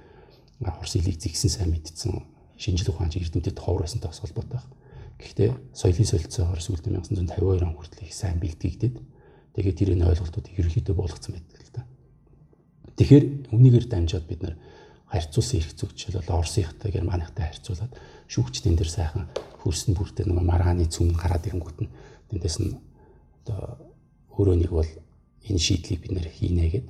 Орос 0.61 0.93
илийг 0.93 1.17
згсэн 1.17 1.49
сайн 1.49 1.73
мэдсэн 1.73 2.21
шинжлэх 2.53 3.01
ухаанч 3.01 3.17
эрдэмтэд 3.17 3.57
ховор 3.57 3.81
байсантай 3.81 4.13
бас 4.13 4.21
холбоотой 4.21 4.61
байна. 4.61 4.77
Гэхдээ 5.17 5.49
соёлын 5.73 6.05
солилцоогоор 6.05 6.61
сүүлд 6.61 6.85
1952 6.85 7.65
он 7.65 7.73
хүртэл 7.81 8.05
их 8.05 8.13
сайн 8.13 8.37
бэлтгэгдээд 8.37 8.95
тэгээд 9.55 9.77
тэрийн 9.77 10.07
ойлголтууд 10.07 10.47
ерөнхийдөө 10.55 10.95
болгоцсон 10.95 11.35
байдаг 11.35 11.61
л 11.61 11.73
да. 11.75 11.83
Тэгэхээр 12.95 13.25
үнийгээр 13.51 13.85
дамжаад 13.87 14.25
бид 14.27 14.41
нар 14.43 14.55
харьцуулсан 15.11 15.59
эрх 15.59 15.71
зүйч 15.75 15.91
жишээлбэл 15.97 16.35
Оросынхтай 16.39 16.91
Германыхтай 16.91 17.45
харьцуулаад 17.51 17.93
шүүгчдийн 18.31 18.79
дээр 18.79 18.91
сайхан 18.91 19.27
хөрсөн 19.59 19.91
бүртээ 19.91 20.25
нэг 20.31 20.39
маргааны 20.39 20.87
цүм 20.87 21.11
гараад 21.19 21.47
ирэнгүүт 21.51 21.79
нь 21.83 21.91
тэндээс 22.31 22.57
нь 22.63 22.79
одоо 23.43 23.75
өөрөө 24.39 24.55
нэг 24.55 24.71
бол 24.71 24.87
энэ 24.87 25.59
шийдлийг 25.59 25.99
бид 25.99 26.13
нэр 26.15 26.27
хийнэ 26.31 26.71
гэд. 26.71 26.87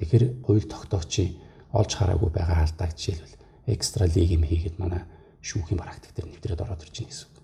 Тэгэхээр 0.00 0.24
хууль 0.40 0.64
тогтоогчийн 0.64 1.36
олж 1.76 1.90
хараагүй 2.00 2.30
байгаа 2.32 2.64
алдааг 2.64 2.96
жишээлбэл 2.96 3.36
экстра 3.68 4.08
лиг 4.08 4.30
юм 4.32 4.48
хийгээд 4.48 4.80
манай 4.80 5.04
шүүхийн 5.44 5.76
практик 5.76 6.16
дээр 6.16 6.32
нэвтрээд 6.32 6.64
ороод 6.64 6.80
ирж 6.80 6.96
байна 6.96 7.10
гэсэн 7.12 7.28
үг. 7.28 7.36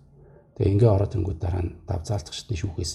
Тэгээ 0.56 0.72
ингээ 0.72 0.90
ороод 0.96 1.12
ирэнгүүт 1.12 1.40
дараа 1.44 1.62
нь 1.62 1.76
давзаалтгчдын 1.84 2.56
шүүхээс 2.56 2.92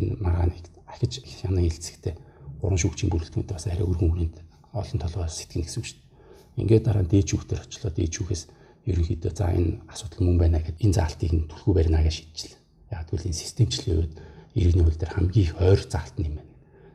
энэ 0.00 0.16
маргааныг 0.24 0.64
ахиж 0.88 1.22
хяна 1.24 1.60
хилцэхдээ 1.64 2.14
гурван 2.60 2.80
шүүгчийн 2.80 3.10
бүрэлдэхүүнтэй 3.12 3.54
бас 3.56 3.66
арай 3.68 3.84
өргөн 3.84 4.10
хүрээнд 4.10 4.36
олон 4.72 4.98
толгой 5.00 5.28
сэтгэнэ 5.28 5.64
гэсэн 5.64 5.80
үг 5.80 5.86
шүү 5.88 5.98
дээ. 6.00 6.60
Ингээ 6.64 6.80
дараа 6.80 7.02
нь 7.04 7.10
дээд 7.12 7.28
шүүхтэр 7.30 7.60
очлоо 7.64 7.90
дээд 7.92 8.12
шүүхээс 8.14 8.42
ерөнхийдөө 8.88 9.32
за 9.32 9.52
энэ 9.52 9.80
асуудал 9.88 10.22
мөн 10.28 10.38
байна 10.38 10.58
гэхэд 10.60 10.82
энэ 10.84 10.96
заалтыг 10.96 11.32
нь 11.32 11.48
түлхүү 11.48 11.72
барина 11.74 12.04
гэж 12.04 12.14
шийдчихлээ. 12.20 12.60
Яг 12.92 13.04
тэгвэл 13.08 13.28
энэ 13.28 13.40
системчлэлийн 13.42 13.98
үед 14.00 14.12
иргэний 14.54 14.84
хууль 14.84 15.00
дээр 15.00 15.14
хамгийн 15.14 15.46
их 15.48 15.54
ойр 15.58 15.80
заалт 15.88 16.16
нь 16.20 16.26
юм 16.28 16.34
байна. 16.38 16.52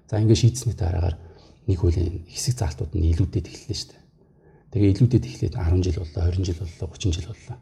За 0.09 0.21
ингээд 0.21 0.41
шийдсэний 0.41 0.77
дараагаар 0.77 1.15
нэг 1.67 1.77
хуулийн 1.79 2.25
хэсэг 2.29 2.55
заалтууд 2.57 2.93
нь 2.95 3.09
илүүдэд 3.13 3.45
эхэллээ 3.49 3.77
шүү 3.77 3.89
дээ. 3.93 4.03
Тэгээ 4.69 4.91
илүүдэд 4.95 5.25
эхлээд 5.25 5.55
10 5.57 5.85
жил 5.85 5.97
боллоо, 6.01 6.23
20 6.29 6.45
жил 6.45 6.59
боллоо, 6.61 6.87
30 6.93 7.13
жил 7.13 7.29
боллоо. 7.29 7.57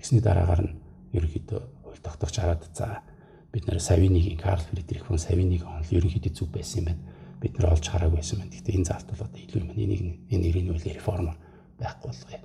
Тэгсний 0.00 0.22
дараагаар 0.24 0.62
нь 0.64 0.72
ерөнхийдөө 1.12 1.60
хууль 1.84 2.02
тогтоогч 2.02 2.36
хараад 2.40 2.62
за 2.72 3.04
бид 3.52 3.64
нэр 3.66 3.80
Савинигийн 3.80 4.38
Карл 4.38 4.62
Фридрих 4.62 5.04
фон 5.04 5.18
Савинигийн 5.18 5.66
онол 5.68 5.90
ерөнхийдөө 5.90 6.32
зүг 6.32 6.50
байсан 6.52 6.80
юм 6.80 6.86
байна. 6.92 7.02
Бид 7.40 7.54
нар 7.58 7.72
олж 7.72 7.86
хараагүй 7.88 8.20
байсан 8.20 8.38
байна. 8.38 8.52
Гэхдээ 8.52 8.76
энэ 8.76 8.88
заалт 8.88 9.08
бол 9.08 9.24
одоо 9.24 9.40
илүү 9.40 9.60
юм. 9.62 9.70
Энийг 9.72 10.02
энэ 10.28 10.46
иргэний 10.48 10.72
хуулийн 10.72 10.98
реформор 10.98 11.36
байхгүй 11.80 12.08
болгоё 12.12 12.40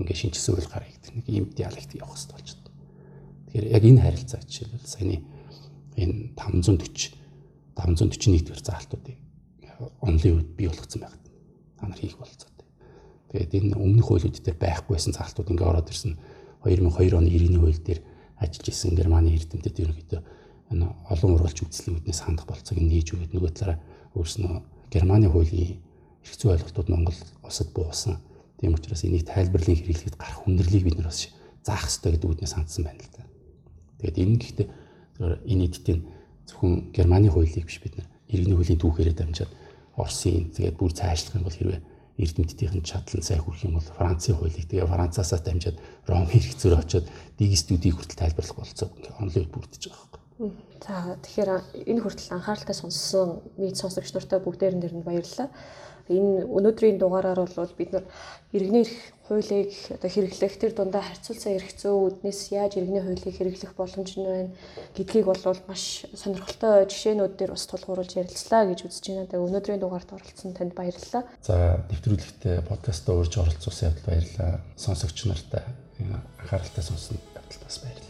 ингээ 0.00 0.16
шинжилсэн 0.16 0.54
үйл 0.56 0.70
гараа 0.70 0.88
гэдэг 0.88 1.12
нэг 1.12 1.26
ийм 1.28 1.46
диалект 1.52 1.92
явах 1.92 2.16
хэрэгтэй 2.16 2.34
болж 2.34 2.48
байна. 2.56 2.72
Тэгэхээр 3.50 3.66
яг 3.76 3.84
энэ 3.84 4.00
харилцаа 4.00 4.40
жишээлбэл 4.40 4.88
саяны 4.88 5.16
энэ 6.00 6.16
540 6.38 7.20
541 7.76 8.48
дэх 8.48 8.60
заалтуудыг 8.64 9.18
онлын 10.00 10.36
үед 10.40 10.50
бий 10.56 10.68
болгоцсон 10.68 11.00
байгаад 11.04 11.24
та 11.76 11.86
нар 11.88 12.00
хийх 12.00 12.16
болцоотой. 12.16 12.68
Тэгээд 13.32 13.52
энэ 13.60 13.76
өмнөх 13.76 14.06
хуулиуд 14.08 14.40
дээр 14.40 14.58
байхгүйсэн 14.60 15.16
заалтууд 15.16 15.50
ингээ 15.52 15.68
ороод 15.68 15.88
ирсэн 15.90 16.16
2002 16.64 17.16
оны 17.16 17.28
иргэний 17.28 17.60
хууль 17.60 17.80
дээр 17.80 18.00
ажиллаж 18.40 18.66
исэн 18.72 18.96
Германы 18.96 19.36
эрдэмтэд 19.36 19.76
ерөнхийдөө 19.80 20.20
олон 21.12 21.30
ургалч 21.36 21.62
үзлийн 21.62 22.00
үднээс 22.00 22.20
хандах 22.24 22.48
болцоог 22.48 22.80
нээж 22.80 23.14
өгöd 23.14 23.32
нөгөө 23.36 23.50
талаараа 23.52 23.78
өөрснөө 24.16 24.54
Германы 24.90 25.28
хуулийн 25.30 25.78
эрх 26.24 26.34
зүй 26.34 26.50
ойлголтууд 26.56 26.88
Монгол 26.88 27.18
улсад 27.44 27.68
буусан 27.76 28.18
Тийм 28.60 28.74
учраас 28.74 29.04
энийг 29.04 29.24
тайлбарлан 29.24 29.72
хэрэглэхэд 29.72 30.20
гарах 30.20 30.44
хүндрэлийг 30.44 30.84
бид 30.84 30.96
нар 31.00 31.08
бас 31.08 31.32
заах 31.64 31.88
хэрэгтэй 31.88 32.12
гэдэг 32.12 32.28
үгнээс 32.28 32.54
хандсан 32.60 32.84
байна 32.84 33.00
л 33.00 33.12
да. 33.16 33.24
Тэгээд 34.04 34.20
энэ 34.20 34.36
гэхдээ 34.36 34.68
энэ 35.48 35.64
эдтийн 35.64 36.00
зөвхөн 36.44 36.92
Германы 36.92 37.32
хуулийг 37.32 37.64
биш 37.64 37.80
бид 37.80 37.96
нар 37.96 38.08
иргэний 38.28 38.56
хуулийн 38.60 38.76
түүхээрээ 38.84 39.16
дамжаад 39.16 39.48
Оросын 39.96 40.52
тэгээд 40.52 40.76
бүр 40.76 40.92
цаашлах 40.92 41.40
юм 41.40 41.44
бол 41.48 41.56
хэрвээ 41.56 41.80
эрдэмтдийн 42.20 42.84
чадлан 42.84 43.24
сайн 43.24 43.40
хүрэх 43.40 43.64
юм 43.64 43.80
бол 43.80 43.88
Францын 43.96 44.36
хуулийг 44.36 44.68
тэгээ 44.68 44.86
Францаасаа 44.86 45.40
дамжаад 45.40 45.76
Ром 46.06 46.28
хэрэг 46.28 46.54
зөрөө 46.60 46.80
очоод 46.84 47.06
дигистүүдийг 47.40 47.96
хүртэл 47.96 48.20
тайлбарлах 48.20 48.56
болцоо. 48.60 48.88
Онлайн 49.18 49.48
бүрдэж 49.48 49.82
байгаа 49.88 50.06
юм. 50.40 50.56
За 50.80 51.16
тэгэхээр 51.20 51.50
энэ 51.92 52.00
хүртэл 52.00 52.32
анхааралтай 52.32 52.76
сонссон 52.76 53.44
нийт 53.60 53.76
сонсогч 53.76 54.16
нартай 54.16 54.40
бүгдээрэн 54.40 54.80
дээр 54.80 54.94
нь 54.96 55.04
баярлалаа 55.04 55.52
энэ 56.10 56.50
өнөөдрийн 56.50 56.98
дугаараар 56.98 57.46
бол 57.46 57.74
бид 57.78 57.90
нар 57.94 58.04
иргэний 58.52 58.82
эрх 58.82 58.94
хуулийг 59.30 59.70
одоо 59.94 60.10
хэрэглэх 60.10 60.54
тэр 60.58 60.72
дундаа 60.74 61.06
харьцуулсан 61.06 61.54
эрх 61.54 61.70
зүйнээс 61.78 62.40
яаж 62.50 62.82
иргэний 62.82 62.98
хуулийг 62.98 63.36
хэрэглэх 63.38 63.72
боломж 63.78 64.10
нь 64.18 64.26
байна 64.26 64.50
гэдгийг 64.98 65.26
бол 65.30 65.38
маш 65.70 66.02
сонирхолтой 66.18 66.90
жишээнүүд 66.90 67.38
дээр 67.38 67.54
бас 67.54 67.64
тулгуурлаж 67.70 68.10
ярилцлаа 68.18 68.66
гэж 68.66 68.90
үзэж 68.90 69.04
байна. 69.06 69.30
Тэгээ 69.30 69.46
өнөөдрийн 69.46 69.80
дугаарт 69.80 70.10
оролцсон 70.10 70.50
танд 70.50 70.74
баярлалаа. 70.74 71.22
За 71.46 71.78
нэвтрүүлэгтээ 71.94 72.66
подкастаа 72.66 73.14
урьж 73.14 73.38
оролцуулсан 73.38 73.94
явдал 73.94 74.10
баярлалаа. 74.10 74.60
Сонсогч 74.74 75.18
нартай 75.30 75.62
анхааралтай 76.02 76.82
сонссон 76.82 77.22
явдал 77.38 77.62
бас 77.62 77.78
баярлалаа. 77.78 78.09